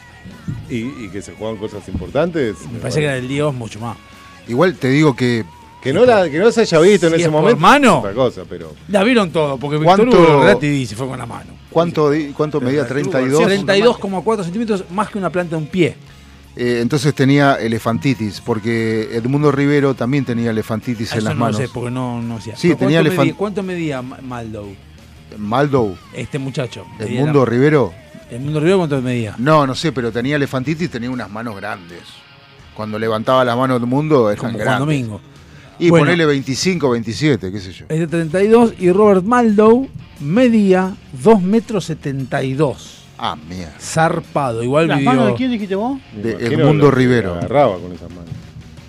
[0.70, 2.56] ¿Y, y que se juegan cosas importantes.
[2.72, 3.96] me parece que la del Diego es mucho más.
[4.48, 5.44] Igual te digo que
[5.82, 7.60] Que no, la, que no se haya visto en ese es momento.
[7.60, 7.98] mano.
[8.00, 8.74] Otra cosa, pero.
[8.88, 11.52] La vieron todo, porque Víctor ¿Cuánto- Hugo Relati dice fue con la mano.
[11.70, 12.86] ¿Cuánto, cuánto medía?
[12.86, 13.42] 32.
[13.42, 15.96] 32,4 centímetros más que una planta de un pie.
[16.56, 21.60] Eh, entonces tenía elefantitis, porque Edmundo Rivero también tenía elefantitis en Eso las no manos.
[21.60, 22.56] lo sé, porque no, no hacía.
[22.56, 24.74] Sí, Pero tenía ¿cuánto medía, ¿Cuánto medía Ma- Maldow?
[25.36, 26.84] Maldow, Este muchacho.
[26.98, 27.92] Edmundo la- Rivero.
[28.30, 29.34] Edmundo Rivero, ¿cuánto medía?
[29.38, 32.00] No, no sé, pero tenía elefantitis, tenía unas manos grandes.
[32.74, 34.80] Cuando levantaba las manos del mundo, eran Como Juan grandes.
[34.80, 35.20] Domingo.
[35.78, 36.04] Y Bueno.
[36.06, 37.86] ponele 25, 27, qué sé yo.
[37.88, 39.88] Es de 32 y Robert Maldow
[40.20, 43.04] medía 2 metros 72.
[43.16, 43.74] Ah, mierda.
[43.80, 44.62] Zarpado.
[44.62, 45.10] Igual ¿Las vivió...
[45.12, 45.98] manos de quién dijiste vos?
[46.14, 47.34] me De imagino Edmundo lo que Rivero.
[47.34, 48.24] Agarraba con esas manos.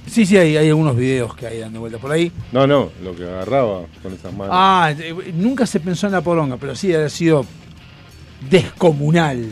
[0.07, 2.31] Sí, sí, hay, hay algunos videos que hay dando vueltas por ahí.
[2.51, 4.53] No, no, lo que agarraba con esas manos.
[4.57, 7.45] Ah, eh, nunca se pensó en la poronga, pero sí ha sido
[8.49, 9.45] descomunal.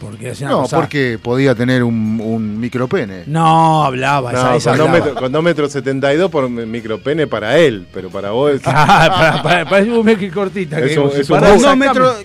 [0.00, 3.24] Porque No, cosa- porque podía tener un, un micropene.
[3.26, 5.04] No, hablaba, esa, No, esa con, dos hablaba.
[5.06, 10.04] metros, con dos metros 72 por micropene para él, pero para vos Ah, para, un
[10.30, 10.78] cortita.
[10.78, 11.62] Es un- es un Con dos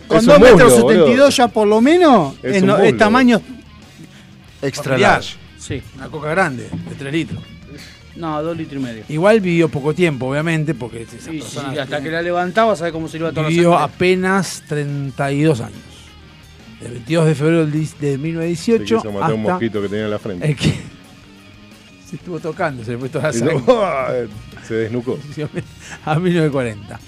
[0.07, 1.30] con Es dos un metros muslo, 72 boludo.
[1.30, 2.61] ya por lo menos Es
[2.97, 3.41] tamaño.
[4.61, 5.35] Extra large.
[5.57, 5.81] Sí.
[5.95, 7.41] Una coca grande, de 3 litros.
[8.15, 9.03] No, dos litros y medio.
[9.09, 13.07] Igual vivió poco tiempo, obviamente, porque esa sí, hasta tiene- que la levantaba, ¿sabes cómo
[13.07, 15.80] se le iba toda la vivió apenas 32 años.
[16.84, 20.11] Del 22 de febrero de se 1918 quiso matar un hasta mosquito que tenía en
[20.11, 20.55] la frente.
[20.55, 20.73] que
[22.10, 23.55] se estuvo tocando, se le fue toda la sangre.
[23.55, 25.18] no, se desnucó.
[26.05, 26.99] a 1940.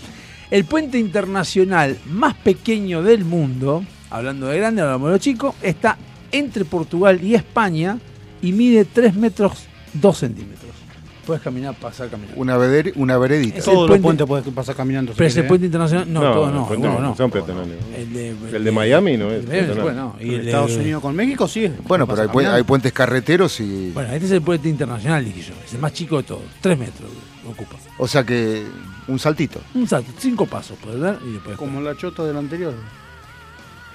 [0.52, 5.98] El puente internacional más pequeño del mundo, hablando de grande, hablamos de lo chico, está
[6.32, 8.00] entre Portugal y España
[8.42, 10.85] y mide 3 metros 2 centímetros.
[11.26, 12.40] Puedes caminar, pasar caminando.
[12.40, 13.58] Una, veder- una veredita.
[13.58, 15.14] Es Todos el los puentes puedes pasar caminando.
[15.16, 15.68] Pero ese querés, puente ¿eh?
[15.68, 17.16] internacional, no, No, todo no, el no, no.
[17.16, 17.78] son peatonales.
[17.98, 20.72] El de, El de Miami no es el de bueno, y En el de- Estados
[20.76, 21.72] Unidos con México sí.
[21.88, 23.92] Bueno, pero hay, pu- hay puentes carreteros y.
[23.92, 25.54] Bueno, este es el puente internacional, dije yo.
[25.66, 26.44] Es el más chico de todos.
[26.62, 27.10] 3 metros
[27.50, 27.76] ocupa.
[27.98, 28.64] O sea que
[29.08, 29.60] un saltito.
[29.74, 31.58] Un salto, cinco pasos puedes dar y después.
[31.58, 32.74] Como la chota del anterior.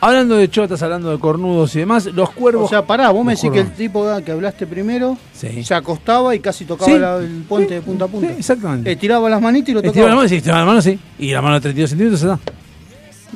[0.02, 2.64] Hablando de chotas, hablando de cornudos y demás, los cuervos.
[2.64, 5.62] O sea, pará, vos me decís que el tipo ah, que hablaste primero Sí.
[5.62, 6.98] se acostaba y casi tocaba Sí.
[6.98, 8.28] la- el puente de punta a punta.
[8.28, 8.90] Sí, exactamente.
[8.92, 10.08] Eh, tiraba las manitas y lo Estiraba tocaba.
[10.08, 10.98] la mano, sí, estiraba la mano, sí.
[11.18, 12.38] Y la mano de 32 centímetros se da.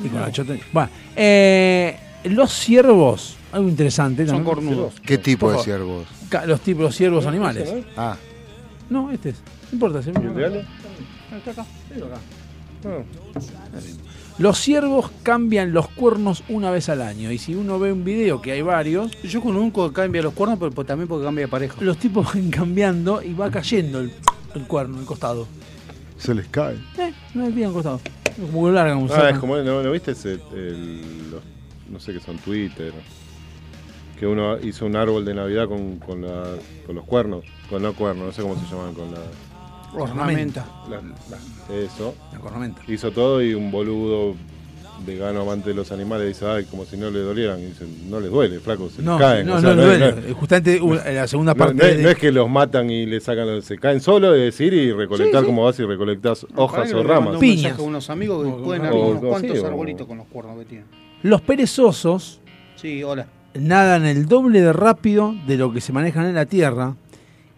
[0.03, 0.53] Y con la chota.
[0.73, 4.25] Bueno, eh, los ciervos, algo interesante.
[4.25, 4.55] Son también.
[4.55, 4.93] cornudos.
[5.05, 6.05] ¿Qué tipo de ciervos?
[6.47, 7.71] Los tipos, los ciervos animales.
[7.95, 8.17] Ah,
[8.89, 9.35] No, este es.
[9.71, 10.01] No importa.
[10.01, 10.65] se ¿Y el de Ale?
[11.37, 11.65] Está acá.
[14.37, 17.31] Los ciervos cambian los cuernos una vez al año.
[17.31, 20.59] Y si uno ve un video, que hay varios, Yo conozco que cambia los cuernos,
[20.59, 21.75] pero también porque cambia de pareja.
[21.79, 24.11] los tipos van cambiando y va cayendo el,
[24.53, 25.47] el cuerno, el costado.
[26.17, 26.75] se les cae.
[26.97, 28.01] Eh, no es bien costado.
[28.35, 29.33] Como que lo largan, como Ah, sacan.
[29.35, 31.43] es como, ¿no, ¿no viste ese, el- los-
[31.89, 32.91] no sé qué son, Twitter?
[34.19, 36.55] Que uno hizo un árbol de Navidad con, con, la-
[36.85, 39.19] con los cuernos, con no cuernos, no sé cómo se llaman, con la,
[40.03, 40.65] Ornamenta.
[40.89, 42.15] la- la- eso.
[42.33, 42.81] La cornamenta.
[42.87, 44.35] Hizo todo y un boludo
[45.05, 47.59] vegano amante de los animales dice, ay, como si no le dolieran.
[47.59, 49.45] Y dice, no les duele, flaco, se No, les caen.
[49.47, 50.11] no, O sea, no, duele.
[50.11, 51.75] no es- Justamente en la segunda no- parte.
[51.75, 54.33] no es, de- no es que los matan y le sacan, los- se caen solo,
[54.33, 55.45] es decir, y recolectar Sí, sí.
[55.47, 57.33] como vas y recolectas hojas o ramas.
[57.35, 57.77] un Piñas.
[57.77, 60.17] a unos amigos que O- pueden o- haber unos o- cuantos sí, o- arbolitos con
[60.17, 60.87] los cuernos que tienen.
[61.23, 62.39] Los perezosos
[62.77, 63.27] Sí, hola.
[63.53, 66.95] nadan el doble de rápido de lo que se manejan en la Tierra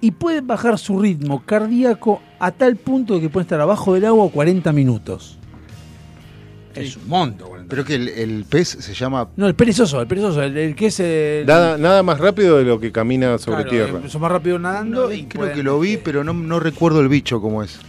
[0.02, 4.06] y pueden bajar su ritmo cardíaco a tal punto de que pueden estar abajo del
[4.06, 5.38] agua 40 minutos.
[6.76, 7.48] Es un monto.
[7.48, 9.30] 40 Pero que el, el pez se llama.
[9.36, 11.46] No, el perezoso, el perezoso, el, el que es el...
[11.48, 13.98] Nada, nada más rápido de lo que camina sobre claro, tierra.
[13.98, 17.02] empezó más rápido nadando y Creo pueden, que lo vi, este, pero no, no recuerdo
[17.02, 17.80] el bicho cómo es.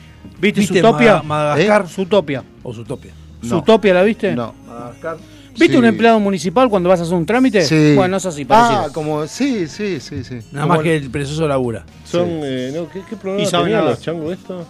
[0.40, 1.22] ¿Viste, ¿Viste Zootopia?
[1.22, 1.82] Mada- Madagascar?
[1.84, 1.88] ¿Eh?
[1.88, 2.44] Zootopia.
[2.62, 3.12] O Zootopia.
[3.42, 3.48] No.
[3.48, 4.34] ¿Zootopia la viste?
[4.34, 4.54] No.
[4.66, 5.16] Madagascar.
[5.58, 5.76] ¿Viste Sí.
[5.76, 7.62] un empleado municipal cuando vas a hacer un trámite?
[7.62, 7.94] Sí.
[7.96, 8.80] Bueno, es así, parecido.
[8.80, 9.26] Ah, como.
[9.26, 10.38] Sí, sí, sí, sí.
[10.52, 11.84] Nada más que el perezoso labura.
[12.04, 13.90] Son, eh, no, ¿qué, qué problema Y saben tenían nada.
[13.92, 14.66] los changos estos?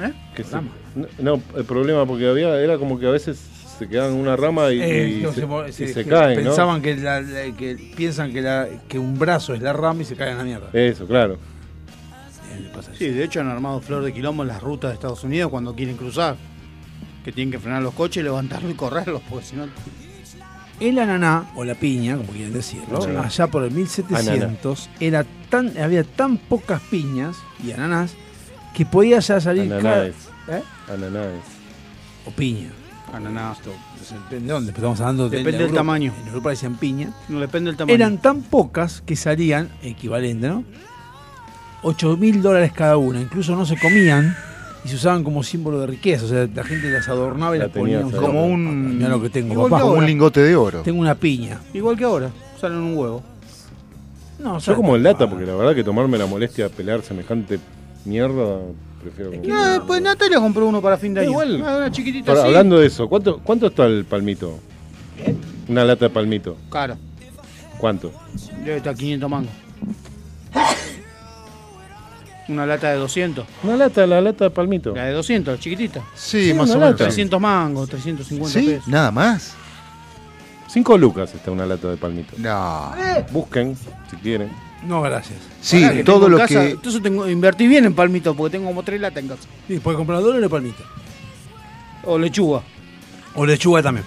[0.00, 0.12] ¿Eh?
[0.34, 3.38] Que se- no, no, el problema porque había era como que a veces
[3.78, 6.44] se quedaban en una rama y, Eh, y no, se, caen, ¿no?
[6.50, 10.04] pensaban que, la- la- que piensan que, la- que un brazo es la rama y
[10.04, 10.68] se caen a la mierda.
[10.72, 11.34] Eso, claro.
[12.54, 12.90] Eh, eso.
[12.96, 15.74] Sí, de hecho han armado flor de quilombo en las rutas de Estados Unidos cuando
[15.74, 16.36] quieren cruzar.
[17.24, 19.66] Que tienen que frenar los coches, levantarlos y correrlos, porque si no...
[20.80, 23.10] El ananá, o la piña, como quieren decirlo, Sí.
[23.16, 28.14] allá por el 1700, era tan, había tan pocas piñas y ananás
[28.74, 30.14] que podía ya salir cada- Ananáes.
[30.48, 30.62] ¿Eh?
[30.92, 31.42] Ananáes.
[32.26, 32.70] o piña.
[33.12, 33.52] Ananá.
[33.52, 33.70] Esto,
[34.24, 35.78] depende de dónde, pero estamos hablando de Depende de del Europa.
[35.80, 36.12] tamaño.
[36.20, 37.10] En Europa decían piña.
[37.28, 37.94] No depende del tamaño.
[37.94, 40.64] Eran tan pocas que salían, equivalente, ¿no?
[41.82, 43.20] 8 mil dólares cada una.
[43.20, 44.36] Incluso no se comían
[44.84, 46.24] y se usaban como símbolo de riqueza.
[46.24, 48.10] O sea, la gente las adornaba y La las ponía ahí.
[48.10, 48.98] Como un.
[48.98, 49.76] Mira lo que tengo, papá.
[49.78, 50.82] que Como un lingote de oro.
[50.82, 51.60] Tengo una piña.
[51.72, 52.30] Igual que ahora,
[52.60, 53.22] salen un huevo.
[54.38, 57.58] No, Yo como el lata, porque la verdad que tomarme la molestia de pelar semejante
[58.04, 58.58] mierda,
[59.02, 59.78] prefiero comprar.
[59.78, 61.30] No, pues Natalia compró uno para fin de año.
[61.30, 61.62] Igual.
[61.64, 62.48] Ah, una chiquitita Pero así.
[62.48, 64.58] hablando de eso, ¿cuánto, ¿cuánto está el palmito?
[65.68, 66.56] Una lata de palmito.
[66.70, 66.96] Caro.
[67.78, 68.12] ¿Cuánto?
[68.64, 69.52] Debe estar 500 mangos.
[72.48, 73.46] Una lata de 200.
[73.62, 74.94] Una lata, la lata de palmito.
[74.94, 76.02] La de 200, chiquitita.
[76.14, 76.96] Sí, más o menos.
[76.96, 78.66] 300 mangos, 350 ¿Sí?
[78.66, 78.88] pesos.
[78.88, 79.54] ¿Nada más?
[80.68, 82.34] Cinco lucas está una lata de palmito.
[82.38, 82.92] No.
[83.30, 83.76] Busquen,
[84.10, 84.50] si quieren.
[84.86, 85.38] No, gracias.
[85.62, 86.70] Sí, que todo en lo casa- que.
[86.72, 89.42] Entonces tengo, invertí bien en palmito porque tengo como tres latas en casa.
[89.66, 90.82] Sí, puedes comprar dólares o palmito.
[92.04, 92.60] O lechuga.
[93.34, 94.04] O lechuga también.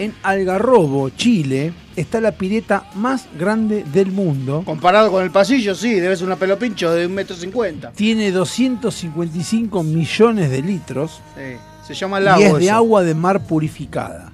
[0.00, 4.62] En Algarrobo, Chile, está la pileta más grande del mundo.
[4.64, 7.92] Comparado con el pasillo, sí, debe ser una pelo pincho de un metro cincuenta.
[7.92, 11.56] Tiene 255 millones de litros Sí,
[11.86, 12.40] Se llama lago.
[12.40, 12.74] y es de eso.
[12.76, 14.32] agua de mar purificada.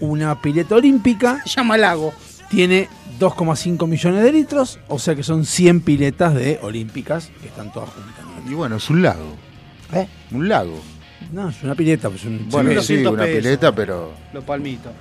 [0.00, 2.14] Una pileta olímpica Se llama lago.
[2.48, 2.88] tiene
[3.20, 7.90] 2,5 millones de litros, o sea que son 100 piletas de olímpicas que están todas
[7.90, 8.24] juntas.
[8.44, 8.50] ¿no?
[8.50, 9.36] Y bueno, es un lago.
[9.92, 10.08] ¿Eh?
[10.32, 10.80] Un lago.
[11.32, 12.08] No, es una pileta.
[12.10, 13.42] Pues un, Bueno, sí, 200 una pesos.
[13.42, 14.12] pileta, pero.
[14.32, 14.92] Los palmitos.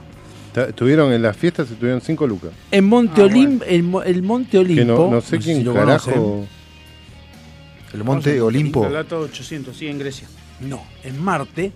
[0.56, 2.52] Estuvieron en las fiestas y tuvieron cinco lucas.
[2.72, 4.82] En Monte Ah, Olim- el, mo- el Monte Olimpo.
[4.82, 6.12] Que no, no sé si quién lo carajo.
[6.12, 6.48] conocen.
[7.94, 8.88] El monte Olimpo.
[8.90, 10.28] Lata 800, sí, en Grecia.
[10.62, 11.72] No, en Marte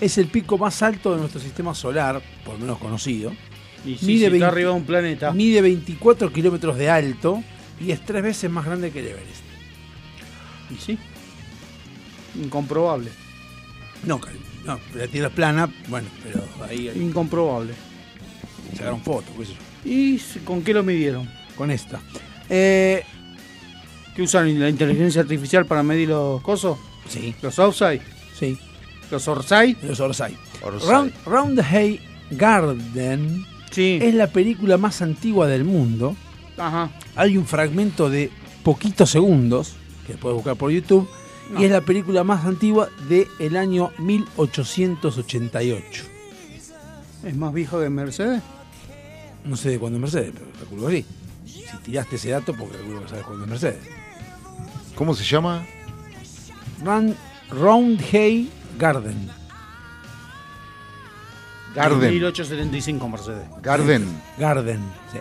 [0.00, 3.32] es el pico más alto de nuestro sistema solar, por lo menos conocido.
[3.86, 5.32] Y sí, Mide si está 20 arriba de un planeta.
[5.32, 7.42] Mide 24 kilómetros de alto
[7.80, 9.42] y es tres veces más grande que el Everest.
[10.70, 10.98] Y sí.
[12.42, 13.10] Incomprobable.
[14.06, 14.20] No,
[14.94, 17.72] la Tierra es plana, bueno, pero ahí, ahí Incomprobable.
[18.76, 19.58] sacaron fotos, qué sé yo,
[19.90, 21.28] ¿Y con qué lo midieron?
[21.56, 22.00] con esta.
[22.48, 23.02] Eh,
[24.16, 26.78] ¿Qué usan la inteligencia artificial para medir los cosos?
[27.08, 28.00] sí, ¿Los outside?
[28.38, 28.58] sí,
[29.10, 29.76] ¿Los orsay?
[29.82, 30.36] los Orsay.
[30.62, 31.12] Orsay.
[31.26, 32.00] Round, Hay
[32.30, 33.98] Garden Sí.
[34.00, 36.16] es la película más antigua del mundo.
[36.56, 36.90] Ajá.
[37.16, 38.30] Hay un fragmento de
[38.62, 39.74] poquitos segundos
[40.06, 41.08] que puedes buscar por YouTube
[41.50, 41.60] No.
[41.60, 46.04] y es la película más antigua del año 1888.
[47.24, 48.42] ¿Es más viejo que Mercedes?
[49.44, 51.06] No sé de cuándo es Mercedes, pero calculo que sí.
[51.46, 53.78] Si tiraste ese dato, porque calculo que sabes cuándo es Mercedes.
[54.94, 55.66] ¿Cómo se llama?
[56.82, 57.14] Run,
[57.50, 59.28] Round Hay Garden.
[61.74, 62.10] Garden.
[62.10, 63.46] 1875 Mercedes.
[63.60, 64.06] Garden.
[64.38, 64.80] Garden,
[65.12, 65.18] sí.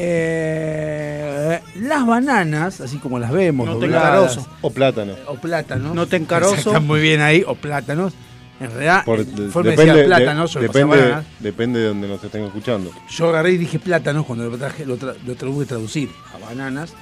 [0.00, 4.50] Eh, las bananas, así como las vemos, No te dobladas, encaroso.
[4.60, 5.14] O plátano.
[5.26, 5.94] o plátanos.
[5.94, 6.54] No te encaroso.
[6.54, 8.12] Están muy bien ahí, o plátanos.
[8.60, 12.90] En realidad, Por- informe decía de- plátanos, pasé depende, depende de donde nos estén escuchando.
[13.08, 16.38] Yo agarré y dije plátanos cuando lo, traje, lo, tra- lo tuve que traducir a
[16.44, 16.92] bananas.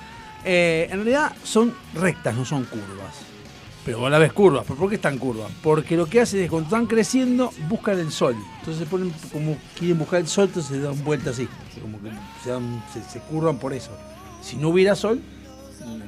[0.44, 3.14] Eh, en realidad son rectas, no son curvas.
[3.86, 4.64] Pero vos la ves curvas.
[4.66, 5.50] ¿Pero ¿Por qué están curvas?
[5.62, 8.34] Porque lo que hacen es cuando están creciendo, buscan el sol.
[8.58, 11.48] Entonces se ponen como quieren buscar el sol, entonces se dan vueltas así.
[11.80, 12.10] Como que
[12.42, 13.92] se, dan- se, se curvan por eso.
[14.42, 15.20] Si no hubiera sol,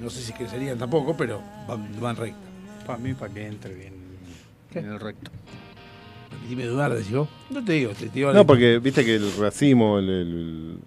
[0.03, 2.43] no sé si crecerían tampoco, pero van, van rectas.
[2.85, 3.93] Para mí, para que entre bien
[4.73, 4.81] ¿Qué?
[4.81, 5.31] en el recto.
[6.49, 7.29] Dime dudar, decís vos.
[7.51, 8.33] No te digo, te digo.
[8.33, 10.79] No, porque viste que el racimo, el- el-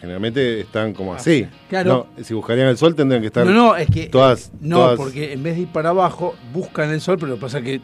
[0.00, 1.46] generalmente están como así.
[1.68, 2.08] Claro.
[2.16, 4.06] No, si buscarían el sol tendrían que estar No, no, es que.
[4.06, 4.52] todas.
[4.60, 7.40] No, todas- porque en vez de ir para abajo, buscan el sol, pero lo que
[7.42, 7.80] pasa es que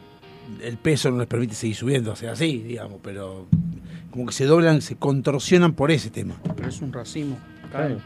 [0.63, 3.47] el peso no les permite seguir subiendo, o sea, así, digamos, pero
[4.11, 6.37] como que se doblan, se contorsionan por ese tema.
[6.57, 7.37] Pero es un racimo.
[7.71, 7.99] Claro.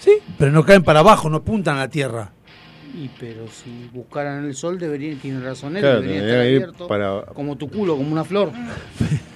[0.00, 2.32] Sí, pero no caen para abajo, no apuntan a la tierra.
[2.96, 6.86] Y pero si buscaran el sol, deberían, tiene razón él, Claro, debería estar abierto.
[6.88, 8.50] para- Como tu culo, como una flor.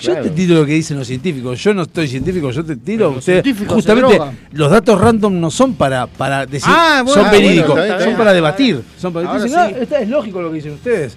[0.00, 0.22] Yo Claro.
[0.24, 1.62] te tiro lo que dicen los científicos.
[1.62, 3.20] Yo no estoy científico, yo te tiro.
[3.20, 4.18] Científicos justamente,
[4.52, 6.68] los datos random no son para, para decir.
[6.72, 8.82] Ah, bueno, son ah, verídicos, bueno, está bien, son para debatir.
[8.96, 9.86] Son para Ahora dicen, sí.
[9.94, 11.16] "Ah, es lógico lo que dicen ustedes.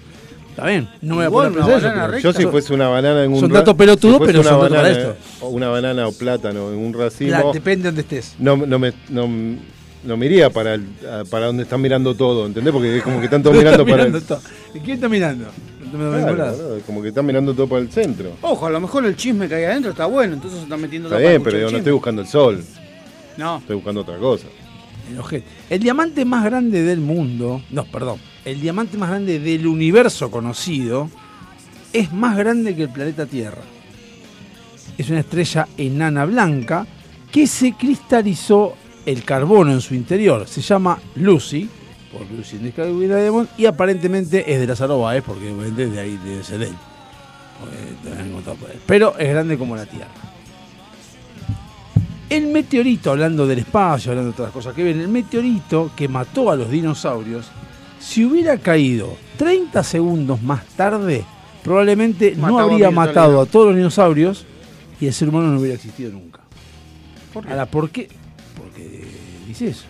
[0.50, 2.28] Está bien, no me voy a poner a una pensar eso, banana pero- recta.
[2.28, 4.82] Yo si fuese una banana en un Son datos pelotudos, pero una son datos para
[4.88, 5.16] banana, esto.
[5.46, 8.34] o una banana o plátano en un racimo, depende de donde estés.
[8.38, 9.28] no, no me no,
[10.04, 10.88] no me iría para el-
[11.30, 12.72] para donde están mirando todo, ¿entendés?
[12.72, 14.40] Porque es como que están todos mirando para el, todo.
[14.74, 15.46] ¿Y quién está mirando?
[15.92, 18.32] Claro, como que están mirando todo para el centro.
[18.40, 21.08] Ojo, a lo mejor el chisme que hay adentro está bueno, entonces se están metiendo
[21.08, 22.64] Está todo bien, pero yo no estoy buscando el sol,
[23.36, 24.46] No, estoy buscando otra cosa.
[25.68, 31.10] El diamante más grande del mundo, no, perdón, el diamante más grande del universo conocido
[31.92, 33.62] es más grande que el planeta Tierra.
[34.96, 36.86] Es una estrella enana blanca
[37.30, 38.74] que se cristalizó
[39.04, 40.46] el carbono en su interior.
[40.46, 41.68] Se llama Lucy,
[42.12, 46.42] por Lucy Sky Diamond, y aparentemente es de las Arobaes, porque obviamente de ahí debe
[46.44, 46.76] ser de él.
[48.86, 50.08] Pero es grande como la Tierra.
[52.28, 56.50] El meteorito, hablando del espacio, hablando de otras cosas que ven, el meteorito que mató
[56.50, 57.50] a los dinosaurios,
[58.00, 61.24] si hubiera caído 30 segundos más tarde,
[61.62, 64.46] probablemente no habría a matado a todos los dinosaurios
[65.00, 66.40] y el ser humano no hubiera existido nunca.
[67.32, 67.50] ¿por qué?
[67.50, 68.08] Ahora, ¿por qué?
[68.56, 69.04] Porque
[69.46, 69.84] dice eso.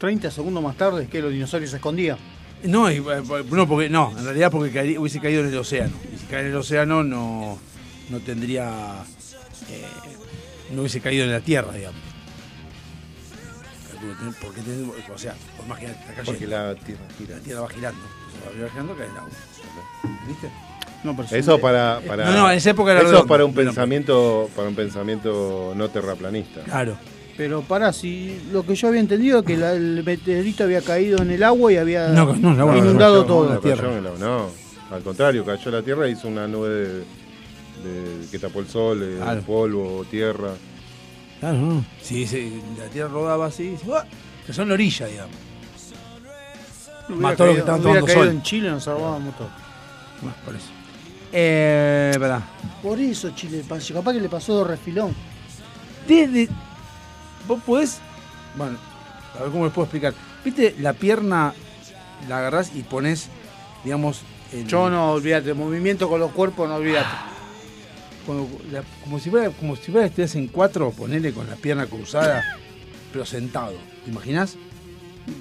[0.00, 2.16] 30 segundos más tarde que los dinosaurios se escondían.
[2.64, 3.02] No, y, eh,
[3.50, 5.92] no, porque, no, en realidad porque hubiese caído en el océano.
[6.12, 7.58] Y si cae en el océano no,
[8.08, 9.04] no tendría.
[9.70, 9.84] eh,
[10.72, 12.00] no hubiese caído en la tierra, digamos.
[14.40, 14.60] Porque,
[15.14, 16.32] o sea, vos imaginate, está cayendo.
[16.32, 17.36] Porque la tierra gira.
[17.36, 18.00] La tierra va girando.
[18.64, 19.30] Va girando, cae el agua.
[20.26, 20.50] ¿Viste?
[21.04, 23.28] No, pero Eso para, para No, no, en esa época era eso redondo.
[23.28, 26.62] para un pensamiento para un pensamiento no terraplanista.
[26.62, 26.96] Claro.
[27.40, 31.22] Pero para si lo que yo había entendido es que la- el meteorito había caído
[31.22, 33.58] en el agua y había No, no, el agua no inundado todo.
[33.64, 34.50] el agua, No,
[34.94, 39.14] al contrario, cayó la tierra y hizo una nube de, de- que tapó el sol,
[39.16, 39.40] Claro.
[39.40, 40.50] polvo, tierra.
[41.40, 41.84] Claro, no.
[42.02, 43.74] Si sí, la tierra rodaba así,
[44.46, 45.36] que son la orilla, digamos.
[47.08, 48.34] Más todo lo que estaban hubiera tomando caído sol.
[48.34, 49.48] en Chile nos salvábamos todo.
[50.20, 50.66] Bueno, por eso.
[51.32, 52.42] Eh, verdad.
[52.82, 53.94] Por eso Chile pasó.
[53.94, 55.14] Capaz que le pasó de refilón.
[56.06, 56.46] Desde.
[57.46, 57.98] Vos podés.
[58.56, 58.78] Bueno,
[59.38, 60.14] a ver cómo les puedo explicar.
[60.44, 61.54] ¿Viste la pierna?
[62.28, 63.28] La agarrás y pones,
[63.84, 64.20] digamos.
[64.52, 67.08] el- Yo no, olvídate, movimiento con los cuerpos, no olvídate.
[68.26, 71.86] Cuando la- como si fuera, como si fuera estuvieras en cuatro, ponele con la pierna
[71.86, 72.42] cruzada,
[73.12, 73.74] pero sentado.
[74.04, 74.56] ¿Te imaginas?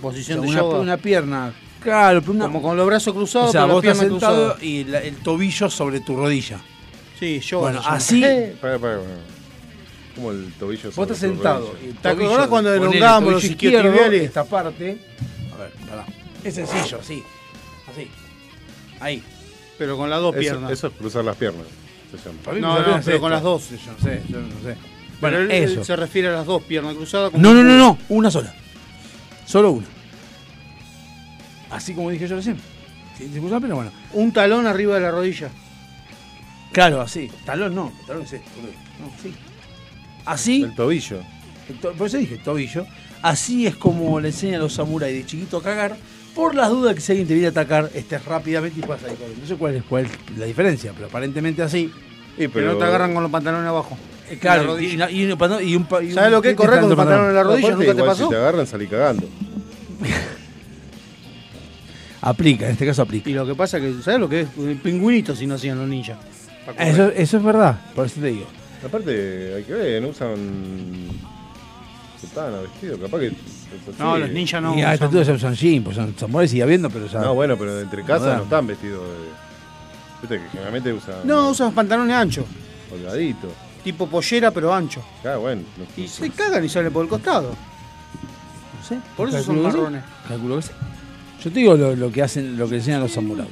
[0.02, 0.80] Posición O sea, de una, yoga.
[0.80, 1.54] una pierna.
[1.82, 2.46] Claro, pero una.
[2.46, 4.66] Como con los brazos cruzados, o sea, pero la vos estás sentado cruzada.
[4.66, 6.60] y la- el tobillo sobre tu rodilla.
[7.20, 7.72] Sí, yoga.
[7.72, 8.24] Bueno, así.
[8.24, 9.10] Eh, Para, para, para.
[10.16, 11.76] Como el tobillo Vos estás sentado.
[12.02, 14.24] ¿Te acordás cuando elongábamos el los isquiotibiales?
[14.24, 14.98] Esta parte.
[15.54, 16.06] A ver, pará.
[16.44, 17.24] Es sencillo, así.
[17.92, 18.10] Así.
[19.00, 19.24] Ahí.
[19.78, 20.72] Pero con las dos Eso, piernas.
[20.72, 21.66] eso es cruzar las piernas.
[22.60, 23.70] No, no, pero con las dos.
[23.70, 24.76] Yo no sé, yo no sé.
[25.22, 25.84] Bueno, él, él eso.
[25.84, 27.32] se refiere a las dos piernas cruzadas.
[27.32, 27.98] como No, no, no, no.
[28.10, 28.54] Una sola.
[29.46, 29.88] Solo una.
[31.70, 32.58] Así como dije yo recién.
[33.18, 33.92] Cruzan, pero bueno.
[34.14, 35.50] Un talón arriba de la rodilla.
[36.72, 37.30] Claro, así.
[37.46, 37.92] Talón no.
[38.08, 38.74] Talón es esto, boludo.
[39.00, 39.34] No, sí.
[40.32, 40.64] Así.
[40.64, 41.20] El tobillo.
[41.82, 42.86] to- por eso dije tobillo.
[43.22, 45.98] Así es como le enseñan a los samuráis de chiquito a cagar.
[46.36, 49.18] Por las dudas que si alguien te viene a atacar, estés rápidamente y puedas salir
[49.18, 49.42] corriendo.
[49.42, 51.92] No sé cuál es, cuál es la diferencia, pero aparentemente así.
[52.38, 53.98] Y Que no te agarran con los pantalones abajo.
[54.30, 57.30] Eh, Claro, y, un y un ¿Sabes lo que es pie correr con los pantalones
[57.30, 57.68] en la rodilla?
[57.70, 58.24] Aparte, ¿Nunca te pasó?
[58.26, 59.28] Si te agarran, salí cagando.
[62.22, 63.30] Aplica, en este caso aplica.
[63.30, 64.48] Y lo que pasa es que, ¿sabes lo que es?
[64.84, 66.18] Pingüinitos si no hacían los ninjas.
[66.78, 68.46] Eso es verdad, por eso te digo.
[68.86, 71.08] Aparte, hay que ver, no usan
[72.22, 72.98] sotana, vestido.
[73.00, 73.34] Capaz que.
[73.98, 74.76] No, los ninjas no.
[74.78, 77.20] y a usan- esta altura ya usan jean, pues son samuráis sigue habiendo, pero ya.
[77.20, 78.38] No, bueno, pero de entre casa Moderno.
[78.38, 79.26] no están vestidos de.
[80.22, 81.16] Viste que generalmente usan.
[81.26, 82.46] No, usan pantalones anchos.
[82.92, 83.48] Holgadito.
[83.84, 85.02] Tipo pollera, pero ancho.
[85.22, 85.62] Claro, bueno.
[85.78, 87.50] no- Y se cagan y salen por el costado.
[87.52, 88.98] No sé.
[89.16, 90.04] Por eso son marrones.
[90.28, 90.72] Calculo que sí.
[91.44, 93.50] Yo te digo lo, lo que hacen, lo que enseñan los samuráis.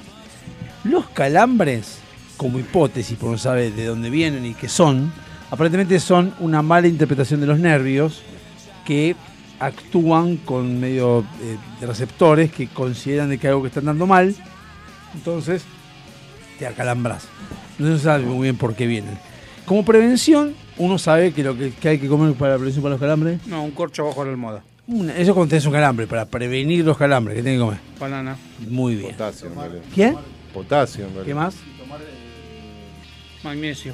[0.83, 1.99] Los calambres,
[2.37, 5.11] como hipótesis, por no saber de dónde vienen y qué son,
[5.51, 8.21] aparentemente son una mala interpretación de los nervios
[8.85, 9.15] que
[9.59, 14.35] actúan con medio eh, de receptores que consideran de que algo que está andando mal,
[15.15, 15.63] entonces
[16.59, 17.27] te acalambras.
[17.79, 19.17] No se sabe muy bien por qué vienen.
[19.65, 22.93] Como prevención, uno sabe que lo que, que hay que comer para la prevención para
[22.93, 24.63] los calambres, No, un corcho abajo de la almohada.
[24.87, 27.79] una- eso cuando tenés un calambre, para prevenir los calambres, que tiene que comer.
[27.99, 28.37] Banana.
[28.69, 29.11] Muy bien.
[29.11, 29.81] Potasio, en realidad.
[29.93, 30.15] ¿Qué?
[33.43, 33.93] Potasio,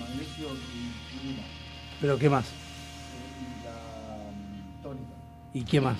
[0.00, 0.46] Magnesio.
[2.00, 2.44] ¿Pero qué más?
[5.52, 5.96] ¿Y qué más?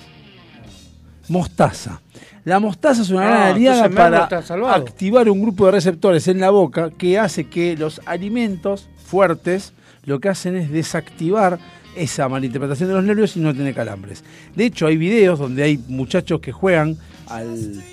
[1.27, 2.01] Mostaza.
[2.43, 4.27] La mostaza es una Ah, gran aliada para
[4.73, 9.73] activar un grupo de receptores en la boca que hace que los alimentos fuertes
[10.05, 11.59] lo que hacen es desactivar
[11.95, 14.23] esa malinterpretación de los nervios y no tener calambres.
[14.55, 16.97] De hecho, hay videos donde hay muchachos que juegan
[17.27, 17.83] al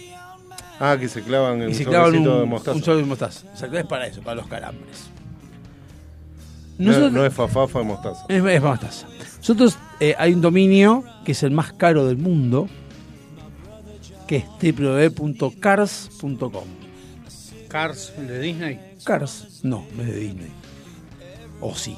[0.81, 2.77] Ah, que se clavan en y un se clavan un, de mostaza.
[2.77, 3.47] un sobre de mostaza.
[3.53, 5.07] O sea, que es para eso, para los calambres.
[6.79, 8.25] No, Nosotros- no es fafafa de mostaza.
[8.29, 9.07] Es, es mostaza.
[9.39, 12.69] Nosotros eh, hay un dominio que es el más caro del mundo,
[14.29, 14.45] que es
[14.77, 16.65] www.cars.com.
[17.69, 18.81] Cars, el de Disney.
[19.05, 20.51] Cars, no, no es de Disney.
[21.61, 21.97] O sí.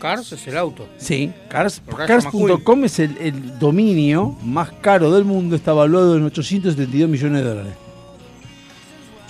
[0.00, 0.88] Cars es el auto.
[0.96, 6.24] Sí, Cars, Porque Cars.com es el, el dominio más caro del mundo, está evaluado en
[6.24, 7.74] 872 millones de dólares.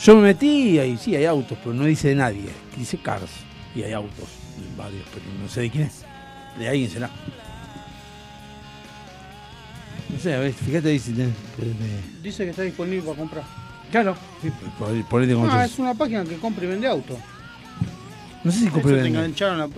[0.03, 3.31] Yo me metí y ahí sí hay autos, pero no dice de nadie, dice Cars.
[3.75, 4.29] Y hay autos,
[4.77, 6.05] varios, pero no sé de quién es.
[6.59, 7.11] De alguien será.
[10.09, 11.35] No sé, a ver, fíjate ahí si tenés.
[11.61, 13.45] eh, Dice que está disponible para comprar.
[13.91, 17.19] Claro, sí, por- como Ah, es una página que compra y vende autos.
[18.45, 19.69] No sé si compré te engancharon la-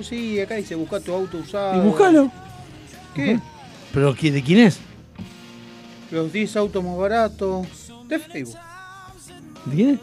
[0.40, 1.82] acá dice busca tu auto usado.
[1.82, 2.30] Y buscalo.
[3.14, 3.40] ¿Qué?
[3.92, 4.78] ¿Pero de quién es?
[6.10, 7.66] Los 10 autos más baratos.
[8.08, 8.58] De Facebook.
[9.66, 9.98] ¿De quién es?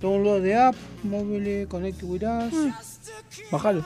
[0.00, 2.54] Download de app, móvil, connect with us.
[3.50, 3.84] Bájalo.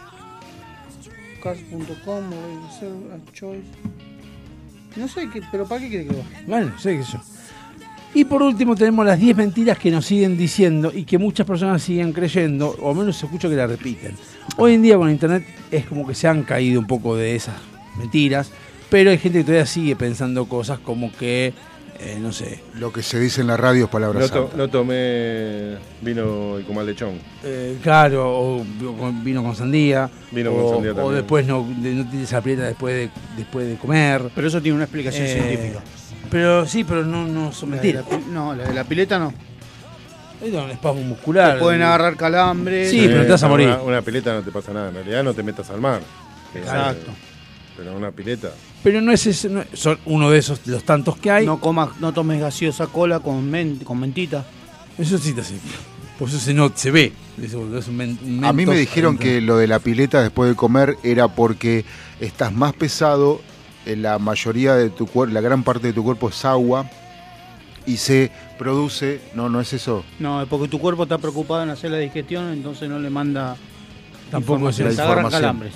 [1.43, 2.31] cars.com
[3.33, 3.67] choice.
[4.97, 6.45] No sé, qué, pero ¿para qué quiere que baje?
[6.47, 7.19] Bueno, sé que yo.
[8.17, 11.83] Y por último tenemos las 10 mentiras que nos siguen diciendo y que muchas personas
[11.83, 14.15] siguen creyendo, o al menos se escucha que la repiten.
[14.57, 17.57] Hoy en día con internet es como que se han caído un poco de esas
[17.99, 18.51] mentiras,
[18.89, 21.53] pero hay gente que todavía sigue pensando cosas como que,
[21.99, 24.69] eh, no sé, Lo que se dice en la radio es palabra No, to- no
[24.69, 27.15] tomé vino y comal lechón.
[27.43, 28.25] eh, claro,
[28.61, 28.65] o
[29.25, 31.15] vino con sandía, Vino o, con sandía o también.
[31.17, 34.23] después no, de- no tienes aprieta después de, después de comer.
[34.37, 35.83] Pero eso tiene una explicación Eh, científica.
[36.31, 38.05] Pero sí, pero no, no son La de mentiras.
[38.11, 39.33] la pi- no, la de la pileta no.
[40.43, 41.55] Es un espasmo muscular.
[41.55, 42.91] Te pueden agarrar calambres.
[42.91, 43.69] Sí, pero te vas a morir.
[43.69, 44.89] Una, una pileta no te pasa nada.
[44.89, 46.01] En realidad no te metas al mar.
[46.55, 47.13] Exacto.
[47.77, 48.51] Pero una pileta.
[48.83, 51.47] Pero no es ese, no- son uno de esos, los tantos que hay.
[51.47, 54.45] No comas, no tomes gaseosa cola con, men- con mentita.
[54.99, 55.55] Eso sí te hace.
[56.19, 57.13] Por eso se, no, se ve.
[57.43, 59.25] Eso es un men- un A mí me dijeron adentro.
[59.31, 61.85] que lo de la pileta después de comer era porque
[62.21, 63.41] estás más pesado,
[63.87, 66.87] la mayoría de tu cuerpo, la gran parte de tu cuerpo es agua
[67.87, 70.05] y se produce, no, no es eso.
[70.19, 73.57] No, es porque tu cuerpo está preocupado en hacer la digestión, entonces no le manda.
[74.31, 75.03] Tampoco es eso.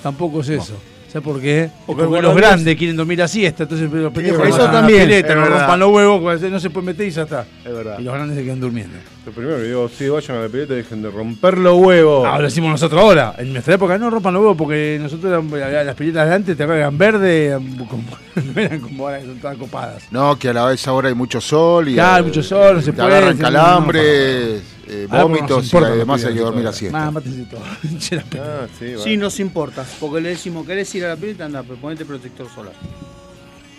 [0.02, 0.78] Tampoco es eso.
[1.08, 1.70] ¿Sabes por qué?
[1.86, 4.78] Porque Porque, los grandes quieren dormir a siesta, entonces los pendejos Eso van a la
[4.80, 5.58] también, pileta, es no verdad.
[5.60, 7.46] rompan los huevos, no se puede meter y ya está.
[7.64, 7.96] Es verdad.
[7.98, 8.98] Y los grandes se quedan durmiendo.
[9.24, 12.26] Lo primero que digo, sí, vayan a la pileta y dejen de romper los huevos.
[12.30, 13.34] Ah, lo decimos nosotros ahora.
[13.38, 16.62] En nuestra época no rompan los huevos porque nosotros eran- las piletas de antes te
[16.62, 18.02] eran verdes, eran como,
[18.54, 20.02] no eran como ahora que son todas copadas.
[20.10, 22.80] No, que a la vez ahora hay mucho sol y Claro, eh, mucho sol, no
[22.82, 26.78] se te puede, agarran calambres, eh, pues, vómitos y además hay que dormir a todo.
[26.80, 27.10] siesta.
[28.16, 28.44] La pena.
[28.44, 28.94] Ah, sí.
[29.02, 29.84] Sí, nos importa.
[30.00, 31.44] Porque le decimos, ¿querés ir a la pileta?
[31.44, 32.72] Anda, pero ponete protector solar.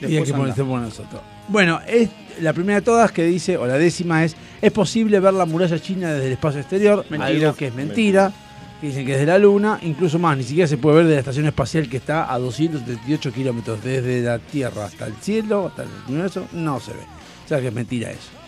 [0.02, 1.22] Y hay que ponerse por nosotros.
[1.48, 2.10] Bueno, es
[2.40, 5.80] la primera de todas que dice, o la décima es, es posible ver la muralla
[5.80, 7.26] china desde el espacio exterior, Mentira.
[7.26, 8.32] algo que es mentira,
[8.80, 11.14] que dicen que es de la Luna, incluso más, ni siquiera se puede ver de
[11.16, 15.84] la estación espacial que está a 238 kilómetros desde la Tierra hasta el cielo, hasta
[15.84, 17.04] el universo, no se ve.
[17.46, 18.39] O sea que es mentira eso.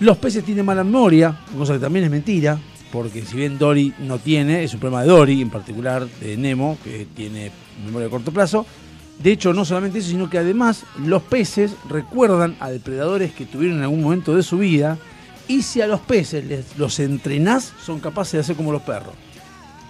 [0.00, 2.58] Los peces tienen mala memoria, cosa que también es mentira,
[2.92, 6.76] porque si bien Dory no tiene, es un problema de Dory, en particular de Nemo,
[6.84, 7.50] que tiene
[7.84, 8.66] memoria a corto plazo.
[9.18, 13.78] De hecho, no solamente eso, sino que además los peces recuerdan a depredadores que tuvieron
[13.78, 14.98] en algún momento de su vida,
[15.48, 19.14] y si a los peces les, los entrenás, son capaces de hacer como los perros.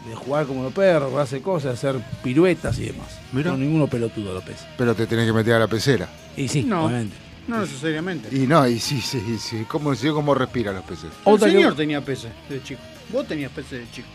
[0.08, 3.18] De jugar como los perros, de hacer cosas, de hacer piruetas y demás.
[3.32, 3.50] Mira.
[3.50, 4.64] No ninguno pelotudo los peces.
[4.78, 6.08] Pero te tenés que meter a la pecera.
[6.36, 6.84] Y sí, No.
[6.84, 7.16] obviamente.
[7.46, 8.28] No necesariamente.
[8.36, 9.64] Y no, y sí, sí, sí.
[9.68, 11.10] ¿Cómo, sí, cómo respiran los peces?
[11.24, 12.80] Otra el que- señor tenía peces de chico.
[13.12, 14.08] Vos tenías peces de chico.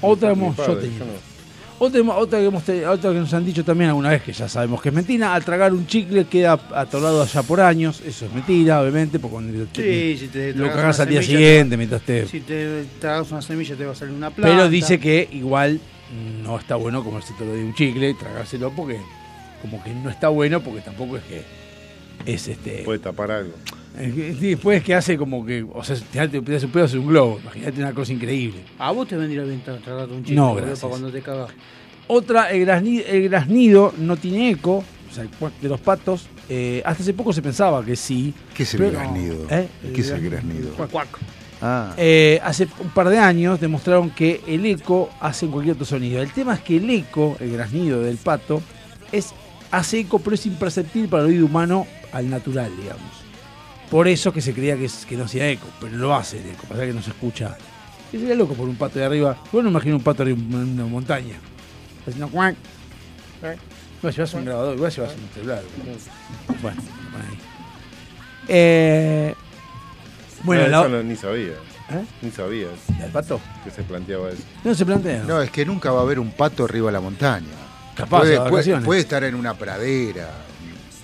[0.00, 0.98] Otra, Mi hemos- padre, yo tenía.
[0.98, 1.38] yo no.
[1.80, 4.48] Otra, otra que hemos te- otra que nos han dicho también alguna vez, que ya
[4.48, 8.00] sabemos que es mentira, al tragar un chicle queda atorado allá por años.
[8.04, 11.22] Eso es mentira, obviamente, porque cuando te- Sí, si te lo tragas una al día
[11.22, 12.26] semilla, siguiente mientras te...
[12.26, 14.56] Si te tragas una semilla te va a salir una planta.
[14.56, 15.80] Pero dice que igual
[16.42, 18.98] no está bueno comerse todo de un chicle, tragárselo porque
[19.62, 21.44] como que no está bueno porque tampoco es que
[22.26, 22.82] es este...
[22.84, 23.52] Puede tapar algo.
[24.40, 27.38] Después que hace como que, o sea, te te pedazo un pedazo de un globo,
[27.42, 28.60] imagínate una cosa increíble.
[28.78, 30.36] A vos te vendría bien tra- tragarte un chicle.
[30.36, 30.80] No, gracias.
[30.80, 31.50] Para cuando te cagas.
[32.06, 36.26] Otra, el graznido, el graznido no tiene eco, o sea, el cuac de los patos.
[36.48, 38.32] eh, hasta hace poco se pensaba que sí.
[38.54, 39.36] ¿Qué es el pero- graznido?
[39.50, 39.68] ¿Eh?
[39.94, 40.70] ¿Qué es el graznido?
[40.74, 41.08] Cuac, cuac.
[41.60, 46.22] Ah, Eh, hace un par de años demostraron que el eco hace cualquier otro sonido.
[46.22, 48.62] El tema es que el eco, el graznido del pato,
[49.10, 49.34] es,
[49.72, 53.12] hace eco, pero es imperceptible para el oído humano al natural, digamos.
[53.90, 56.50] Por eso que se creía que, es- que no hacía eco, pero lo hace el
[56.50, 57.56] eco, pasa que no se escucha.
[58.12, 59.36] Y sería loco por un pato de arriba.
[59.52, 61.36] Bueno, no imagino un pato arriba en una montaña.
[62.06, 62.54] Haciendo cuac.
[64.02, 65.62] No, llevas un grabador, igual llevas un celular.
[66.62, 66.82] Bueno,
[67.12, 67.38] por ahí.
[68.48, 69.34] Eh,
[70.42, 71.52] bueno, No, la- eso no- ni sabía.
[71.90, 72.04] ¿Eh?
[72.20, 72.66] Ni sabía
[73.02, 73.40] ¿El pato?
[73.64, 74.42] que se planteaba eso.
[74.62, 75.22] No se plantea.
[75.24, 77.46] no, es que nunca va a haber un pato arriba de la montaña.
[77.94, 78.84] Capaz, puede, de puede- vacaciones.
[78.84, 80.30] puede estar en una pradera,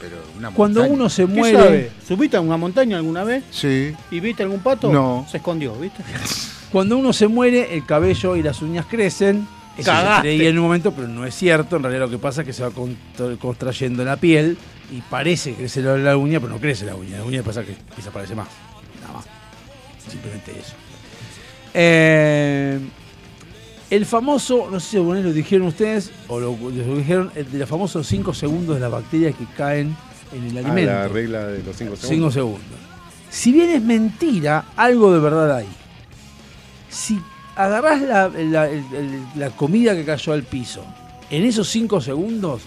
[0.09, 0.95] pero una Cuando montaña.
[1.01, 1.91] uno se ¿Qué muere, sabe?
[2.07, 3.93] ¿Subiste a una montaña alguna vez Sí.
[4.11, 4.93] y viste algún pato?
[4.93, 5.27] No.
[5.31, 6.03] Se escondió, ¿viste?
[6.73, 9.47] cuando uno se muere, el cabello y las uñas crecen.
[9.77, 11.77] Eso se creía en un momento, pero no es cierto.
[11.77, 14.57] En realidad lo que pasa es que se va contra- contrayendo la piel
[14.93, 17.19] y parece que crece la, la uña, pero no crece la uña.
[17.19, 18.47] La uña pasa que desaparece más.
[19.01, 19.25] Nada más.
[20.09, 20.75] Simplemente eso.
[21.73, 22.79] Eh,
[23.97, 27.69] el famoso, no sé si lo dijeron ustedes, o lo, lo dijeron, el de los
[27.69, 29.97] famosos 5 segundos de las bacterias que caen
[30.33, 30.93] en el Ah, alimento.
[30.93, 32.35] la regla de los 5 5 segundos.
[32.35, 32.63] segundos.
[33.31, 35.67] Si bien es mentira, algo de verdad hay.
[36.89, 37.19] Si
[37.57, 38.31] agarrás la,
[39.37, 40.85] la- comida que cayó al piso,
[41.31, 42.63] en esos 5 segundos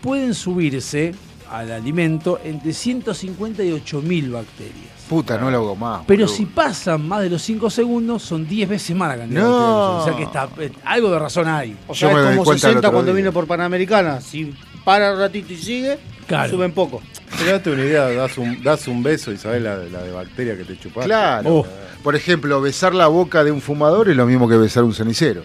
[0.00, 1.14] pueden subirse
[1.50, 4.95] al alimento entre 150 y 8000 bacterias.
[5.08, 6.02] Puta, no lo hago más.
[6.06, 6.36] Pero boludo.
[6.36, 9.94] si pasan más de los 5 segundos, son 10 veces más la cantidad No.
[9.96, 10.00] de.
[10.00, 11.76] O sea que está, eh, algo de razón hay.
[11.86, 13.22] O Yo sea, me es como cuenta el 60 otro cuando día.
[13.22, 14.20] vino por Panamericana.
[14.20, 14.52] Si
[14.84, 16.50] para un ratito y sigue, Claro.
[16.50, 17.00] suben poco.
[17.38, 20.56] Pero date una idea, das un, das un beso y sabes la, la de bacteria
[20.56, 21.06] que te chupaste.
[21.08, 21.54] Claro.
[21.58, 21.66] Oh.
[22.02, 25.42] Por ejemplo, besar la boca de un fumador es lo mismo que besar un cenicero.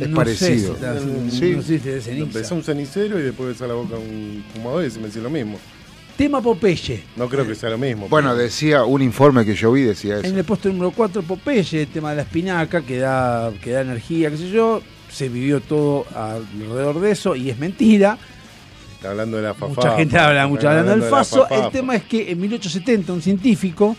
[0.00, 0.48] Es No parecido.
[0.48, 1.02] sé si estás-
[1.38, 1.52] Sí.
[1.56, 2.38] no sé si te des ceniza.
[2.38, 5.22] Besé un cenicero y después besar la boca a un fumador y se me decía
[5.22, 5.58] lo mismo.
[6.16, 7.02] Tema Popeye.
[7.16, 8.08] No creo que sea lo mismo.
[8.08, 10.36] Bueno, decía un informe que yo vi, decía En eso.
[10.36, 14.30] el puesto número 4, Popeye, el tema de la espinaca, que da, que da energía,
[14.30, 14.82] qué sé yo.
[15.10, 18.18] Se vivió todo alrededor de eso y es mentira.
[18.94, 19.74] Está hablando de la fafa.
[19.74, 21.46] Mucha gente habla, mucho Está hablando del faso.
[21.50, 23.96] El tema es que en 1870 un científico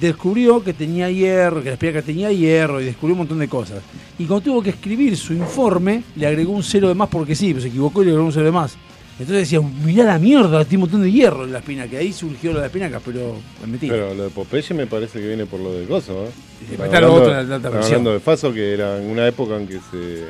[0.00, 3.80] descubrió que tenía hierro, que la espinaca tenía hierro y descubrió un montón de cosas.
[4.18, 7.48] Y cuando tuvo que escribir su informe, le agregó un cero de más porque sí,
[7.48, 8.76] pero se equivocó y le agregó un cero de más.
[9.18, 11.98] Entonces decía, mirá la mierda, tiene un montón de hierro en la espinaca.
[11.98, 13.94] Ahí surgió lo de la espinaca, pero es mentira.
[13.94, 16.26] Pero lo de Popeye me parece que viene por lo de gozo,
[16.68, 19.26] Estaba está lo hablando- otro, la- la otra hablando de Faso, que era en una
[19.28, 20.24] época en que se.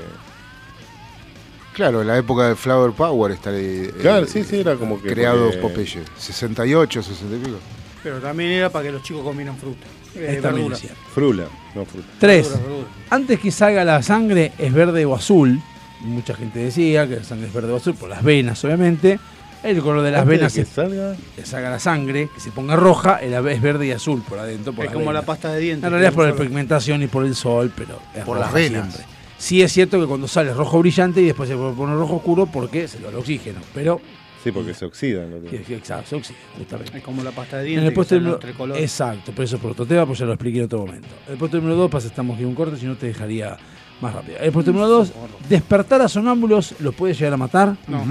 [1.73, 5.09] Claro, en la época del Flower Power está eh, Claro, sí, sí, era como que-
[5.09, 6.03] creado porque- Popeye.
[6.19, 7.57] 68, 60 y pico.
[8.03, 9.87] Pero también era para que los chicos comieran fruta.
[10.15, 10.77] Eh, verdura.
[11.13, 11.45] Frula,
[11.75, 12.07] no fruta.
[12.21, 12.49] 3.
[12.49, 12.89] Verdura, verdura.
[13.11, 15.59] Antes que salga la sangre es verde o azul.
[16.01, 19.19] Mucha gente decía que la sangre es verde o azul por las venas, obviamente.
[19.63, 21.17] El color de las Antes de venas que es salga.
[21.37, 24.75] que salga la sangre, que se ponga roja, el es verde y azul por adentro.
[24.75, 25.25] Por Es como la venas.
[25.25, 25.85] pasta de dientes.
[25.85, 28.93] En realidad es por la pigmentación y por el sol, pero es Por las venas.
[28.93, 29.15] siempre.
[29.39, 32.45] Sí es cierto que cuando sale es rojo brillante y después se pone rojo oscuro
[32.47, 33.61] porque se lo da el oxígeno.
[33.73, 34.01] Pero,
[34.43, 35.31] Sí, porque se oxidan.
[35.51, 36.99] sí, sí, exacto, se oxida, justamente.
[36.99, 37.89] Es como la pasta de En dientes.
[37.89, 40.59] el puesto que número, exacto, pero eso es por otro tema, pues ya lo expliqué
[40.59, 41.09] en otro momento.
[41.27, 43.57] El puesto número 2, pasa, estamos aquí un corte, si no te dejaría
[44.01, 44.39] más rápido.
[44.39, 45.13] El puesto número 2,
[45.49, 47.77] despertar a sonámbulos, ¿lo puede llegar a matar?
[47.89, 48.05] No.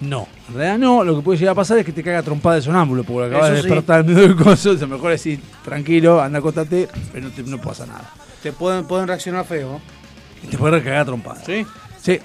[0.00, 2.56] No, en realidad no, lo que puede llegar a pasar es que te caga trompada
[2.56, 3.68] de sonámbulo, porque acabas de Eso sí.
[3.68, 7.60] despertar en medio del coso, es mejor decir, tranquilo, anda, acostate, pero no, te, no
[7.60, 8.10] pasa nada.
[8.42, 9.78] Te pueden, pueden reaccionar feo.
[10.42, 11.42] Y te puede cagar trompada.
[11.44, 11.66] ¿Sí?
[12.00, 12.18] Sí.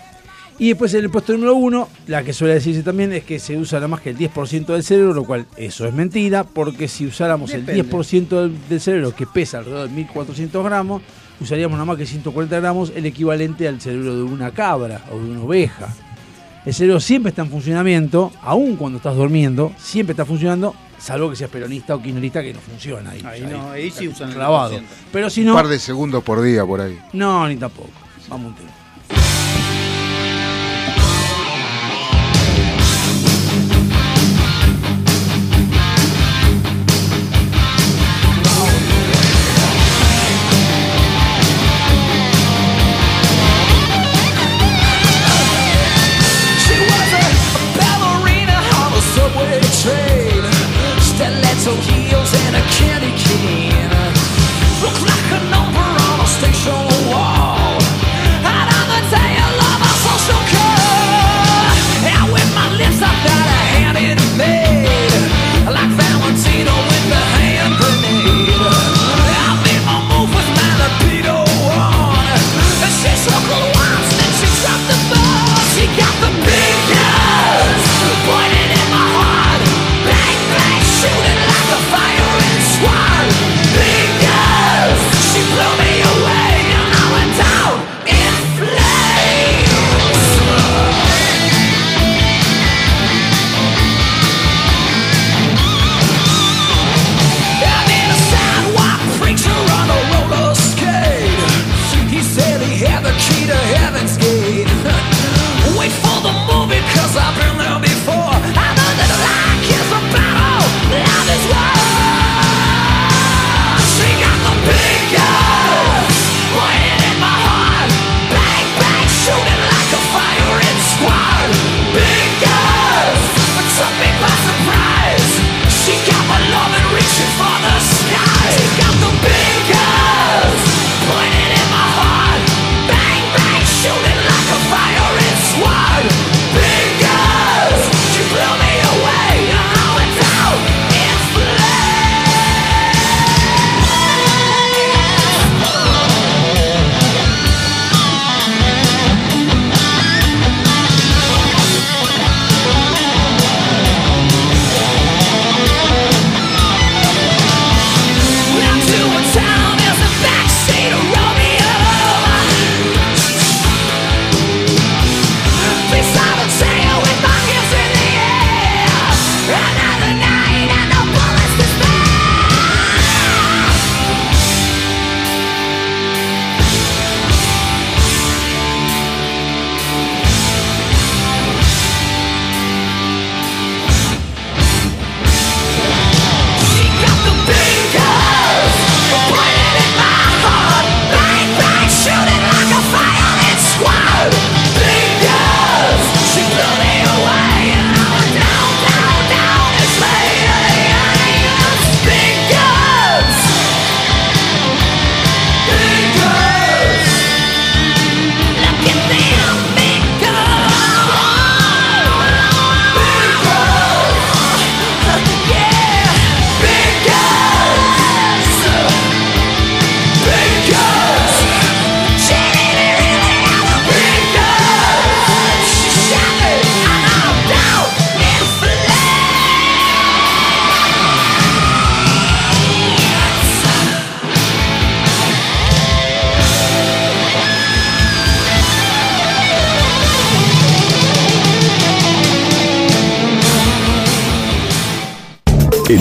[0.57, 3.57] Y después en el puesto número uno, la que suele decirse también es que se
[3.57, 7.05] usa nada más que el 10% del cerebro, lo cual eso es mentira, porque si
[7.05, 7.73] usáramos Depende.
[7.81, 11.01] el 10% del, del cerebro, que pesa alrededor de 1400 gramos,
[11.39, 15.29] usaríamos nada más que 140 gramos, el equivalente al cerebro de una cabra o de
[15.31, 15.87] una oveja.
[16.65, 21.35] El cerebro siempre está en funcionamiento, aun cuando estás durmiendo, siempre está funcionando, salvo que
[21.35, 23.21] seas peronista o kirchnerista que no funciona ahí.
[23.23, 24.73] Ahí no, ahí sí usan el clavado.
[24.79, 24.81] 10%.
[25.11, 26.97] Pero si Un no, par de segundos por día por ahí.
[27.13, 27.89] no, ni tampoco.
[28.29, 28.69] Vamos un tema.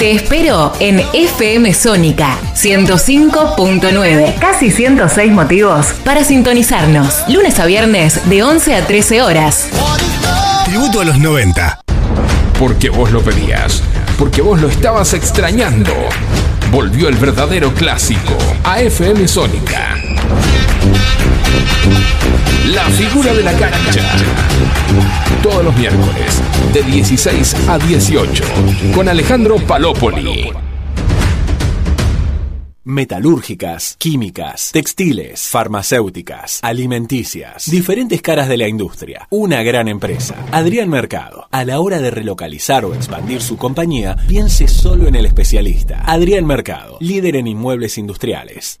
[0.00, 4.38] Te espero en FM Sónica 105.9.
[4.38, 7.22] Casi 106 motivos para sintonizarnos.
[7.28, 9.68] Lunes a viernes de 11 a 13 horas.
[10.64, 11.82] Tributo a los 90.
[12.58, 13.82] Porque vos lo pedías.
[14.18, 15.92] Porque vos lo estabas extrañando.
[16.72, 19.98] Volvió el verdadero clásico a FM Sónica.
[22.68, 24.02] La figura de la cancha.
[25.42, 26.42] Todos los miércoles,
[26.72, 28.44] de 16 a 18,
[28.94, 30.52] con Alejandro Palópoli.
[32.84, 39.26] Metalúrgicas, químicas, textiles, farmacéuticas, alimenticias, diferentes caras de la industria.
[39.30, 40.36] Una gran empresa.
[40.52, 41.48] Adrián Mercado.
[41.50, 46.02] A la hora de relocalizar o expandir su compañía, piense solo en el especialista.
[46.04, 48.80] Adrián Mercado, líder en inmuebles industriales.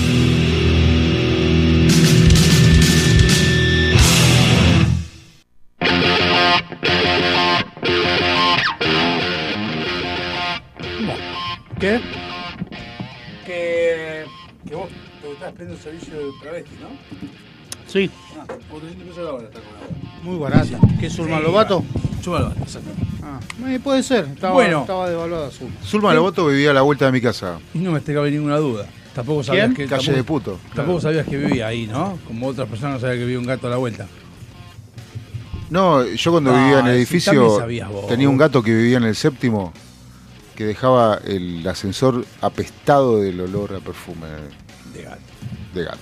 [11.81, 11.99] ¿Qué?
[13.45, 14.23] Que,
[14.67, 14.87] que vos
[15.21, 16.87] te estás prendiendo el servicio de travesti, ¿no?
[17.87, 18.09] Sí.
[18.39, 20.21] Ah, 400 pesos la hora está cobrando.
[20.23, 20.79] Muy barata.
[20.99, 21.83] ¿Qué es Zulma Sí, Lobato?
[22.23, 22.89] Zulma Lobato, exacto.
[23.23, 24.25] Ah, eh, puede ser.
[24.25, 24.81] Estaba, Bueno.
[24.81, 25.75] estaba devaluada Zulma.
[25.83, 27.59] Zulma Loboto vivía a la vuelta de mi casa.
[27.73, 28.85] Y no me te cabe ninguna duda.
[29.15, 29.75] Tampoco sabías ¿Quién?
[29.75, 29.87] que.
[29.87, 30.51] Calle tampoco- de Puto.
[30.75, 31.01] Tampoco Claro.
[31.01, 32.17] sabías que vivía ahí, ¿no?
[32.27, 34.07] Como otras personas no sabían que vivía un gato a la vuelta.
[35.69, 39.03] No, yo cuando Ah, vivía en el edificio sabías tenía un gato que vivía en
[39.05, 39.73] el séptimo
[40.61, 44.27] que dejaba el ascensor apestado del olor a perfume
[44.93, 45.21] de gato.
[45.73, 45.97] De gato.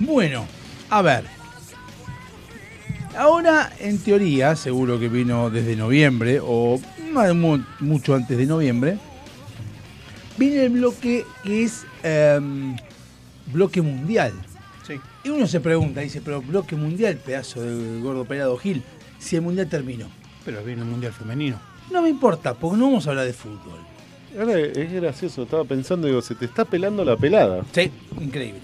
[0.00, 0.44] Bueno,
[0.90, 1.24] a ver.
[3.16, 6.78] Ahora, en teoría, seguro que vino desde noviembre o
[7.10, 8.98] más- mu- mucho antes de noviembre,
[10.36, 12.76] viene el bloque que es em,
[13.46, 14.32] bloque mundial.
[14.86, 15.00] Sí.
[15.24, 18.82] Y uno se pregunta, dice, pero bloque mundial, pedazo de gordo pelado Gil,
[19.18, 20.06] si el mundial terminó.
[20.44, 21.58] Pero viene el mundial femenino.
[21.90, 23.78] No me importa, porque no vamos a hablar de fútbol.
[24.38, 27.64] Ahora es gracioso, estaba pensando, digo, se te está pelando la pelada.
[27.72, 27.90] Sí,
[28.20, 28.60] increíble.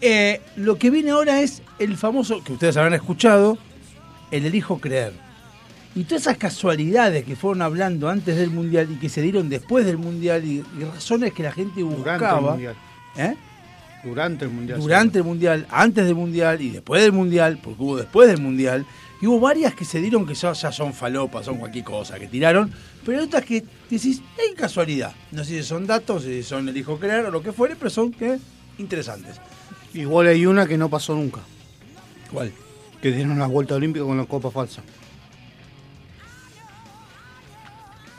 [0.00, 3.58] Eh, lo que viene ahora es el famoso, que ustedes habrán escuchado,
[4.30, 5.12] el elijo creer.
[5.94, 9.86] Y todas esas casualidades que fueron hablando antes del Mundial y que se dieron después
[9.86, 12.50] del Mundial y, y razones que la gente Durante el buscaba.
[12.50, 12.74] mundial.
[13.16, 13.34] ¿eh?
[14.04, 14.80] Durante el mundial.
[14.80, 18.84] Durante el Mundial, antes del Mundial y después del Mundial, porque hubo después del Mundial.
[19.22, 22.26] Y hubo varias que se dieron que ya, ya son falopas, son cualquier cosa que
[22.26, 22.70] tiraron.
[23.06, 25.14] Pero hay otras que decís, hay casualidad.
[25.30, 28.10] No sé si son datos, si son elijo creer o lo que fuere, pero son
[28.10, 28.40] que
[28.78, 29.40] interesantes.
[29.94, 31.40] Igual hay una que no pasó nunca.
[32.32, 32.52] ¿Cuál?
[33.00, 34.82] Que dieron la vuelta olímpica con la copa falsa.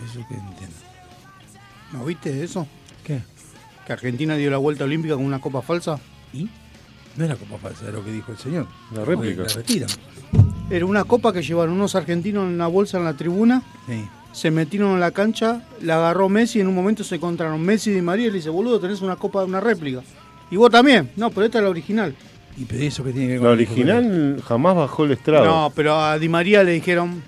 [0.09, 0.77] Eso que entiendo.
[1.91, 2.65] ¿No viste eso?
[3.03, 3.21] ¿Qué?
[3.85, 5.99] Que Argentina dio la vuelta olímpica con una copa falsa.
[6.31, 6.49] ¿Y?
[7.17, 8.67] No es la copa falsa, es lo que dijo el señor.
[8.93, 9.43] La réplica.
[9.43, 9.89] La retiran.
[10.69, 13.63] Era una copa que llevaron unos argentinos en una bolsa en la tribuna.
[13.85, 14.07] Sí.
[14.31, 17.89] Se metieron en la cancha, la agarró Messi y en un momento se encontraron Messi
[17.89, 20.01] y Di María y le dice, boludo, tenés una copa de una réplica.
[20.51, 21.09] Y vos también.
[21.15, 22.15] No, pero esta es la original.
[22.55, 23.95] ¿Y pero eso que tiene que ver La con el creer?
[23.95, 25.45] original jamás bajó el estrado.
[25.45, 27.21] No, pero a Di María le dijeron,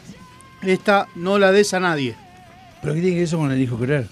[0.62, 2.16] esta no la des a nadie.
[2.82, 4.08] ¿Pero qué tiene que ver eso con el elijo creer?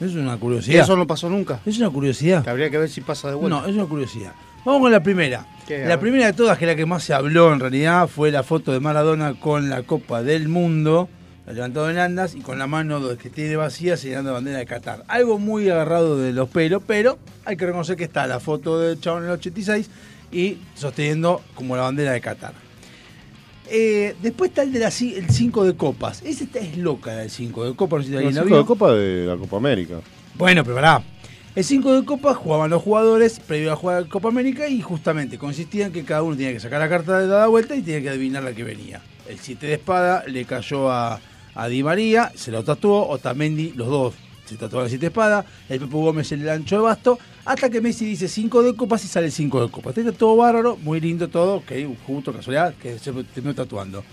[0.00, 0.82] Es una Y curiosidad.
[0.82, 1.60] eso no pasó nunca.
[1.64, 2.42] Es una curiosidad.
[2.42, 3.60] Que habría que ver si pasa de vuelta.
[3.60, 4.32] No, es una curiosidad.
[4.64, 5.46] Vamos con la primera.
[5.86, 8.42] La primera de todas, que es la que más se habló en realidad, fue la
[8.42, 11.08] foto de Maradona con la Copa del Mundo,
[11.46, 15.04] levantado en andas y con la mano que tiene vacía señalando la bandera de Qatar.
[15.08, 19.00] Algo muy agarrado de los pelos, pero hay que reconocer que está la foto del
[19.00, 19.90] chavo en el 86
[20.30, 22.54] y sosteniendo como la bandera de Qatar.
[23.68, 26.22] Eh, después está el de la 5 de copas.
[26.24, 28.00] Ese está, es loca el 5 de copas.
[28.00, 28.56] No sé si La la cinco vio.
[28.58, 30.00] de Copa de la Copa América.
[30.34, 31.02] Bueno, pero pará.
[31.54, 35.86] El 5 de Copa jugaban los jugadores previo a jugar Copa América y justamente consistía
[35.86, 38.08] en que cada uno tenía que sacar la carta de la vuelta y tenía que
[38.10, 39.02] adivinar la que venía.
[39.28, 41.20] El 7 de espada le cayó a,
[41.54, 44.14] a Di María, se lo tatuó, Otamendi, los dos
[44.44, 47.80] se tatuaron el 7 de espada, el Pepe Gómez el ancho de basto, hasta que
[47.80, 49.96] Messi dice 5 de copas y sale el 5 de copas.
[49.96, 54.04] Está todo bárbaro, muy lindo todo, que justo casualidad que se terminó tatuando.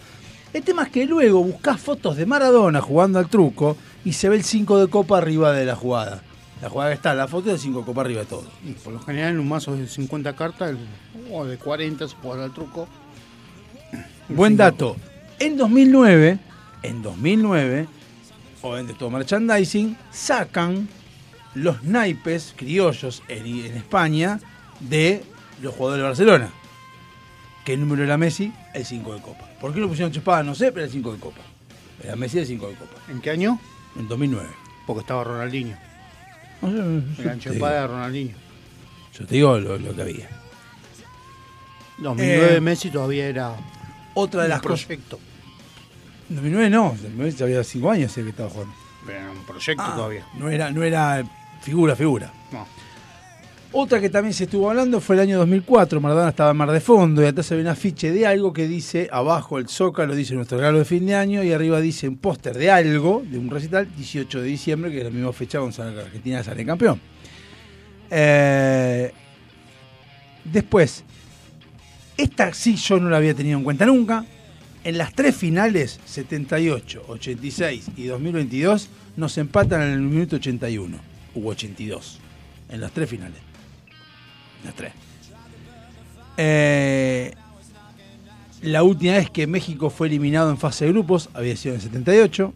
[0.54, 4.38] El tema es que luego buscás fotos de Maradona jugando al truco y se ve
[4.38, 6.24] el 5 de copa arriba de la jugada.
[6.62, 8.46] La jugada que está, la foto del 5 de copa arriba de todo.
[8.66, 10.76] Y por lo general en un mazo de 50 cartas,
[11.32, 12.88] o de 40 se puede dar al truco.
[14.28, 14.96] Buen dato.
[15.40, 16.40] En 2009,
[16.84, 17.88] en 2009,
[18.62, 20.88] obviamente todo merchandising, sacan
[21.56, 24.40] los naipes criollos en, en España
[24.80, 25.24] de
[25.62, 26.50] los jugadores de Barcelona.
[27.66, 28.52] ¿Qué número era Messi?
[28.74, 29.48] El 5 de copa.
[29.60, 30.42] ¿Por qué lo pusieron chupada?
[30.44, 31.42] No sé, pero el 5 de copa.
[32.04, 32.96] Era Messi el 5 de copa.
[33.10, 33.60] ¿En qué año?
[33.98, 34.48] En 2009.
[34.88, 35.78] Porque estaba Ronaldinho.
[36.62, 36.70] No
[37.16, 37.68] sé, ancho digo.
[37.68, 38.36] de de Ronaldinho.
[39.14, 40.30] Yo te digo lo, lo que había.
[42.00, 43.54] 2009 Eh, Messi todavía era
[44.14, 44.88] Otra de las cosas.
[46.30, 46.36] Proyecto.
[46.36, 48.74] 2009 no, 2009 ya había 5 años ese que estaba jugando.
[49.06, 50.26] Pero era un proyecto Ah, todavía.
[50.38, 51.24] No era, no era
[51.62, 52.32] figura, figura.
[52.52, 52.68] No.
[53.72, 56.02] Otra que también se estuvo hablando fue el año 2004.
[56.02, 58.68] Maradona estaba en Mar de Fondo y atrás se ve un afiche de algo que
[58.68, 62.18] dice, abajo el Zócalo dice nuestro regalo de fin de año y arriba dice un
[62.18, 66.02] póster de algo, de un recital, 18 de diciembre, que es la misma fecha sale-
[66.02, 67.00] Argentina sale campeón.
[68.10, 69.12] Eh,
[70.44, 71.04] después,
[72.18, 74.26] esta sí yo no la había tenido en cuenta nunca,
[74.84, 80.98] En las tres finales, 78, 86 y 2022, nos empatan en el minuto 81
[81.36, 82.20] u 82.
[82.70, 83.40] En las tres finales.
[84.64, 84.94] Las tres.
[86.38, 87.34] Eh,
[88.62, 91.86] la última vez que México fue eliminado en fase de grupos había sido en el
[91.86, 92.54] 78.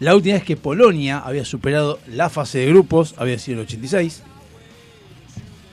[0.00, 3.66] La última vez que Polonia había superado la fase de grupos había sido en el
[3.66, 4.22] 86.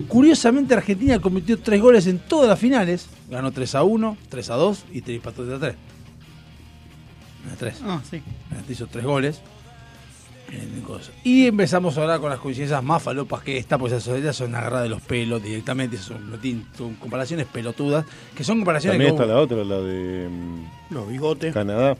[0.08, 3.08] Curiosamente, Argentina cometió tres goles en todas las finales.
[3.30, 5.76] Ganó 3 a 1, 3 a 2 y 3 empató 3 a 3.
[7.58, 7.82] 3.
[7.84, 8.22] Ah, sí.
[8.70, 9.42] Hizo tres goles.
[11.24, 14.90] Y empezamos ahora con las coincidencias más falopas que esta, pues esas son agarradas de
[14.90, 16.38] los pelos directamente, son,
[16.78, 18.06] son comparaciones pelotudas,
[18.36, 21.54] que son comparaciones También está la otra, la de mm, Los bigotes.
[21.54, 21.96] Canadá.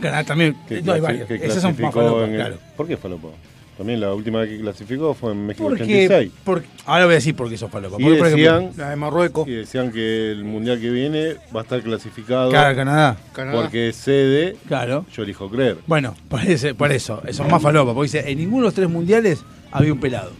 [0.00, 2.58] Canadá también, no hay que esas son más falopas, en el- claro.
[2.76, 3.28] ¿Por qué falopa?
[3.76, 6.32] También la última vez que clasificó fue en México Porque, 86.
[6.44, 7.98] porque- ahora voy a decir por qué son falopas.
[7.98, 9.48] Y Porque, por ejemplo, decían, La de Marruecos.
[9.48, 13.16] y decían que el mundial que viene va a estar clasificado Claro, Canadá.
[13.52, 14.56] Porque sede.
[14.68, 15.04] Claro.
[15.12, 15.78] Yo elijo creer.
[15.88, 19.42] Bueno, parece, por eso, son más falopas, porque dice, en ninguno de los tres mundiales
[19.72, 20.30] había un pelado.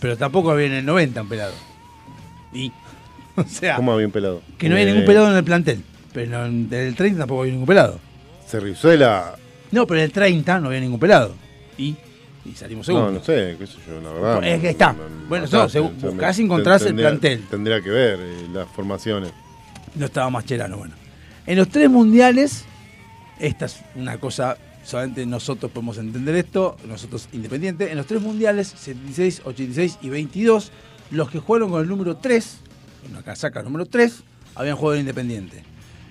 [0.00, 1.54] Pero tampoco había en el 90 un pelado.
[2.52, 2.70] Y,
[3.36, 4.42] o sea, ¿Cómo había un pelado?
[4.58, 5.82] que no había Eh, ningún pelado en el plantel.
[6.12, 7.98] Pero en el 30 tampoco había ningún pelado.
[8.46, 9.34] Cerrizuela.
[9.72, 11.34] No, pero en el 30 no había ningún pelado.
[11.78, 11.96] Y,
[12.44, 13.14] y salimos No, segundos.
[13.14, 14.44] no sé, qué sé yo, la verdad.
[14.44, 14.92] Es que está.
[14.92, 17.42] no- no- Bueno, no no, se- buscás encontrás el plantel.
[17.50, 19.32] Tendría que ver eh, las formaciones.
[19.94, 20.94] No estaba Mascherano, bueno.
[21.46, 22.64] En los tres mundiales,
[23.38, 27.90] esta es una cosa, solamente nosotros podemos entender esto, nosotros independientes.
[27.90, 30.72] En los tres mundiales, 76, 86 y 22,
[31.10, 32.58] los que jugaron con el número 3,
[33.10, 34.22] una casaca número 3,
[34.54, 35.62] habían jugado en Independiente.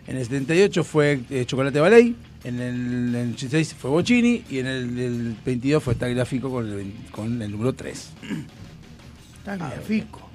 [0.07, 4.59] En el 78 fue eh, Chocolate Ballet, en el, en el 86 fue Bocini y
[4.59, 8.09] en el, el 22 fue Tagliafico con el, vein- con el número 3.
[9.45, 10.29] Tagliafico.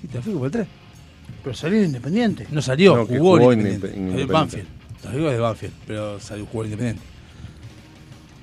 [0.00, 0.66] Sí, Tagliafico fue el 3.
[1.44, 2.46] Pero salió de Independiente.
[2.50, 4.22] No salió, No, jugó, jugó en en Independiente.
[4.22, 4.28] En.
[4.28, 4.66] Banfield.
[5.02, 7.02] Salió de Banfield, pero salió jugó en Independiente.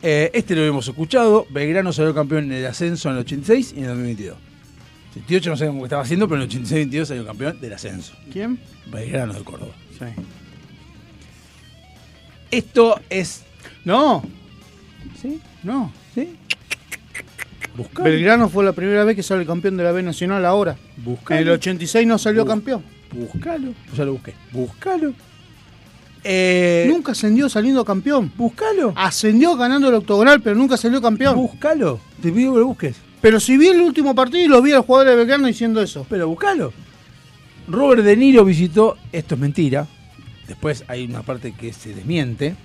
[0.01, 1.45] Eh, este lo hemos escuchado.
[1.49, 4.37] Belgrano salió campeón en el ascenso en el 86 y en el 2022.
[5.13, 8.13] 78 no sé cómo estaba haciendo, pero en el 86-22 salió campeón del ascenso.
[8.31, 8.59] ¿Quién?
[8.91, 9.73] Belgrano de Córdoba.
[9.97, 10.05] Sí.
[12.51, 13.43] Esto es.
[13.85, 14.23] No.
[15.21, 15.39] ¿Sí?
[15.63, 15.91] No.
[16.13, 16.35] ¿Sí?
[17.75, 18.09] Buscalo.
[18.09, 20.75] Belgrano fue la primera vez que sale campeón de la B Nacional ahora.
[20.97, 21.39] Buscalo.
[21.41, 22.83] En el 86 no salió campeón.
[23.11, 23.73] Buscalo.
[23.95, 24.33] Ya lo busqué.
[24.51, 25.13] Buscalo.
[26.23, 28.31] Eh, Nunca ascendió saliendo campeón.
[28.35, 28.93] Buscalo.
[28.95, 31.35] Ascendió ganando el octogonal, pero nunca salió campeón.
[31.35, 31.99] Buscalo.
[32.21, 32.97] Te pido que lo busques.
[33.21, 36.05] Pero si vi el último partido y lo vi al jugador de Belgrano diciendo eso.
[36.09, 36.73] Pero buscalo.
[37.67, 39.87] Robert De Niro visitó, esto es mentira,
[40.49, 42.55] después hay una parte que se desmiente,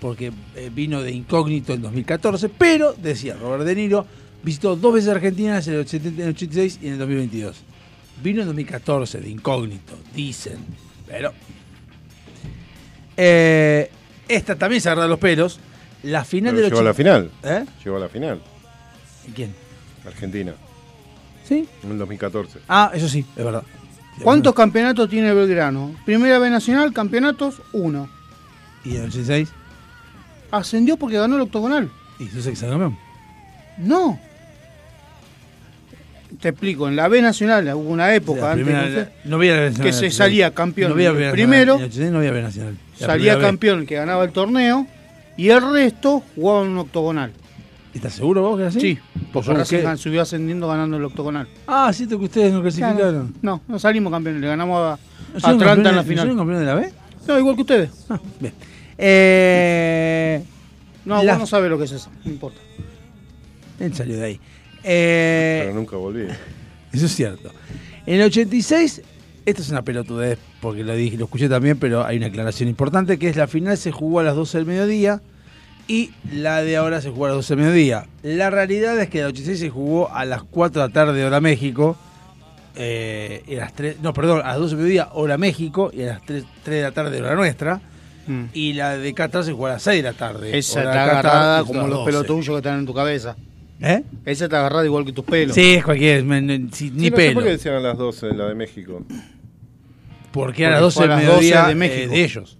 [0.00, 4.06] porque eh, vino de incógnito en 2014, pero decía Robert De Niro,
[4.42, 7.56] visitó dos veces Argentina en el 80 en el 86 y en el 2022.
[8.22, 10.58] Vino en 2014 de incógnito, dicen,
[11.08, 11.32] pero...
[13.16, 13.90] Eh,
[14.28, 15.58] esta también se agarra los pelos.
[16.04, 17.30] La final Pero del llegó a la 80 final.
[17.42, 17.66] ¿Eh?
[17.84, 18.40] Llegó a la final.
[19.34, 19.54] ¿Quién?
[20.06, 20.54] Argentina.
[21.44, 21.68] ¿Sí?
[21.82, 22.60] En el 2014.
[22.68, 23.64] Ah, eso sí, es verdad.
[24.22, 25.94] ¿Cuántos campeonatos tiene Belgrano?
[26.04, 28.08] Primera B Nacional, campeonatos, uno.
[28.84, 29.48] ¿Y el 86?
[30.50, 31.90] Ascendió porque ganó el octogonal.
[32.18, 32.98] ¿Y eso se salió campeón?
[33.78, 34.18] No.
[36.40, 39.56] Te explico, en la B Nacional hubo una época antes primera- no sé, no había
[39.56, 42.12] la nacional, que se salía campeón no había el B primero, nacional, en el 86
[42.12, 42.76] no había B nacional.
[42.96, 43.42] Salía B.
[43.42, 44.86] campeón el que ganaba el torneo
[45.36, 47.32] y el resto jugaba en un octogonal.
[47.94, 48.80] ¿Estás seguro vos que así?
[48.80, 48.98] Sí,
[49.32, 51.48] Pues porque Racing subió ascendiendo ganando el octogonal.
[51.66, 53.34] Ah, siento que ustedes no clasificaron.
[53.42, 54.98] No, no salimos campeones, le ganamos a,
[55.40, 56.28] ¿No a Atlanta en la final.
[56.28, 56.92] son campeones de la B?
[57.26, 57.90] No, igual que ustedes.
[58.40, 58.54] bien.
[58.96, 60.42] Eh,
[61.04, 62.60] No, la- vos no sabés lo que es eso, no importa.
[63.80, 64.40] Él salió de ahí.
[64.84, 66.26] Eh, Pero nunca volví.
[66.92, 67.50] Eso es cierto.
[68.06, 69.02] En el 86,
[69.46, 73.18] esto es una pelotudez, porque lo dije, lo escuché también, pero hay una aclaración importante,
[73.18, 75.20] que es la final se jugó a las 12 del mediodía
[75.90, 78.06] y la de ahora se jugó a las 12 del mediodía.
[78.22, 81.40] La realidad es que el 86 se jugó a las 4 de la tarde hora
[81.40, 81.96] México,
[82.76, 86.02] eh, y a las 3, no, perdón, a las 12 del mediodía hora México y
[86.02, 87.80] a las 3, 3 de la tarde hora nuestra.
[88.54, 90.56] Y la de Qatar se jugó a las 6 de la tarde.
[90.56, 92.06] Esa está Qatar, agarrada como los 12.
[92.06, 93.34] pelos tuyos que están en tu cabeza.
[93.80, 94.04] ¿Eh?
[94.24, 95.52] Esa está agarrada igual que tus pelos.
[95.56, 97.34] Sí, es cualquier, me- me- si- ni Sí, no sé pelo.
[97.34, 99.04] ¿Por qué decían a las 12 la de México?
[100.30, 102.12] Porque era a Porque las 12 fue a del mediodía 12 de de, México.
[102.14, 102.58] de ellos.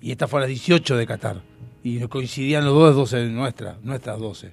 [0.00, 1.40] Y esta fue a las 18 de Qatar.
[1.84, 4.46] Y coincidían los dos 12 de nuestra, nuestras 12.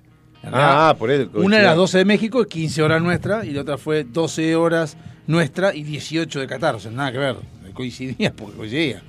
[0.44, 1.30] En realidad, Ah, por eso.
[1.36, 5.74] Una era 12 de México, 15 horas nuestra, y la otra fue 12 horas nuestra
[5.74, 6.76] y 18 de Qatar.
[6.76, 7.38] O sea, nada que ver.
[7.74, 9.02] Coincidía porque coincidía.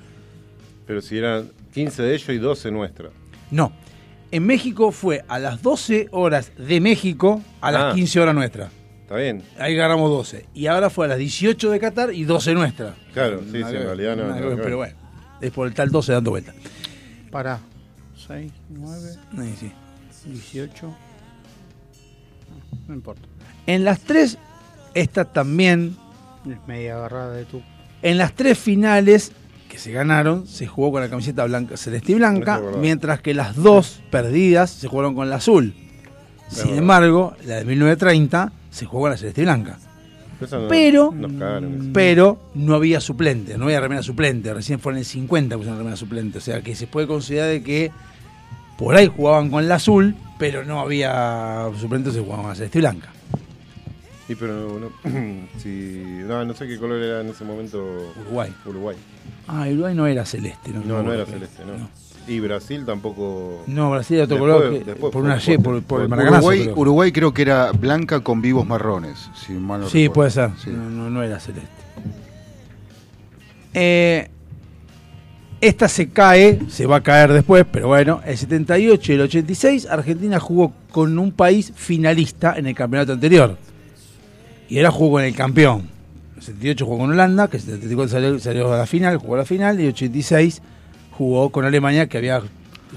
[0.87, 3.11] Pero si eran 15 de ellos y 12 nuestras.
[3.51, 3.73] No.
[4.31, 7.91] En México fue a las 12 horas de México a las Ah.
[7.93, 8.69] 15 horas nuestra.
[9.01, 9.43] Está bien.
[9.59, 10.45] Ahí ganamos 12.
[10.53, 12.95] Y ahora fue a las 18 de Qatar y 12 nuestra.
[13.13, 14.49] Claro, sí, sí, en realidad no.
[14.55, 14.95] que Pero bueno,
[15.41, 16.53] es por el tal 12 dando vuelta.
[17.29, 17.59] Para
[18.33, 19.71] 6, 9, Ahí sí.
[20.25, 20.93] 18.
[22.87, 23.21] No importa.
[23.67, 24.37] En las tres,
[24.93, 25.95] esta también,
[26.49, 27.61] Es media agarrada de tu.
[28.01, 29.31] en las tres finales
[29.69, 33.55] que se ganaron, se jugó con la camiseta blanca, celeste y blanca, mientras que las
[33.55, 35.73] dos perdidas se jugaron con la azul.
[36.49, 36.77] Sin verdad.
[36.77, 39.77] embargo, la de 1930 se jugó con la celeste y blanca.
[40.41, 41.13] No- Pero,
[41.93, 44.53] pero no había suplente, no había remera suplente.
[44.53, 46.39] Recién fue en el 50 que pusieron remera suplente.
[46.39, 47.91] O sea que se puede considerar de que
[48.77, 52.79] por ahí jugaban con la azul, pero no había suplente, se jugaban con la celeste
[52.79, 53.09] y blanca.
[54.27, 54.89] Sí, pero no,
[56.27, 57.83] no, no sé qué color era en ese momento.
[58.21, 58.53] Uruguay.
[58.65, 58.95] Uruguay.
[59.47, 60.81] Ah, Uruguay no era celeste, ¿no?
[60.81, 61.89] No, no era celeste, no.
[62.25, 63.63] Y Brasil tampoco.
[63.67, 66.37] No, Brasil era otro Después- color que- después por una Y, por, por el maracanazo.
[66.47, 66.75] Uruguay, creo.
[66.79, 70.13] Uruguay creo que era blanca con vivos marrones, si mal no Sí, recuerdo.
[70.13, 70.49] puede ser.
[70.63, 70.69] Sí.
[70.69, 71.67] No, no, no era celeste.
[73.73, 74.29] Eh,
[75.67, 79.87] esta se cae, se va a caer después, pero bueno, el 78 y el 86
[79.89, 83.57] Argentina jugó con un país finalista en el campeonato anterior.
[84.67, 85.87] Y ahora jugó con el campeón.
[86.35, 89.37] El 78 jugó con Holanda, que el 74 salió, salió a la final, jugó a
[89.37, 90.61] la final, y el 86
[91.11, 92.41] jugó con Alemania, que había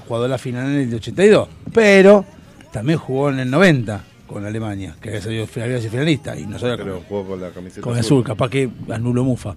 [0.05, 1.47] jugado la final en el 82.
[1.73, 2.25] Pero
[2.73, 6.59] también jugó en el 90 con Alemania, que había salido había sido finalista, y no
[6.59, 9.55] salió Pero jugó con la camiseta con azul, capaz que anuló Mufa.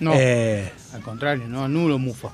[0.00, 2.30] No, Eh, al contrario, no anulo Mufa.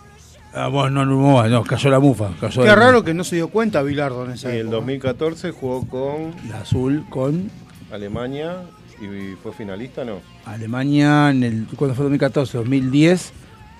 [0.53, 2.31] ah, bueno, no anuló, no, cayó la Mufa.
[2.41, 4.61] Cayó Qué la- raro que no se dio cuenta Bilardo en esa Y en el
[4.63, 4.77] época.
[4.77, 7.51] 2014 jugó con La azul con
[7.93, 8.63] Alemania
[9.01, 10.21] y fue finalista, ¿no?
[10.47, 11.67] Alemania en el.
[11.77, 12.59] ¿Cuándo fue 2014?
[12.59, 13.33] 2010.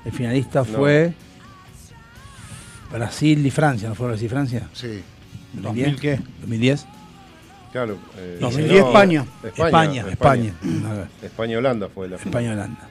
[0.05, 0.65] El finalista No.
[0.79, 1.15] fue.
[2.93, 4.69] Brasil y Francia, ¿no fue Brasil y Francia?
[4.73, 5.03] Sí.
[5.55, 6.17] 2000 qué?
[6.41, 6.87] 2010.
[7.73, 7.97] Claro.
[8.19, 9.25] eh, 2010 no, España.
[9.43, 10.55] España, España.
[11.23, 12.29] España-Holanda fue la final.
[12.43, 12.89] España-Holanda.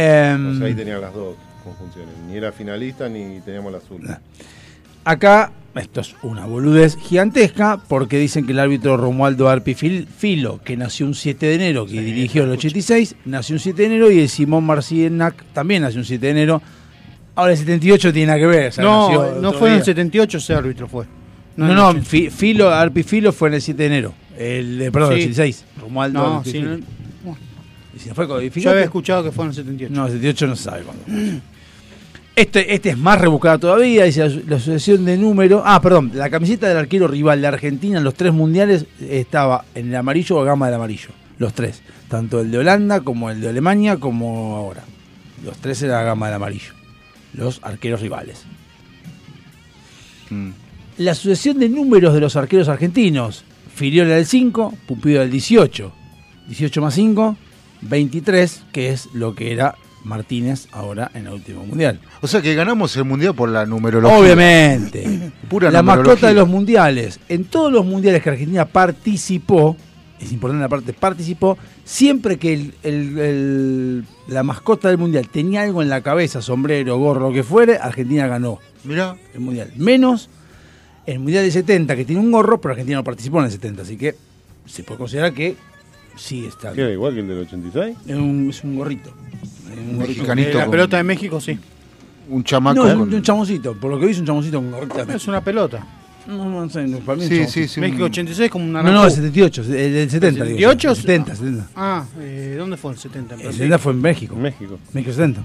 [0.00, 2.14] O sea, ahí tenían las dos conjunciones.
[2.28, 4.00] Ni era finalista ni teníamos la azul.
[5.04, 10.60] Acá, esto es una boludez gigantesca, porque dicen que el árbitro Romualdo Arpi Fil- Filo,
[10.64, 14.10] que nació un 7 de enero, que dirigió el 86, nació un 7 de enero,
[14.10, 16.62] y el Simón Marcienac también nació un 7 de enero.
[17.36, 18.68] Ahora el 78 tiene nada que ver.
[18.68, 19.84] o sea, No, no fue en el día.
[19.84, 21.04] 78 ese árbitro fue.
[21.56, 22.08] No, el no, 80.
[22.08, 24.14] Fi- Filo, Arpi Filo fue en el 7 de enero.
[24.36, 25.24] El, eh, perdón, el Sí.
[25.28, 25.64] 86.
[25.80, 26.78] Romualdo No, sí, no-.
[27.96, 29.94] Y si no fue codificado, Yo había escuchado que fue en el 78.
[29.94, 31.04] No, el 78 no se sabe cuándo.
[32.36, 35.62] Este, este es más rebuscado todavía, dice la, asociación de números.
[35.64, 39.88] Ah, perdón, la camiseta del arquero rival de Argentina en los tres mundiales estaba en
[39.88, 41.08] el amarillo o gama del amarillo.
[41.38, 41.80] Los tres.
[42.08, 44.84] Tanto el de Holanda como el de Alemania como ahora.
[45.42, 46.74] Los tres era la gama del amarillo.
[47.32, 48.44] Los arqueros rivales.
[50.28, 50.50] Mm.
[50.98, 53.44] La asociación de números de los arqueros argentinos.
[53.74, 55.92] Firiola del 5, Pumpido del 18.
[56.48, 57.36] 18 más 5,
[57.88, 59.74] 23, que es lo que era
[60.04, 62.00] Martínez ahora en el último mundial.
[62.20, 64.16] O sea que ganamos el mundial por la numerología.
[64.18, 65.32] Obviamente.
[65.48, 66.12] Pura la numerología.
[66.12, 67.20] mascota de los mundiales.
[67.28, 69.76] En todos los mundiales que Argentina participó,
[70.20, 75.62] es importante la parte, participó, siempre que el- el- el- la mascota del mundial tenía
[75.62, 79.16] algo en la cabeza, sombrero, gorro, lo que fuere, Argentina ganó Mirá.
[79.34, 79.72] el mundial.
[79.76, 80.28] Menos
[81.04, 83.82] el mundial del 70, que tiene un gorro, pero Argentina no participó en el 70,
[83.82, 84.14] así que
[84.66, 85.56] se puede considerar que
[86.16, 86.72] sí está.
[86.72, 87.96] ¿Qué era igual que el del 86?
[88.06, 89.10] Es un, es un gorrito.
[89.10, 90.08] Es un gorrito.
[90.08, 91.58] Mexicanito la con- pelota de México sí.
[92.28, 93.74] Un chamaco No, es con- un chamoncito.
[93.78, 95.04] Por lo que vi es un chamoncito con gorrito.
[95.04, 95.86] de Es una pelota.
[96.26, 97.74] No, no sé, no, para mí es Sí, un sí, chamoncito.
[97.74, 97.80] sí.
[97.80, 100.44] México un- 86 como una No, no, el 78, el del 70.
[100.44, 100.70] digo yo.
[100.72, 100.94] 78?
[100.96, 101.66] 70, 70.
[101.76, 103.34] Ah, eh, ¿dónde fue el 70?
[103.34, 103.58] en El Brasil?
[103.58, 104.34] 70 fue en México.
[104.34, 104.78] México.
[104.92, 105.44] México 70.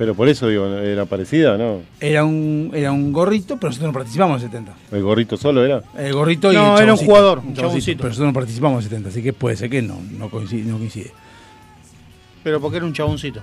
[0.00, 1.82] Pero por eso digo, ¿era parecida, no?
[2.00, 4.74] Era un, era un gorrito, pero nosotros no participamos en el 70.
[4.96, 5.82] ¿El gorrito solo era?
[5.94, 7.98] El gorrito y No, el era un jugador, un chaboncito.
[7.98, 10.62] Pero nosotros no participamos en el 70, así que puede ser que no, no coincide.
[10.64, 11.10] No coincide.
[12.42, 13.42] Pero porque era un chaboncito.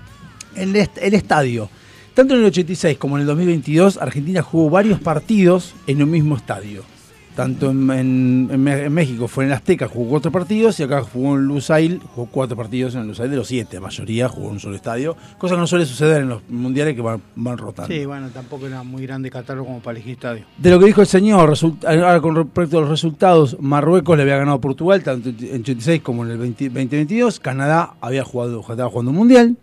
[0.55, 1.69] El, est- el estadio.
[2.15, 6.35] Tanto en el 86 como en el 2022, Argentina jugó varios partidos en un mismo
[6.35, 6.83] estadio.
[7.37, 8.47] Tanto en,
[8.91, 12.95] México fue en Azteca, jugó cuatro partidos, y acá jugó en Lusail, jugó cuatro partidos
[12.95, 13.75] en Lusail de los siete.
[13.75, 16.95] La mayoría jugó en un solo estadio, cosa que no suele suceder en los mundiales
[16.95, 17.93] que van, van rotando.
[17.93, 20.45] Sí, bueno, tampoco era muy grande Qatar como para elegir estadio.
[20.57, 21.53] De lo que dijo el señor,
[21.85, 26.01] ahora con respecto a los resultados, Marruecos le había ganado a Portugal, tanto en 86
[26.01, 27.39] como en el 20 2022.
[27.39, 29.57] Canadá había jugado, estaba jugando un mundial.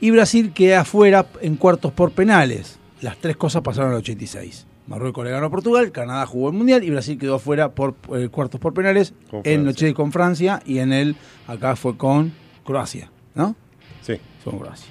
[0.00, 2.78] Y Brasil queda afuera en cuartos por penales.
[3.00, 4.68] Las tres cosas pasaron en el 86.
[4.90, 8.28] Marruecos le ganó a Portugal, Canadá jugó el mundial y Brasil quedó afuera por eh,
[8.28, 9.60] cuartos por penales en.
[9.60, 11.14] 86 con Francia y en el
[11.46, 12.32] acá fue con
[12.64, 13.54] Croacia, ¿no?
[14.02, 14.14] Sí.
[14.42, 14.90] Fue con Croacia.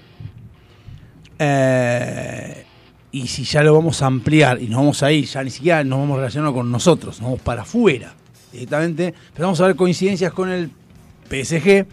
[1.37, 2.65] Eh,
[3.11, 5.83] y si ya lo vamos a ampliar y nos vamos a ir, ya ni siquiera
[5.83, 8.13] nos vamos relacionando con nosotros, nos vamos para afuera
[8.53, 10.71] directamente, pero vamos a ver coincidencias con el
[11.29, 11.85] PSG,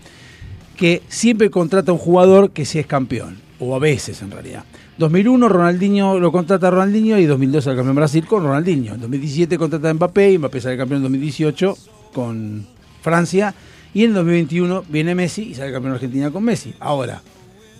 [0.77, 4.65] que siempre contrata a un jugador que sí es campeón, o a veces en realidad.
[4.99, 8.95] 2001 Ronaldinho lo contrata a Ronaldinho y 2002 sale campeón Brasil con Ronaldinho.
[8.95, 11.77] En 2017 contrata a Mbappé y Mbappé sale campeón en 2018
[12.15, 12.67] con
[13.03, 13.55] Francia.
[13.93, 16.75] Y en 2021 viene Messi y sale campeón Argentina con Messi.
[16.81, 17.23] Ahora,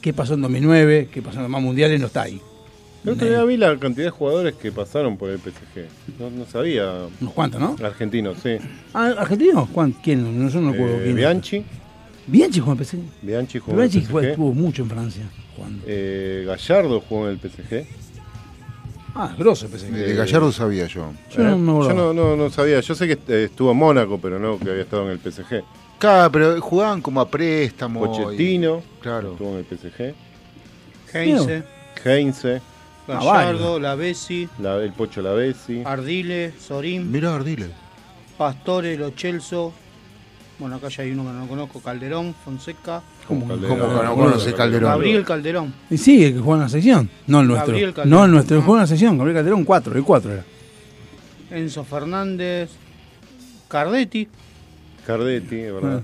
[0.01, 1.09] ¿qué pasó en 2009?
[1.13, 2.01] ¿Qué pasó en los más mundiales?
[2.01, 2.41] No está ahí.
[3.05, 5.87] El otro día vi la cantidad de jugadores que pasaron por el PSG.
[6.19, 6.91] No, no sabía.
[7.21, 7.77] Unos cuantos, ¿no?
[7.85, 8.57] Argentinos, sí.
[8.93, 9.69] Ah, ¿Argentino?
[9.73, 10.23] ¿Cuán- ¿Quién?
[10.43, 11.17] No, yo no recuerdo Eh, quién.
[11.17, 11.65] Bianchi.
[12.27, 12.99] Bianchi jugó en PSG.
[13.23, 14.11] Bianchi jugó en el Bianchi PSG.
[14.11, 15.23] fue- estuvo mucho en Francia
[15.55, 15.85] jugando.
[15.87, 17.87] Eh, Gallardo jugó en el PSG.
[19.15, 19.93] Ah, grosso el PSG.
[19.93, 21.13] De Gallardo sabía yo.
[21.35, 22.81] Yo no Eh, me yo no, no- no sabía.
[22.81, 25.63] Yo sé que eh, estuvo en Mónaco, pero no que había estado en el PSG.
[25.99, 28.05] Claro, pero jugaban como a préstamo.
[28.05, 28.83] y- Pochettino.
[29.01, 29.33] Claro.
[29.33, 30.15] Estuvo en el PSG.
[31.15, 31.63] Heinze,
[32.05, 32.61] Heinze.
[33.09, 35.81] Gallardo, Lavesi, La- el Pocho Lavesi.
[35.85, 37.67] Ardile, Sorín, Mirá, Ardile.
[38.37, 39.73] Pastore, Lo Celso.
[40.59, 43.03] Bueno, acá ya hay uno que no conozco, Calderón, Fonseca.
[43.29, 43.79] ¿Cómo, Calderón.
[43.79, 44.91] cómo que no conoce Calderón.
[44.91, 45.75] Gabriel Calderón.
[45.91, 47.11] Y sí, el que juega en la sección.
[47.27, 47.73] No el nuestro.
[47.73, 48.11] Gabriel Calderón.
[48.11, 49.19] No el nuestro, el que juega en la sección.
[49.19, 50.45] Gabriel Calderón 4, el 4 era.
[51.51, 52.71] Enzo Fernández.
[53.69, 54.29] Cardetti.
[55.07, 56.03] Cardetti, es verdad.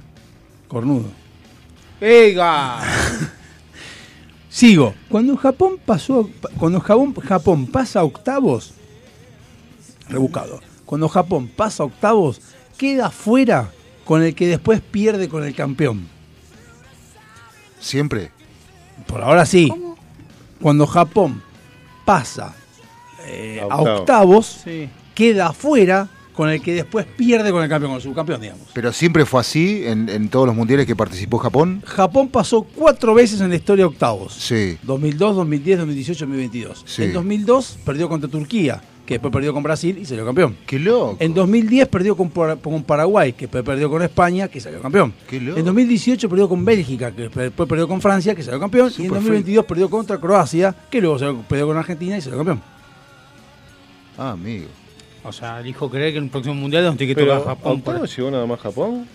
[0.69, 1.07] Cornudo.
[2.01, 2.81] ¡Ega!
[4.51, 4.95] Sigo.
[5.09, 8.75] Cuando Japón pasó, cuando Japón, Japón pasa a octavos,
[10.09, 10.61] rebuscado.
[10.85, 12.41] Cuando Japón pasa a octavos,
[12.77, 13.71] queda fuera
[14.13, 16.07] con el que después pierde con el campeón.
[17.81, 18.31] Siempre.
[19.07, 19.73] Por ahora sí.
[20.61, 21.43] Cuando Japón
[22.05, 22.55] pasa
[23.27, 24.61] eh, A a octavos.
[24.65, 24.91] Sí.
[25.15, 28.69] queda fuera con el que después pierde con el campeón, con el subcampeón, digamos.
[28.75, 31.83] Pero siempre fue así en, en todos los mundiales que participó Japón.
[31.87, 34.35] Japón pasó cuatro veces en la historia a octavos.
[34.35, 34.77] Sí.
[34.83, 36.85] 2002, 2010, 2018, 2022.
[36.87, 37.05] Sí.
[37.05, 40.57] En 2002 perdió contra Turquía, que después perdió con Brasil y salió campeón.
[40.67, 41.17] Qué loco.
[41.19, 45.13] En 2010 perdió con, Par- con Paraguay, que después perdió con España, que salió campeón.
[45.29, 45.59] Qué loco.
[45.59, 48.87] En 2018 perdió con Bélgica, que después perdió con Francia, que salió campeón.
[48.87, 52.39] y en Super 2022 perdió contra Croacia, que luego salió- perdió con Argentina y salió
[52.39, 52.63] campeón.
[54.17, 54.67] Ah, amigo.
[55.25, 57.81] O sea, elijo creer que en el próximo mundial nos Pero tocar Japón.
[57.81, 59.07] por ¿Octavos llegó nada más Japón?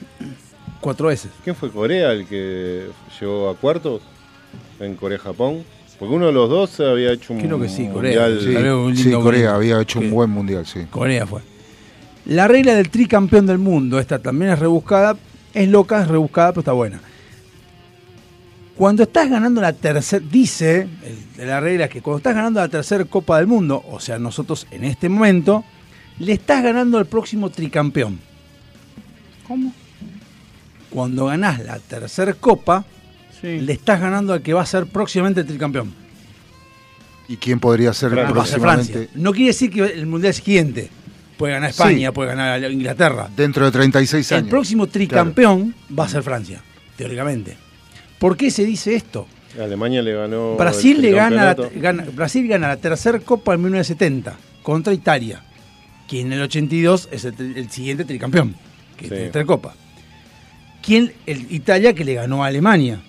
[0.80, 1.32] Cuatro veces.
[1.44, 2.88] ¿Quién fue Corea el que
[3.20, 4.02] llegó a cuartos
[4.80, 5.64] en Corea-Japón?
[6.00, 8.28] Porque uno de los dos había hecho un Creo que sí, Corea.
[8.28, 8.40] mundial.
[8.42, 9.48] Sí, Corea mundial.
[9.56, 10.82] había hecho un buen mundial, sí.
[10.92, 11.42] Corea fue.
[12.26, 15.18] La regla del tricampeón del mundo, esta también es rebuscada,
[15.54, 17.00] es loca, es rebuscada, pero está buena.
[18.76, 22.68] Cuando estás ganando la tercera, dice el- de la regla que cuando estás ganando la
[22.68, 25.64] tercera Copa del Mundo, o sea, nosotros en este momento,
[26.20, 28.20] le estás ganando al próximo tricampeón.
[29.48, 29.74] ¿Cómo?
[30.92, 32.86] Cuando ganás la tercera Copa,
[33.42, 33.60] Sí.
[33.60, 35.94] le estás ganando al que va a ser próximamente el tricampeón.
[37.28, 38.34] ¿Y quién podría ser Francia.
[38.34, 38.94] Próximamente?
[38.94, 39.12] Francia.
[39.16, 40.90] No quiere decir que el mundial siguiente
[41.38, 42.14] puede ganar España, Sí.
[42.14, 43.30] puede ganar Inglaterra.
[43.36, 44.44] Dentro de 36 años.
[44.44, 46.62] El próximo tricampeón va a ser Francia,
[46.96, 47.58] teóricamente.
[48.18, 49.28] ¿Por qué se dice esto?
[49.60, 50.56] Alemania le ganó.
[50.56, 55.42] Brasil el le gana, la, gana- Brasil gana la tercera Copa en 1970 contra Italia,
[56.08, 58.56] que en el 82 es el, el siguiente tricampeón,
[58.96, 59.10] que Sí.
[59.10, 59.74] tiene tercera Copa.
[60.82, 61.12] ¿Quién?
[61.26, 63.02] El Italia que le ganó a Alemania,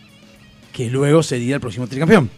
[0.78, 2.31] que luego sería el próximo tricampeón.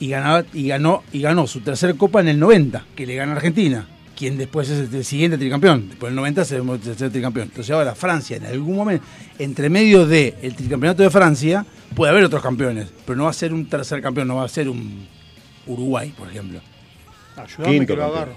[0.00, 3.32] Y, ganaba, y, ganó, y ganó su tercera Copa en el 90, que le gana
[3.32, 5.90] a Argentina, quien después es el siguiente tricampeón.
[5.90, 7.48] Después del 90 se el tercer tricampeón.
[7.48, 9.04] Entonces ahora Francia, en algún momento,
[9.38, 13.34] entre medio del el tricampeonato de Francia, puede haber otros campeones, pero no va a
[13.34, 15.06] ser un tercer campeón, no va a ser un
[15.66, 16.60] Uruguay, por ejemplo.
[17.36, 18.16] Ayúdame Quinto que lo campeón.
[18.22, 18.36] agarro.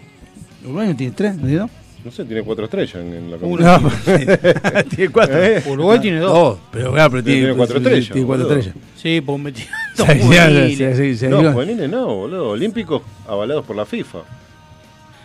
[0.65, 1.37] ¿Uruguay no tiene tres?
[1.37, 1.69] ¿No?
[2.03, 3.91] No sé, tiene cuatro estrellas en, en la Uno.
[4.95, 5.43] Tiene cuatro.
[5.43, 5.63] Eh.
[5.67, 6.33] Uruguay tiene dos.
[6.33, 8.59] Dos, pero claro, pero Tiene tiene, cuatro estrellas, Tiene cuatro boludo.
[8.59, 8.87] estrellas.
[8.97, 9.61] Sí, pues metí
[9.95, 11.47] Sí, sí, sí, sí, sí, No, sí.
[11.53, 12.49] juveniles no, boludo.
[12.49, 14.19] Olímpicos avalados por la FIFA.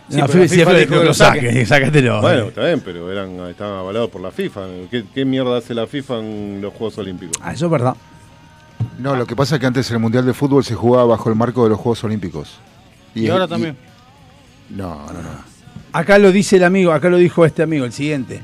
[0.09, 1.47] Sí, No, FIFA sí, dijo que lo lo saque.
[1.47, 2.21] saque, sácatelo.
[2.21, 4.61] Bueno, está bien, pero eran, estaban avalados por la FIFA.
[4.91, 7.37] ¿Qué, qué mierda hace la FIFA en los Juegos Olímpicos?
[7.41, 7.95] Ah, eso es verdad.
[8.99, 11.35] No, lo que pasa es que antes el Mundial de Fútbol se jugaba bajo el
[11.35, 12.59] marco de los Juegos Olímpicos.
[13.15, 13.75] Y, ahora también.
[14.69, 15.56] No, no, no.
[15.93, 18.41] Acá lo dice el amigo, acá lo dijo este amigo, el siguiente.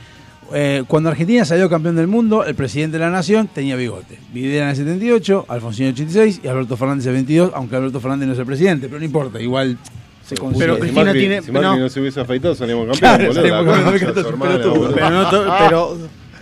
[0.53, 4.19] Eh, cuando Argentina salió campeón del mundo, el presidente de la nación tenía bigote.
[4.33, 7.75] Videla en el 78, Alfonsín en el 86 y Alberto Fernández en el 22, aunque
[7.75, 9.77] Alberto Fernández no es el presidente, pero no importa, igual
[10.23, 10.73] se Pero consigue.
[10.75, 11.77] si Cristina Macri, tiene- si no.
[11.79, 11.89] no.
[11.89, 14.01] se hubiese afeitado, campeones, Claro, salimos campeones,
[14.39, 14.75] pelotudo.
[14.75, 14.93] boludo.
[14.95, 15.97] Pero, no pero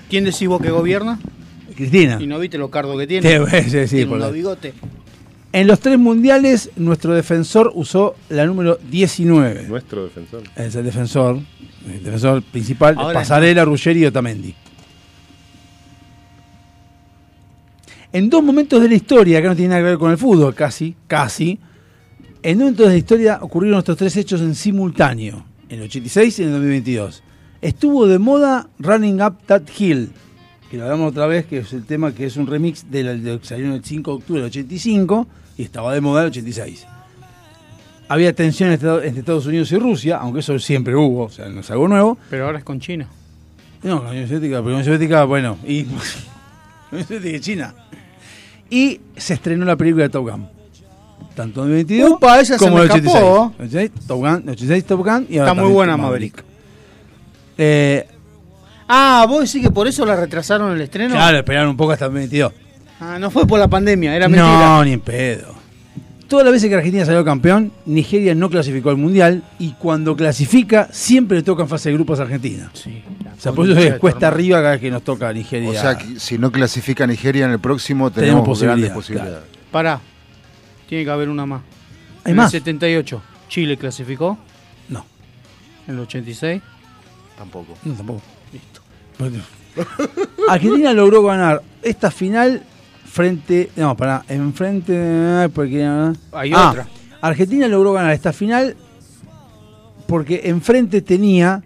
[0.09, 1.19] ¿quién decís vos que gobierna?
[1.75, 2.17] Cristina.
[2.19, 3.27] Y no viste lo cardo que tiene.
[3.29, 4.73] Sí, sí, sí, tiene por un bigote.
[5.53, 9.63] En los tres mundiales, nuestro defensor usó la número 19.
[9.67, 10.43] Nuestro defensor.
[10.55, 11.39] Es el defensor,
[11.85, 14.55] el defensor principal, Ahora Pasarela, Ruggeri y Otamendi.
[18.13, 20.55] En dos momentos de la historia, que no tiene nada que ver con el fútbol,
[20.55, 21.59] casi, casi,
[22.43, 26.39] en dos momentos de la historia ocurrieron estos tres hechos en simultáneo, en el 86
[26.39, 27.23] y en el 2022.
[27.61, 30.11] Estuvo de moda Running Up That Hill,
[30.69, 33.39] que lo hablamos otra vez, que es el tema que es un remix del de,
[33.39, 36.85] que salió el 5 de octubre del 85 y estaba de moda el 86.
[38.07, 41.71] Había tensión entre, Estados Unidos y Rusia, aunque eso siempre hubo, o sea, no es
[41.71, 42.17] algo nuevo.
[42.29, 43.07] Pero ahora es con China.
[43.83, 45.83] No, la Unión Soviética, la Unión Soviética, bueno, y.
[45.85, 45.91] la
[46.91, 47.75] Unión Soviética y China.
[48.69, 50.47] Y se estrenó la película de Top Gun.
[51.35, 53.15] Tanto en el 22 Upa, como en el 86.
[53.15, 53.53] escapó.
[53.59, 56.43] 86, Top Gun, 86 Top Gun y ahora Está muy buena Maverick.
[57.57, 58.07] Eh,
[58.93, 61.15] Ah, vos decís que por eso la retrasaron el estreno.
[61.15, 62.51] Claro, esperaron un poco hasta el 22.
[63.01, 64.77] Ah, no fue por la pandemia, era mentira.
[64.77, 65.55] No, ni en pedo.
[66.27, 70.87] Todas las veces que Argentina salió campeón, Nigeria no clasificó al mundial y cuando clasifica
[70.91, 72.69] siempre le toca en fase de grupos a Argentina.
[72.73, 73.03] Sí,
[73.37, 75.71] o sea, por eso es cuesta arriba cada vez que nos toca Nigeria.
[75.71, 79.59] O sea, que si no clasifica Nigeria en el próximo, Tenemos tenemos, grandes posibilidad, posibilidades.
[79.71, 79.99] Pará.
[80.87, 81.63] Tiene que haber una más.
[82.23, 82.53] ¿Hay en más?
[82.53, 84.37] el 78, ¿Chile clasificó?
[84.89, 85.03] No.
[85.87, 86.61] ¿En el 86?
[87.35, 87.77] Tampoco.
[87.83, 88.21] No, tampoco.
[88.53, 88.81] Listo.
[90.47, 92.61] Argentina logró ganar esta final
[93.11, 93.69] frente.
[93.75, 95.49] No, pará, enfrente.
[95.53, 95.83] Porque,
[96.31, 96.87] Hay Ah, otra.
[97.21, 98.75] Argentina logró ganar esta final
[100.07, 101.63] porque enfrente tenía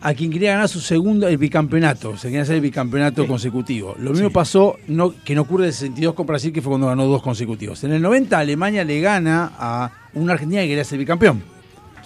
[0.00, 2.16] a quien quería ganar su segundo, el bicampeonato.
[2.18, 3.94] Se quería hacer el bicampeonato consecutivo.
[3.98, 7.06] Lo mismo pasó, no, que no ocurre el 62 con Brasil, que fue cuando ganó
[7.06, 7.82] dos consecutivos.
[7.84, 11.42] En el 90, Alemania le gana a una Argentina que quería ser bicampeón,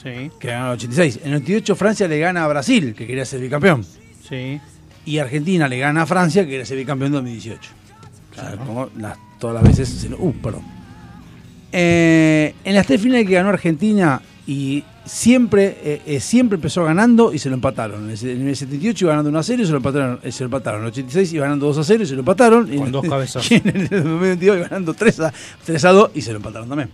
[0.01, 1.17] Sí, que ganó en el 86.
[1.23, 3.85] En el 98, Francia le gana a Brasil, que quería ser bicampeón.
[4.29, 4.61] sí.
[5.05, 7.71] Y Argentina le gana a Francia, que quería ser bicampeón en 2018.
[8.39, 9.89] O sea, como las- todas las veces.
[9.89, 10.63] se- uh, perdón.
[11.73, 17.35] Eh, en las tres finales que ganó Argentina, y siempre, eh, eh, siempre empezó ganando
[17.35, 18.05] y se lo empataron.
[18.09, 20.21] En el, en el 78 iba ganando 1 a 0 y se lo empataron.
[20.23, 20.81] eh, se lo empataron.
[20.81, 22.65] En el 86 iba ganando 2 a 0 y se lo empataron.
[22.67, 23.51] Con en- dos cabezazos.
[23.53, 25.33] Y en el 2022 iba ganando 3 a,
[25.67, 26.89] 3 a 2 y se lo empataron también.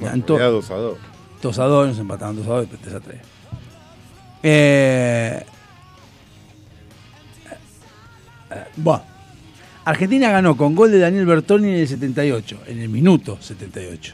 [0.00, 0.98] Ya, en to- Era 2 a 2.
[1.42, 3.20] 2 a 2, nos empataron 2 a 2 y después 3 a 3.
[4.42, 5.42] Eh,
[8.50, 9.02] eh, bueno,
[9.88, 14.12] Argentina ganó con gol de Daniel Bertoni en el 78, en el minuto 78.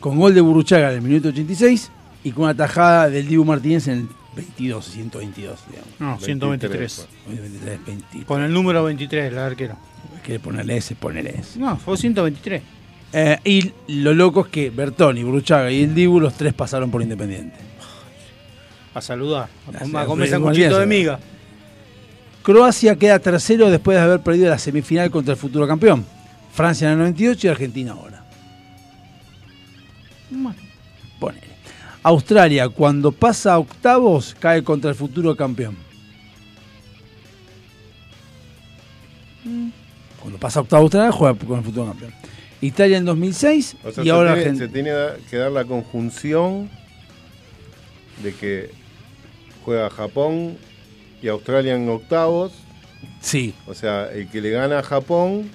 [0.00, 1.90] Con gol de Burruchaga en el minuto 86
[2.24, 5.90] y con una tajada del Dibu Martínez en el 22, 122, digamos.
[6.00, 7.08] No, 123.
[7.28, 8.24] 23, 20.
[8.24, 9.76] Con el número 23, la arquera.
[10.24, 11.58] Quiere ponerle ese, ponerle ese.
[11.58, 12.62] No, fue 123.
[13.12, 17.02] Eh, y lo loco es que Bertoni, Burruchaga y el Dibu, los tres pasaron por
[17.02, 17.58] Independiente.
[18.94, 19.50] A saludar.
[19.94, 21.20] A, a comer sanguchito de miga.
[22.42, 26.04] Croacia queda tercero después de haber perdido la semifinal contra el futuro campeón.
[26.52, 28.24] Francia en el 98 y Argentina ahora.
[31.18, 31.46] Ponele.
[32.02, 35.76] Australia, cuando pasa a octavos, cae contra el futuro campeón.
[40.20, 42.12] Cuando pasa a octavos Australia, juega con el futuro campeón.
[42.60, 44.66] Italia en 2006 O sea, y ahora tiene, Argentina.
[44.66, 46.70] se tiene que dar la conjunción
[48.22, 48.70] de que
[49.64, 50.56] juega Japón
[51.22, 52.52] y Australia en octavos.
[53.20, 53.54] Sí.
[53.66, 55.48] O sea, el que le gana a Japón.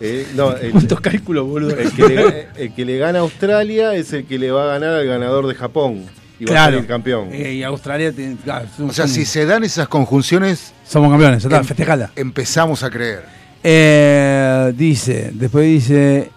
[0.00, 1.76] eh, no, el, ¿Cuántos cálculos, boludo?
[1.76, 4.66] el que, le, el que le gana a Australia es el que le va a
[4.78, 6.04] ganar al ganador de Japón.
[6.40, 6.72] Y va a Claro.
[6.76, 7.30] salir campeón.
[7.32, 8.36] Eh, y Australia tiene.
[8.36, 12.12] claro, O sea, si se dan esas conjunciones, somos campeones, ya está, em- festejala.
[12.14, 13.24] empezamos a creer.
[13.64, 16.30] Eh, dice, después dice,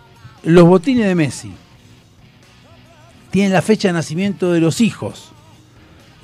[0.44, 1.52] los botines de Messi
[3.30, 5.31] tienen la fecha de nacimiento de los hijos.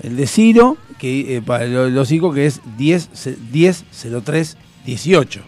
[0.03, 3.83] El de Ciro, que eh, para lo- los hijos que es 10 ce- 10
[4.23, 5.41] 03 18.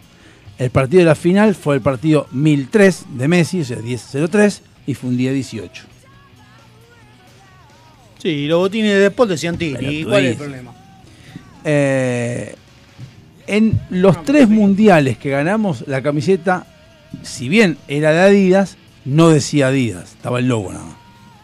[0.57, 4.61] El partido de la final fue el partido 1003 de Messi, o sea 10 03
[4.87, 5.83] y fue un día 18.
[8.21, 10.03] Sí, los botines de Deport decían Tini.
[10.03, 10.73] ¿Cuál es el problema?
[11.63, 12.55] Eh,
[13.47, 16.67] en los tres mundiales que ganamos, la camiseta,
[17.23, 20.95] si bien era de Adidas, no decía Adidas, estaba el logo nada más.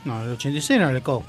[0.03, 1.23] No, el 86 era el COP.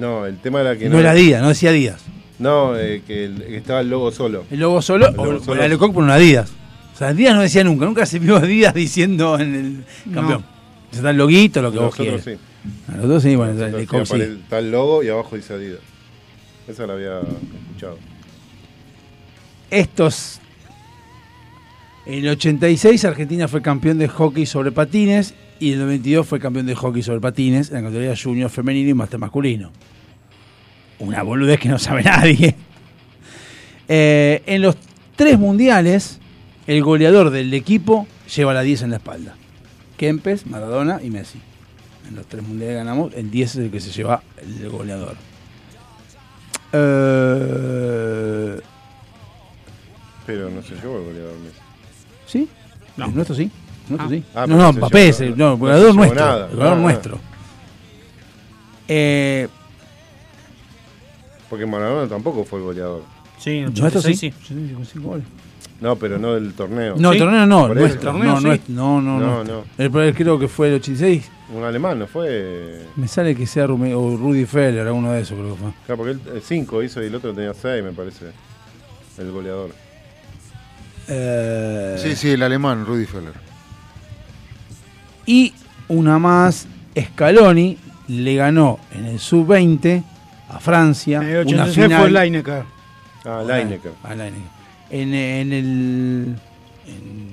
[0.00, 2.02] No, el tema era que No era Adidas, no decía Adidas.
[2.38, 4.44] No, eh, que, el- que estaba el logo solo.
[4.50, 5.52] El logo solo, El logo o, solo.
[5.52, 6.50] o era Lecoq por una Adidas.
[6.94, 10.44] O sea, Adidas no decía nunca, nunca se vio Adidas diciendo en el campeón.
[10.90, 12.40] Está el loguito, lo que vos Nosotros quieras.
[12.40, 12.92] sí.
[12.92, 15.54] A Los dos sí, bueno, el Nosotros Lecoq sí, Está el logo y abajo dice
[15.54, 15.80] Adidas.
[16.66, 17.98] Esa la había escuchado.
[19.70, 20.40] Estos.
[22.06, 26.40] En el 86 Argentina fue campeón de hockey sobre patines y en el 92 fue
[26.40, 29.70] campeón de hockey sobre patines en la categoría junior femenino y máster masculino.
[31.00, 32.54] Una boludez que no sabe nadie.
[33.88, 34.76] Eh, en los
[35.16, 36.20] tres mundiales,
[36.66, 39.34] el goleador del equipo lleva la 10 en la espalda.
[39.96, 41.40] Kempes, Maradona y Messi.
[42.08, 45.16] En los tres mundiales ganamos, el 10 es el que se lleva el goleador.
[46.72, 48.60] Eh,
[50.26, 51.58] Pero no se llevó el goleador Messi.
[52.26, 52.48] ¿Sí?
[52.96, 53.50] El nuestro sí.
[53.88, 54.08] El nuestro Ah.
[54.10, 54.24] sí.
[54.34, 56.20] Ah, no, no, no Mbappé es el, no- no, el no goleador nuestro.
[56.24, 56.46] nada.
[56.46, 57.18] El goleador Ah, nuestro.
[58.88, 59.48] Eh,
[61.50, 63.02] Porque Maradona tampoco fue el goleador.
[63.38, 64.08] Sí, en Nuestro sí.
[64.12, 64.26] 86 sí.
[64.44, 65.24] 86 con cinco goles.
[65.80, 66.94] No, pero no del torneo.
[66.98, 68.12] No, el torneo no, Por nuestro.
[68.12, 69.44] No, nuestro, no, no, No, no.
[69.44, 69.64] no.
[69.78, 71.28] El, el- creo que fue el 86.
[71.54, 72.84] Un alemán, ¿no fue?
[72.96, 75.70] Me sale que sea Rume- o Rudy Feller, alguno de esos creo que fue.
[75.86, 78.26] Claro, porque él 5 hizo y el otro tenía 6, me parece.
[79.18, 79.70] El goleador.
[81.08, 83.32] Eh, Sí, sí, el alemán, Rudy Feller.
[85.26, 85.52] Y
[85.88, 86.66] una más,
[86.98, 90.02] Scaloni le ganó en el sub-20
[90.50, 91.18] a Francia.
[91.18, 92.00] En el una 86 final.
[92.00, 92.64] fue Lineker.
[93.24, 93.92] Ah, Lineker.
[94.02, 94.50] Ah, Lineker.
[94.90, 96.36] En, en el.
[96.86, 97.30] En,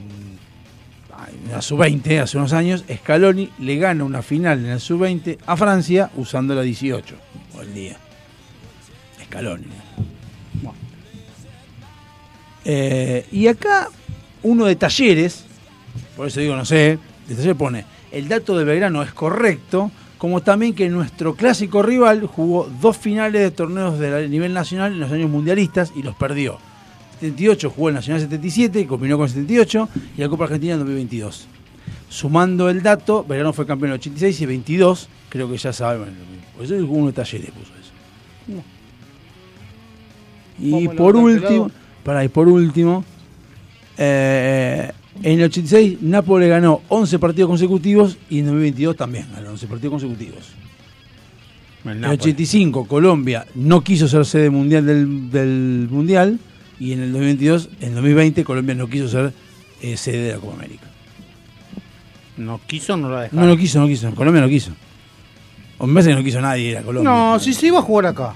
[1.51, 6.11] la sub-20, hace unos años, Scaloni le gana una final en el sub-20 a Francia
[6.15, 7.15] usando la 18
[7.55, 7.97] o el día.
[9.25, 9.65] Scaloni.
[10.61, 10.77] Bueno.
[12.65, 13.87] Eh, y acá,
[14.43, 15.45] uno de talleres,
[16.15, 20.41] por eso digo, no sé, de taller pone, el dato de Belgrano es correcto, como
[20.41, 25.11] también que nuestro clásico rival jugó dos finales de torneos de nivel nacional en los
[25.11, 26.57] años mundialistas y los perdió.
[27.19, 31.47] 78 jugó el Nacional 77, combinó con 78, y la Copa Argentina en 2022.
[32.09, 36.15] Sumando el dato, Belgrano fue campeón en el 86 y 22, creo que ya saben.
[36.55, 38.63] Por eso uno de talleres puso eso.
[40.59, 41.71] Y por último,
[42.03, 43.03] para y por último,
[43.97, 44.91] eh,
[45.23, 49.91] en el 86 Nápoles ganó 11 partidos consecutivos y en 2022 también ganó 11 partidos
[49.91, 50.43] consecutivos.
[51.85, 56.39] En el 85 Colombia no quiso ser sede mundial del, del mundial
[56.79, 59.33] y en el 2022, en 2020 Colombia no quiso ser
[59.81, 60.87] eh, sede de la Copa América.
[62.37, 63.45] No quiso, no la dejaron.
[63.45, 64.13] No lo quiso, no quiso.
[64.13, 64.71] Colombia no quiso.
[65.79, 67.11] O me parece que no quiso nadie ir a Colombia.
[67.11, 68.35] No, sí se iba a jugar acá.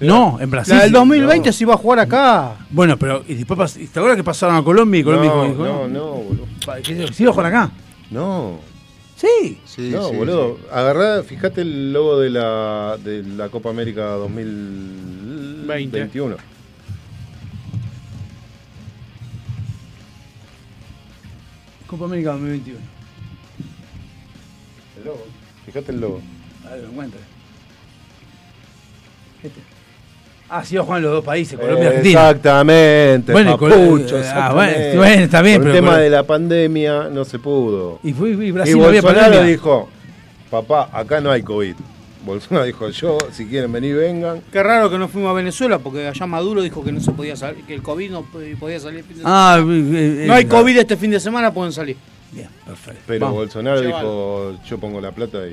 [0.00, 0.74] No, en Brasil.
[0.76, 2.56] La del 2020 se iba a jugar acá.
[2.70, 5.88] Bueno, pero y después ¿te acuerdas que pasaron a Colombia y Colombia No, dijo, no,
[5.88, 6.46] no, boludo.
[6.64, 7.70] Pa- ¿qué se- ¿Se iba a jugar acá?
[8.10, 8.58] No.
[9.16, 9.60] Sí.
[9.92, 10.58] no, sí, boludo.
[10.72, 16.36] Agarrá, fíjate el logo de la, de la Copa América 2021.
[21.86, 22.78] Copa América 2021.
[24.98, 25.26] El logo.
[25.66, 26.20] Fíjate el logo.
[26.66, 27.20] A ver, lo encuentro.
[29.42, 29.60] Este.
[30.52, 32.20] Ah, sí, iba a jugar en los dos países, Colombia y Argentina.
[32.30, 33.32] Exactamente.
[33.32, 34.80] Bueno, papucho, eh, ah, exactamente.
[34.82, 38.00] bueno, bueno, está bien, Por pero- el tema pero- de la pandemia no se pudo.
[38.02, 39.50] Y, fue, y Brasil y no había Bolsonaro pandemia.
[39.52, 39.88] dijo,
[40.50, 41.74] papá, acá no hay COVID.
[42.26, 44.42] Bolsonaro dijo, yo, si quieren venir, vengan.
[44.52, 47.36] Qué raro que no fuimos a Venezuela porque allá Maduro dijo que no se podía
[47.36, 48.24] salir, que el COVID no
[48.58, 49.04] podía salir.
[49.24, 51.96] Ah, eh, eh, no hay eh, COVID este fin de semana, pueden salir.
[52.32, 53.00] Bien, perfecto.
[53.06, 55.52] Pero Vamos, Bolsonaro dijo, yo pongo la plata y...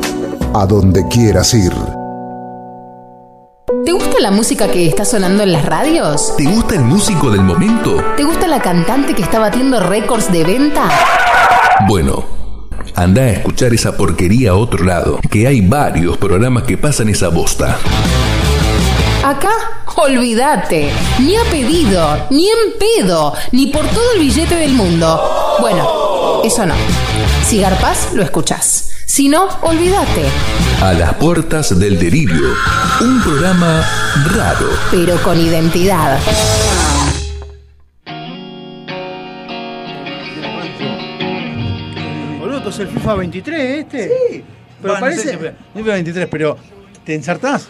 [0.53, 1.71] A donde quieras ir.
[3.85, 6.35] ¿Te gusta la música que está sonando en las radios?
[6.35, 8.03] ¿Te gusta el músico del momento?
[8.17, 10.89] ¿Te gusta la cantante que está batiendo récords de venta?
[11.87, 12.25] Bueno,
[12.95, 17.29] anda a escuchar esa porquería a otro lado, que hay varios programas que pasan esa
[17.29, 17.77] bosta.
[19.23, 19.53] Acá,
[19.95, 20.91] olvídate.
[21.19, 25.57] Ni a pedido, ni en pedo, ni por todo el billete del mundo.
[25.61, 26.75] Bueno, eso no.
[27.45, 28.90] Si garpas, lo escuchás.
[29.13, 30.23] Si no, olvídate.
[30.81, 32.47] A las puertas del delirio,
[33.01, 33.83] un programa
[34.33, 34.69] raro.
[34.89, 36.17] Pero con identidad.
[42.39, 44.07] Boludo, es el FIFA 23 este.
[44.07, 44.43] Sí.
[44.81, 45.33] Pero Bueno, parece.
[45.33, 46.57] no sé si- no fue 23, pero
[47.05, 47.67] te ensartás.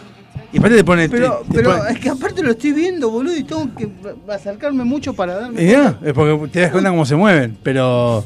[0.52, 1.08] Y aparte te pone.
[1.08, 3.88] Pero, te- te pero pone- es que aparte lo estoy viendo, boludo, y tengo que
[4.32, 8.24] acercarme mucho para darme Y ya, es porque te das cuenta cómo se mueven, pero.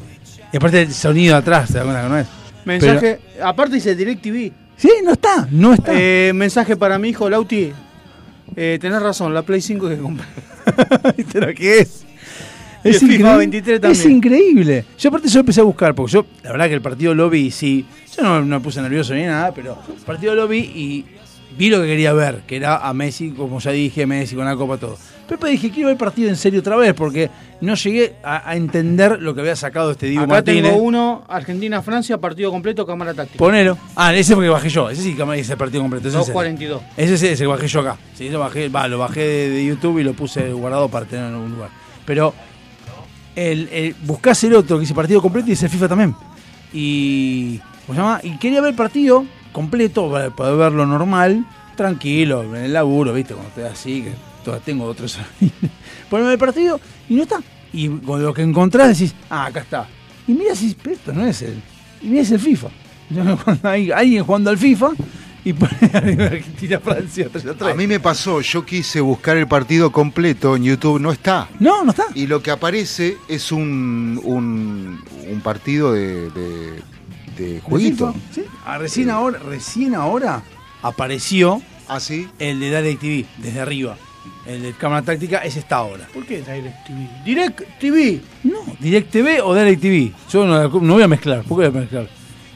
[0.52, 2.26] Y aparte el sonido atrás, te das cuenta que no es.
[2.66, 4.52] Mensaje, aparte dice DirecTV.
[4.76, 5.92] Sí, no está, no está.
[5.94, 7.72] Eh, mensaje para mi hijo, Lauti.
[8.54, 10.26] Eh, tenés razón, la Play 5 que compré.
[11.16, 12.04] ¿Viste lo que es?
[12.82, 14.00] FIFA increíble, 23 también.
[14.00, 14.84] Es increíble.
[14.98, 17.50] Yo aparte yo empecé a buscar, porque yo, la verdad que el partido lo vi,
[17.50, 17.86] sí.
[18.16, 21.04] Yo no, no me puse nervioso ni nada, pero el partido lo vi y
[21.56, 24.56] vi lo que quería ver, que era a Messi, como ya dije, Messi con la
[24.56, 24.96] copa, todo.
[25.26, 28.48] Pero después dije, quiero ver el partido en serio otra vez, porque no llegué a,
[28.48, 30.70] a entender lo que había sacado este Diego Acá Martínez.
[30.70, 33.38] tengo uno, Argentina-Francia, partido completo, cámara táctica.
[33.38, 33.76] Ponelo.
[33.96, 34.88] Ah, ese porque bajé yo.
[34.88, 36.08] Ese sí que ese partido completo.
[36.08, 36.32] Ese es ese.
[36.32, 36.80] 2.42.
[36.96, 37.96] Ese es ese que bajé yo acá.
[38.14, 41.30] Sí, yo bajé, va, lo bajé de, de YouTube y lo puse guardado para tenerlo
[41.30, 41.70] en algún lugar.
[42.04, 42.32] Pero
[43.34, 46.14] el, el, buscás el otro que dice partido completo y dice FIFA también.
[46.72, 47.58] Y.
[47.86, 48.20] ¿Cómo se llama?
[48.22, 49.24] Y quería ver el partido
[49.56, 53.32] completo para poder verlo normal, tranquilo, en el laburo, ¿viste?
[53.32, 54.12] Cuando estoy así, que
[54.44, 55.18] todavía tengo otros.
[56.10, 56.78] Poneme el partido
[57.08, 57.40] y no está.
[57.72, 59.88] Y con lo que encontrás decís, ah, acá está.
[60.28, 61.54] Y mira si esto no es el.
[62.02, 62.68] Y mira es el FIFA.
[63.62, 64.90] Hay alguien jugando al FIFA
[65.42, 67.70] y pone Argentina-Francia 3 a 3.
[67.72, 71.48] A mí me pasó, yo quise buscar el partido completo en YouTube, no está.
[71.60, 72.04] No, no está.
[72.14, 76.82] Y lo que aparece es un, un, un partido de, de,
[77.62, 78.14] jueguito.
[78.32, 78.42] Sí.
[78.64, 80.42] Ah, recién, ahora, recién ahora
[80.82, 82.28] apareció ¿Ah, sí?
[82.38, 83.96] el de DirecTV, desde arriba.
[84.46, 86.06] El de cámara táctica, ese está ahora.
[86.12, 87.24] ¿Por qué DirecTV?
[87.24, 88.20] DirecTV.
[88.44, 90.12] No, DirecTV o DirecTV.
[90.30, 91.42] Yo no, no voy a mezclar.
[91.44, 92.08] ¿Por qué voy a mezclar?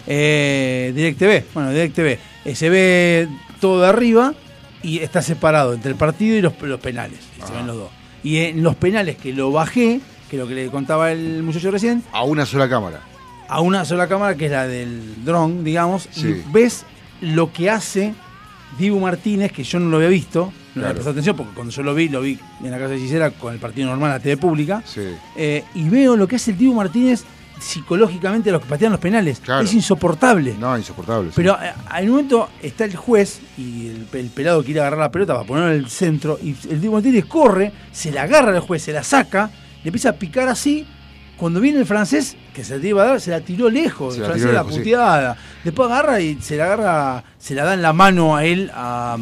[0.06, 1.52] Eh, DirecTV.
[1.54, 2.18] Bueno, DirecTV.
[2.44, 3.28] Eh, se ve
[3.60, 4.34] todo de arriba
[4.82, 7.18] y está separado entre el partido y los, los penales.
[7.38, 7.90] y se ven los dos.
[8.22, 11.70] Y en los penales que lo bajé, que es lo que le contaba el muchacho
[11.70, 13.00] recién, A una sola cámara.
[13.50, 16.28] A una sola cámara que es la del dron, digamos, Sí.
[16.28, 16.84] y ves
[17.20, 18.14] lo que hace
[18.78, 20.86] Dibu Martínez, que yo no lo había visto, no le Claro.
[20.86, 23.30] había prestado atención, porque cuando yo lo vi, lo vi en la casa de Gisela
[23.32, 25.00] con el partido normal, la TV pública, Sí.
[25.36, 27.24] eh, y veo lo que hace el Dibu Martínez
[27.58, 29.40] psicológicamente a los que patean los penales.
[29.40, 29.62] Claro.
[29.64, 30.54] Es insoportable.
[30.58, 31.28] No, insoportable.
[31.30, 31.34] sí.
[31.36, 31.72] Pero eh,
[32.04, 35.74] un momento está el juez y el, el pelado quiere agarrar la pelota para ponerla
[35.74, 39.02] en el centro y el Dibu Martínez corre, se la agarra al juez, se la
[39.02, 39.50] saca,
[39.82, 40.86] le empieza a picar así.
[41.36, 44.20] Cuando viene el francés, que se la iba a dar, se la tiró lejos, Se
[44.20, 44.78] la la sí.
[44.78, 45.36] puteada.
[45.64, 49.16] Después agarra y se la agarra, se la da en la mano a él, a,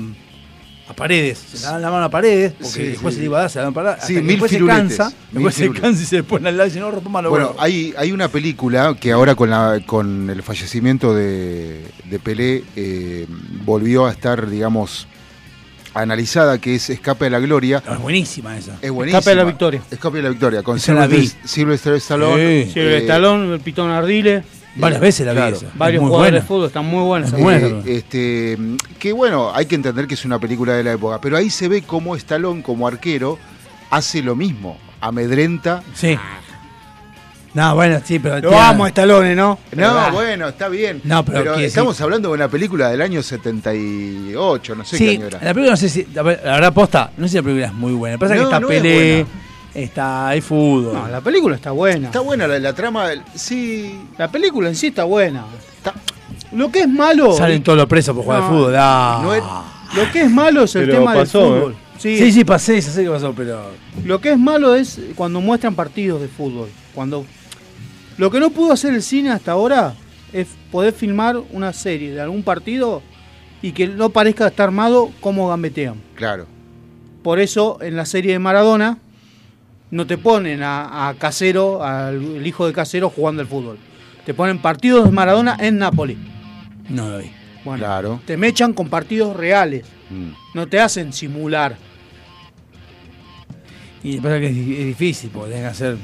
[0.89, 1.39] a Paredes.
[1.39, 3.16] Se la da en la mano a Paredes, porque Sí, después sí.
[3.16, 3.97] se le iba a dar, se la da en Paredes.
[4.05, 6.70] Sí, hasta que después se cansa, después se cansa y se pone al lado y
[6.70, 7.62] dice, no, rompa los Bueno, huevos".
[7.62, 13.26] hay, hay una película que ahora con, la, con el fallecimiento de, de Pelé eh,
[13.65, 15.07] volvió a estar, digamos,
[16.01, 17.83] analizada, que es Escape de la Gloria.
[17.91, 18.78] Es buenísima esa.
[18.81, 19.18] Es buenísima.
[19.18, 19.83] Escape de la Victoria.
[19.91, 22.70] Escape de la Victoria, con Esa la Sylvester, Sylvester Stallone.
[22.73, 22.81] Sí.
[22.81, 24.43] El eh, Estalón, el Pitón Ardile.
[24.77, 25.57] Varias veces la vi claro.
[25.57, 25.67] esa.
[25.75, 26.41] Varios Muy jugadores buena.
[26.43, 27.33] de fútbol están muy buenos.
[27.33, 27.39] Es
[27.86, 28.59] Eh, este,
[28.99, 31.67] que bueno, hay que entender que es una película de la época, pero ahí se
[31.68, 33.39] ve cómo Stallone como arquero
[33.91, 35.83] hace lo mismo, amedrenta.
[35.94, 36.17] Sí.
[37.55, 38.41] No, bueno, sí, pero.
[38.51, 39.59] Lo amo a Estalone, ¿no?
[39.73, 40.12] No, ¿Verdad?
[40.12, 41.01] bueno, está bien.
[41.05, 45.17] No, pero que estamos hablando de una película del año 78, no sé qué Sí,
[45.17, 45.39] año era.
[45.43, 46.07] la película no sé si.
[46.15, 48.18] La, verdad, posta, no sé si la película es muy buena.
[48.18, 49.27] Pasa que No, está no Pelé,
[49.75, 50.93] está hay fútbol.
[50.94, 52.07] No, la película está buena.
[52.09, 53.99] Está buena la, la trama, sí.
[54.18, 55.44] La película en sí está buena.
[56.52, 57.33] Lo que es malo.
[57.33, 58.75] Salen todos los presos por jugar No, al fútbol.
[58.78, 59.20] ah.
[59.23, 59.43] no es-
[59.97, 61.73] Lo que es malo es el Pero tema pasó, del fútbol.
[61.73, 61.77] ¿eh?
[61.99, 63.70] Sí, Sí, sí, pasé, ya sé qué pasó, pero.
[64.05, 66.68] Lo que es malo es cuando muestran partidos de fútbol.
[66.94, 67.25] Cuando
[68.18, 69.94] lo que no pudo hacer el cine hasta ahora
[70.32, 73.02] es poder filmar una serie de algún partido
[73.62, 75.94] y que no parezca estar armado como gambetean.
[76.14, 76.47] Claro.
[77.22, 78.98] Por eso en la serie de Maradona
[79.90, 83.78] no te ponen a, a Casero, al el hijo de Casero jugando al fútbol.
[84.26, 86.18] Te ponen partidos de Maradona en Nápoles.
[86.90, 87.30] No lo vi.
[87.64, 88.20] Bueno, Claro.
[88.26, 89.84] te mechan con partidos reales.
[90.10, 90.30] Mm.
[90.55, 91.76] No te hacen simular.
[94.02, 95.97] Y pasa que es, di- es difícil, porque tenés que hacer.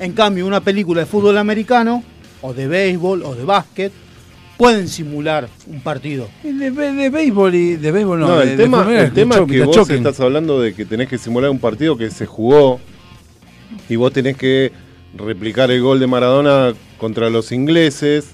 [0.00, 2.02] En cambio, una película de fútbol americano,
[2.40, 3.92] o de béisbol, o de básquet,
[4.56, 6.28] pueden simular un partido.
[6.42, 7.76] De, de- de béisbol y.
[7.76, 8.40] De béisbol no.
[8.40, 9.94] El de tema, el es tema que vos choque.
[9.96, 12.80] estás hablando de que tenés que simular un partido que se jugó
[13.88, 14.72] y vos tenés que
[15.16, 18.30] replicar el gol de Maradona contra los ingleses,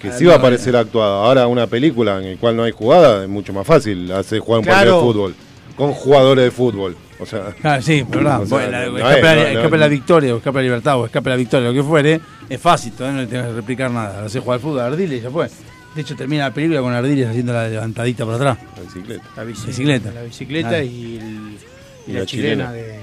[0.00, 1.24] que Ah, sí va a no, parecer actuada.
[1.24, 4.60] Ahora una película en la cual no hay jugada es mucho más fácil hacer jugar
[4.60, 5.34] un partido de fútbol
[5.76, 6.96] con jugadores de fútbol.
[7.20, 8.42] O sea, Ah, sí, verdad.
[8.42, 9.74] O sea, Bueno, la- no escape, es, a- no, escape no.
[9.74, 12.60] a la victoria, o escape la libertad, o escape la victoria, lo que fuere, es
[12.60, 14.24] fácil, todavía no le tenés que replicar nada.
[14.24, 15.48] Hacer jugar al fútbol a Ardiles y ya fue.
[15.94, 18.58] De hecho, termina la película con Ardiles haciendo la levantadita por atrás.
[18.76, 19.24] la bicicleta.
[19.36, 20.10] La bici- Bicicleta.
[20.12, 20.82] La bicicleta Ah.
[20.82, 21.58] y, el-
[22.06, 22.72] y Y la, la chilena, chilena.
[22.72, 23.00] de,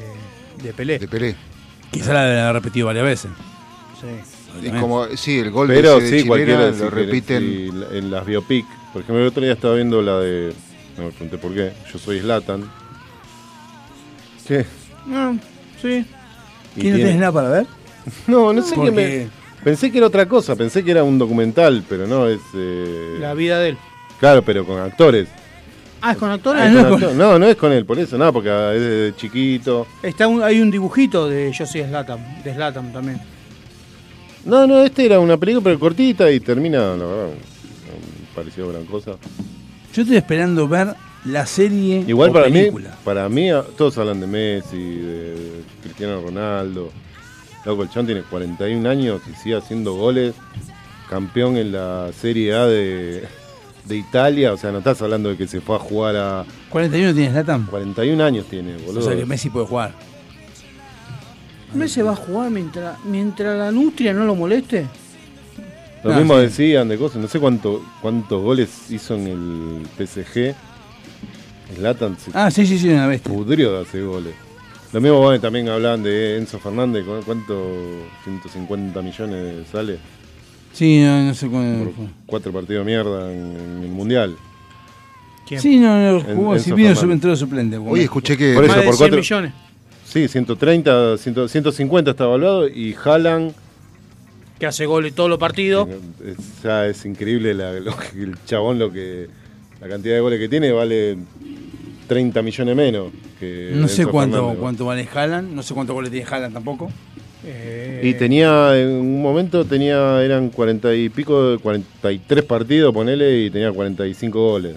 [0.64, 1.00] de Pelé.
[1.00, 1.36] De Pelé.
[1.92, 3.32] Quizá la la ha repetido varias veces.
[4.00, 4.68] Sí.
[4.68, 7.44] Y como, sí, el gol Pero de sí, chilena cualquiera lo repiten.
[7.44, 8.66] sí, en las biopic.
[8.94, 10.54] Por ejemplo, el otro día estaba viendo la de.
[10.98, 11.74] No me pregunté por qué.
[11.92, 12.64] Yo soy Slatan.
[14.48, 14.66] ¿Qué?
[15.12, 15.34] Ah,
[15.82, 16.06] sí.
[16.76, 17.66] Y ¿Quién no tiene- tenés nada para ver?
[18.28, 19.28] No, no sé qué me.
[19.64, 22.40] Pensé que era otra cosa, pensé que era un documental, pero no, es.
[22.54, 23.78] eh, La vida de él.
[24.20, 25.28] Claro, pero con actores.
[26.02, 26.64] Ah, es con actores.
[26.66, 27.18] Es no con es con- actores.
[27.18, 29.88] No, no es con él, por eso, no, porque es de chiquito.
[30.04, 33.20] Está un- hay un dibujito de Yo soy Slatan, de Slatan también.
[34.46, 38.86] No, no, este era una película, pero cortita y termina, la verdad, no pareció gran
[38.86, 39.14] cosa.
[39.94, 40.94] Yo estoy esperando ver
[41.26, 42.90] la serie Igual o para película.
[42.90, 46.92] mí, para mí, todos hablan de Messi, de Cristiano Ronaldo.
[47.66, 50.36] Loco, el Chan tiene 41 años y sigue haciendo goles.
[51.10, 53.24] Campeón en la Serie A de,
[53.86, 54.54] de Italia.
[54.54, 56.46] O sea, no estás hablando de que se fue a jugar a.
[56.70, 57.66] 41 tienes Latam.
[57.68, 59.00] 41 años tiene, boludo.
[59.00, 59.94] O sea que Messi puede jugar.
[61.74, 64.86] Messi va a jugar mientras, mientras la Nutria no lo moleste.
[66.04, 66.42] Lo Ah, mismo sí.
[66.42, 67.18] decían de cosas.
[67.22, 70.56] No sé cuánto, cuántos goles hizo en el PSG.
[71.76, 73.32] Zlatan se Ah, sí, sí, sí, una bestia.
[73.34, 74.34] pudrió de hacer goles.
[74.94, 77.04] Lo mismo bueno, también hablaban de Enzo Fernández.
[77.06, 77.72] ¿cu- ¿Cuánto?
[78.24, 79.98] 150 millones sale.
[80.74, 81.92] Sí, no, no sé cuándo
[82.26, 84.36] cuatro partidos de mierda en, en el mundial.
[85.58, 87.14] Sí, no, no, En- jugó, si vino Fernández.
[87.14, 87.78] entró de suplente.
[87.78, 88.54] Hoy escuché que.
[88.56, 89.54] Por eso, Más de por 100 cuatro- millones.
[90.06, 93.54] Sí, 130, 100, 150 está evaluado y Haaland
[94.60, 95.90] Que hace goles todos los partidos.
[96.26, 99.28] es, ya es increíble la- lo que- el chabón lo que
[99.82, 101.18] la cantidad de goles que tiene vale
[102.08, 104.60] 30 millones menos que No sé cuánto, Fernández.
[104.60, 106.92] cuánto vale Haaland, no sé cuántos goles tiene Haaland tampoco.
[107.44, 113.50] Eh, Y tenía, en un momento tenía, eran 40 y pico, 43 partidos, ponele, y
[113.50, 114.76] tenía 45 goles.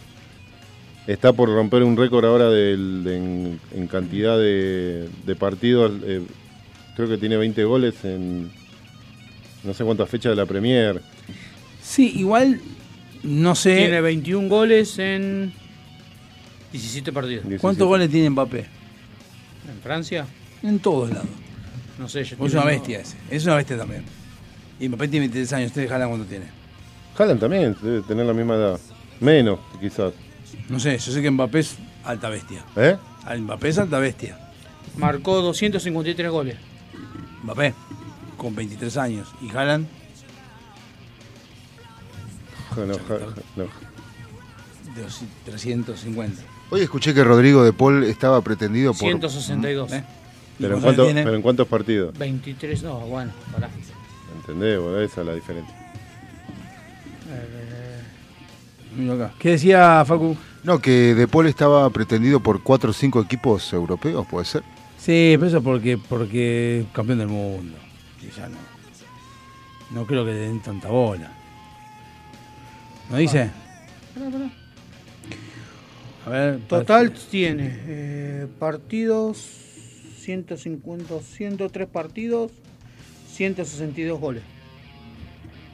[1.06, 5.92] está por romper un récord ahora del- de- en, en cantidad de, de partidos.
[6.04, 6.20] eh,
[6.94, 8.50] creo que tiene 20 goles en
[9.64, 11.00] no sé cuántas fechas de la Premier.
[11.82, 12.60] Sí, igual
[13.22, 13.76] no sé.
[13.76, 15.52] Tiene 21 goles en
[16.72, 17.44] 17 partidos.
[17.60, 18.58] ¿Cuántos goles tiene Mbappé?
[18.58, 20.26] ¿En Francia?
[20.62, 21.28] En todos lados.
[21.98, 23.16] No sé, yo Es una bestia ese.
[23.30, 24.04] Es una bestia también.
[24.78, 25.66] Y Mbappé tiene 23 años.
[25.68, 26.46] ¿Ustedes Haaland cuánto tiene?
[27.16, 28.80] Haaland también debe tener la misma edad.
[29.20, 30.12] Menos, quizás.
[30.68, 32.64] No sé, yo sé que Mbappé es alta bestia.
[32.76, 32.96] ¿Eh?
[33.24, 34.38] Al Mbappé es alta bestia.
[34.96, 36.56] Marcó 253 goles.
[37.42, 37.74] Mbappé,
[38.36, 39.28] con 23 años.
[39.40, 39.86] ¿Y Haaland?
[42.76, 42.94] No, no.
[44.96, 46.42] Los 350.
[46.70, 49.00] Hoy escuché que Rodrigo de Paul estaba pretendido por.
[49.00, 49.92] 162.
[49.92, 50.04] ¿Eh?
[50.58, 52.18] Pero en, cuánto- pero en cuántos partidos?
[52.18, 53.70] 23, no, bueno, pará.
[54.36, 54.78] ¿Entendés?
[54.78, 55.00] boludo?
[55.02, 55.74] Esa es la diferencia.
[57.30, 58.00] Eh,
[58.96, 59.34] Mira acá.
[59.38, 60.36] ¿Qué decía Facu?
[60.64, 64.62] No, que de Paul estaba pretendido por cuatro o cinco equipos europeos, puede ser.
[64.98, 67.78] Sí, pero eso porque, porque campeón del mundo.
[68.20, 68.58] Y ya no.
[69.92, 71.32] No creo que le den tanta bola.
[73.08, 73.50] ¿No dice?
[74.14, 74.50] pará, pará.
[76.28, 76.58] A ver.
[76.68, 79.38] Total tiene eh, partidos,
[80.18, 82.50] 150, 103 partidos,
[83.32, 84.42] 162 goles.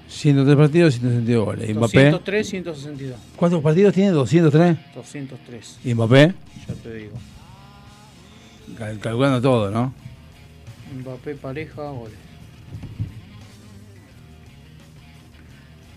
[0.06, 1.68] 103 partidos, 162 goles.
[1.70, 2.04] ¿Y Mbappé?
[2.04, 3.16] 203, 162.
[3.34, 4.10] ¿Cuántos partidos tiene?
[4.10, 4.78] 203.
[4.94, 5.78] 203.
[5.84, 6.34] ¿Y Mbappé?
[6.68, 7.14] Ya te digo.
[8.78, 9.92] Cal- calculando todo, ¿no?
[11.00, 12.14] Mbappé pareja, goles.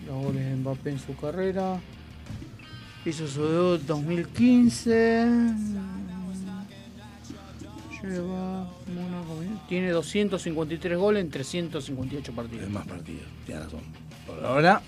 [0.04, 1.78] Los goles de Mbappé en su carrera.
[3.08, 5.26] Hizo su debut 2015.
[8.02, 8.68] Lleva.
[8.86, 12.68] Mónaco, Tiene 253 goles en 358 partidos.
[12.68, 13.80] más partidos, tiene razón.
[14.26, 14.82] Por ahora,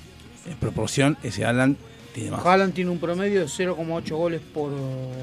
[0.46, 1.78] en proporción, ese Alan
[2.14, 2.44] tiene más.
[2.44, 4.70] Haaland tiene un promedio de 0,8 goles por.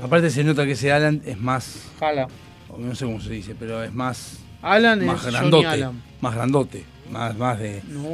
[0.02, 1.84] Aparte se nota que ese Alan es más...
[2.70, 4.40] O No sé cómo se dice, pero es más...
[4.64, 5.68] Alan más es Johnny grandote.
[5.68, 6.04] Alan.
[6.20, 6.84] Más grandote.
[7.12, 7.84] Más, más de...
[7.90, 8.10] No.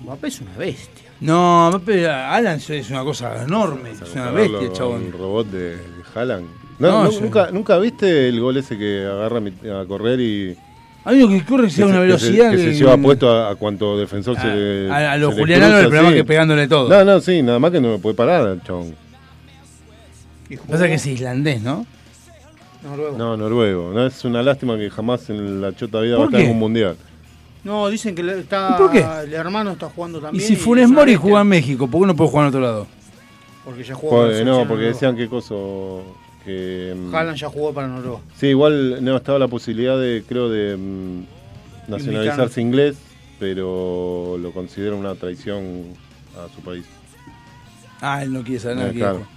[0.00, 0.93] Mbappé es una bestia.
[1.24, 3.90] No, Alan es una cosa enorme.
[3.92, 5.04] Es una bestia, chabón.
[5.06, 5.78] El robot de,
[6.14, 6.46] Haaland.
[6.78, 7.18] No, No, no, sí.
[7.22, 10.56] nunca, ¿Nunca viste el gol ese que agarra a correr y.
[11.06, 12.96] Hay uno que corre que sea se- una que se- velocidad Que se, que- lleva
[12.96, 14.90] puesto a, a cuanto defensor A- se le.
[14.90, 16.14] a- a lo se le Julián Álvarez, cruza, el programa sí.
[16.16, 16.88] que pegándole todo.
[16.88, 18.94] No, no, sí, nada más que no me puede parar, chabón.
[20.70, 21.86] Pasa que es islandés, ¿no?
[22.82, 23.16] Noruego.
[23.18, 23.92] No, noruego.
[23.94, 26.50] No, es una lástima que jamás en la chota vida va a ¿Por estar en
[26.52, 26.96] un mundial.
[27.64, 29.04] No, dicen que le- está, ¿Por qué?
[29.24, 30.46] el hermano está jugando Y también.
[30.46, 31.22] si Funes es una Mori bestia.
[31.22, 32.86] juega en México, ¿por qué no puede jugar en otro lado?
[33.64, 36.02] Porque ya jugó para Joder, no, selección porque de decían qué coso.
[36.44, 37.14] Que, mm.
[37.14, 38.18] Haaland ya jugó para Noruega.
[38.36, 41.24] Sí, igual no estaba la posibilidad de, creo, de mm,
[41.88, 42.96] nacionalizarse inglés,
[43.40, 45.84] pero lo considera una traición
[46.36, 46.84] a su país.
[48.02, 48.88] Ah, él no quiere saber nada.
[48.90, 49.18] Eh, quiere claro.
[49.24, 49.34] jugar.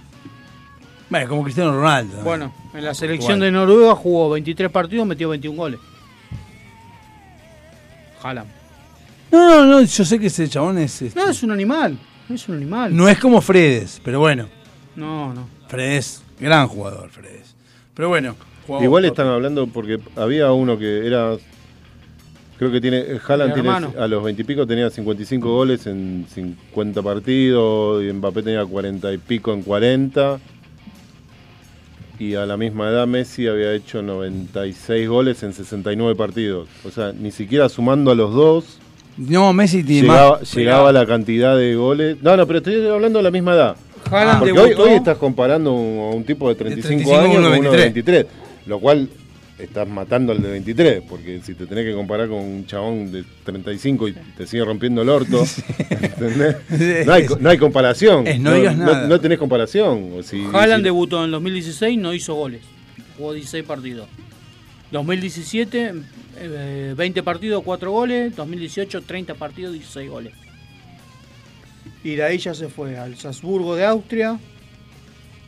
[1.08, 2.18] Bueno, como Cristiano Ronaldo.
[2.18, 2.22] ¿no?
[2.24, 3.40] Bueno, en la selección Igual.
[3.40, 5.80] de Noruega jugó 23 partidos, metió 21 goles.
[8.22, 8.48] Haaland.
[9.30, 11.02] No, no, no, yo sé que ese chabón es...
[11.02, 11.98] este, No, es un animal.
[12.30, 12.94] Es un animal.
[12.96, 14.48] No es como Fredes, pero bueno.
[14.96, 15.48] No, no.
[15.68, 17.54] Fredes, gran jugador, Fredes.
[17.94, 18.34] Pero bueno.
[18.66, 21.36] jugaba Igual por- están hablando porque había uno que era.
[22.58, 23.04] Creo que tiene.
[23.26, 28.02] Haaland tiene, a los 20 y pico tenía 55 goles en 50 partidos.
[28.02, 30.40] Y Mbappé tenía 40 y pico en 40.
[32.18, 36.68] Y a la misma edad Messi había hecho 96 goles en 69 partidos.
[36.84, 38.78] O sea, ni siquiera sumando a los dos.
[39.16, 40.54] No, Messi tiene llegaba, más.
[40.54, 42.16] llegaba la cantidad de goles.
[42.22, 43.76] No, no, pero estoy hablando de la misma edad.
[44.10, 47.60] Haaland Porque hoy, hoy estás comparando a un tipo de 35, 35 años con de
[47.60, 48.26] uno de 23.
[48.66, 49.08] Lo cual
[49.58, 51.02] estás matando al de 23.
[51.08, 55.02] Porque si te tenés que comparar con un chabón de 35 y te sigue rompiendo
[55.02, 55.44] el orto,
[55.90, 56.56] ¿entendés?
[57.06, 58.26] No hay, co- no hay comparación.
[58.26, 59.06] Es no digas nada.
[59.06, 60.12] No, tenés comparación.
[60.18, 62.62] O si- Haaland si- debutó en 2016, no hizo goles.
[63.16, 64.08] Jugó 16 partidos.
[64.92, 65.92] 2017,
[66.38, 68.34] eh, 20 partidos, 4 goles.
[68.36, 70.32] 2018, 30 partidos, 16 goles.
[72.04, 74.38] Y de ahí ya se fue al Salzburgo de Austria.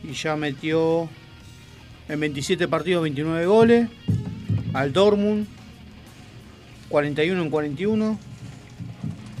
[0.03, 1.07] Y ya metió
[2.11, 3.89] en 27 partidos 29 goles.
[4.73, 5.47] Al Dortmund,
[6.89, 8.19] 41 en 41.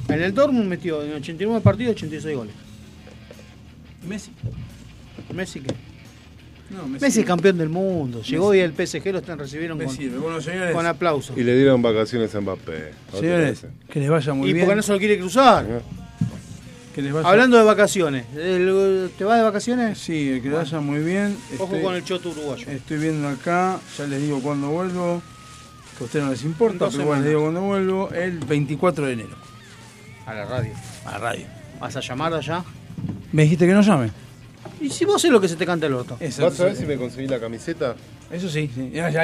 [0.09, 2.53] En el Dortmund metió en 89 partidos 86 goles.
[4.07, 4.31] Messi.
[5.33, 5.73] Messi qué?
[6.69, 8.21] No, Messi es campeón del mundo.
[8.21, 10.73] Llegó y el PSG lo están recibieron con, Messi, bueno, señores.
[10.73, 11.37] con aplausos.
[11.37, 12.91] Y le dieron vacaciones a Mbappé.
[13.13, 14.65] Señores, que les vaya muy y bien.
[14.65, 15.81] porque no se lo quiere cruzar.
[16.95, 19.97] Que les vaya- Hablando de vacaciones, ¿el- ¿te vas de vacaciones?
[19.97, 21.37] Sí, que vaya muy bien.
[21.55, 22.69] Ojo Estoy- con el choto uruguayo.
[22.69, 25.21] Estoy viendo acá, ya les digo cuándo vuelvo.
[25.97, 28.09] Que a ustedes no les importa, pero igual les digo cuándo vuelvo.
[28.11, 29.35] El 24 de enero.
[30.25, 30.73] A la radio.
[31.05, 31.45] A la radio.
[31.79, 32.63] ¿Vas a llamar allá?
[33.31, 34.11] ¿Me dijiste que no llame?
[34.79, 36.17] Y si vos haces lo que se te canta el orto.
[36.19, 37.95] Eso, ¿Vas a ver si me conseguí la camiseta?
[38.31, 38.91] Eso sí, sí.
[38.93, 39.23] Ya, ya,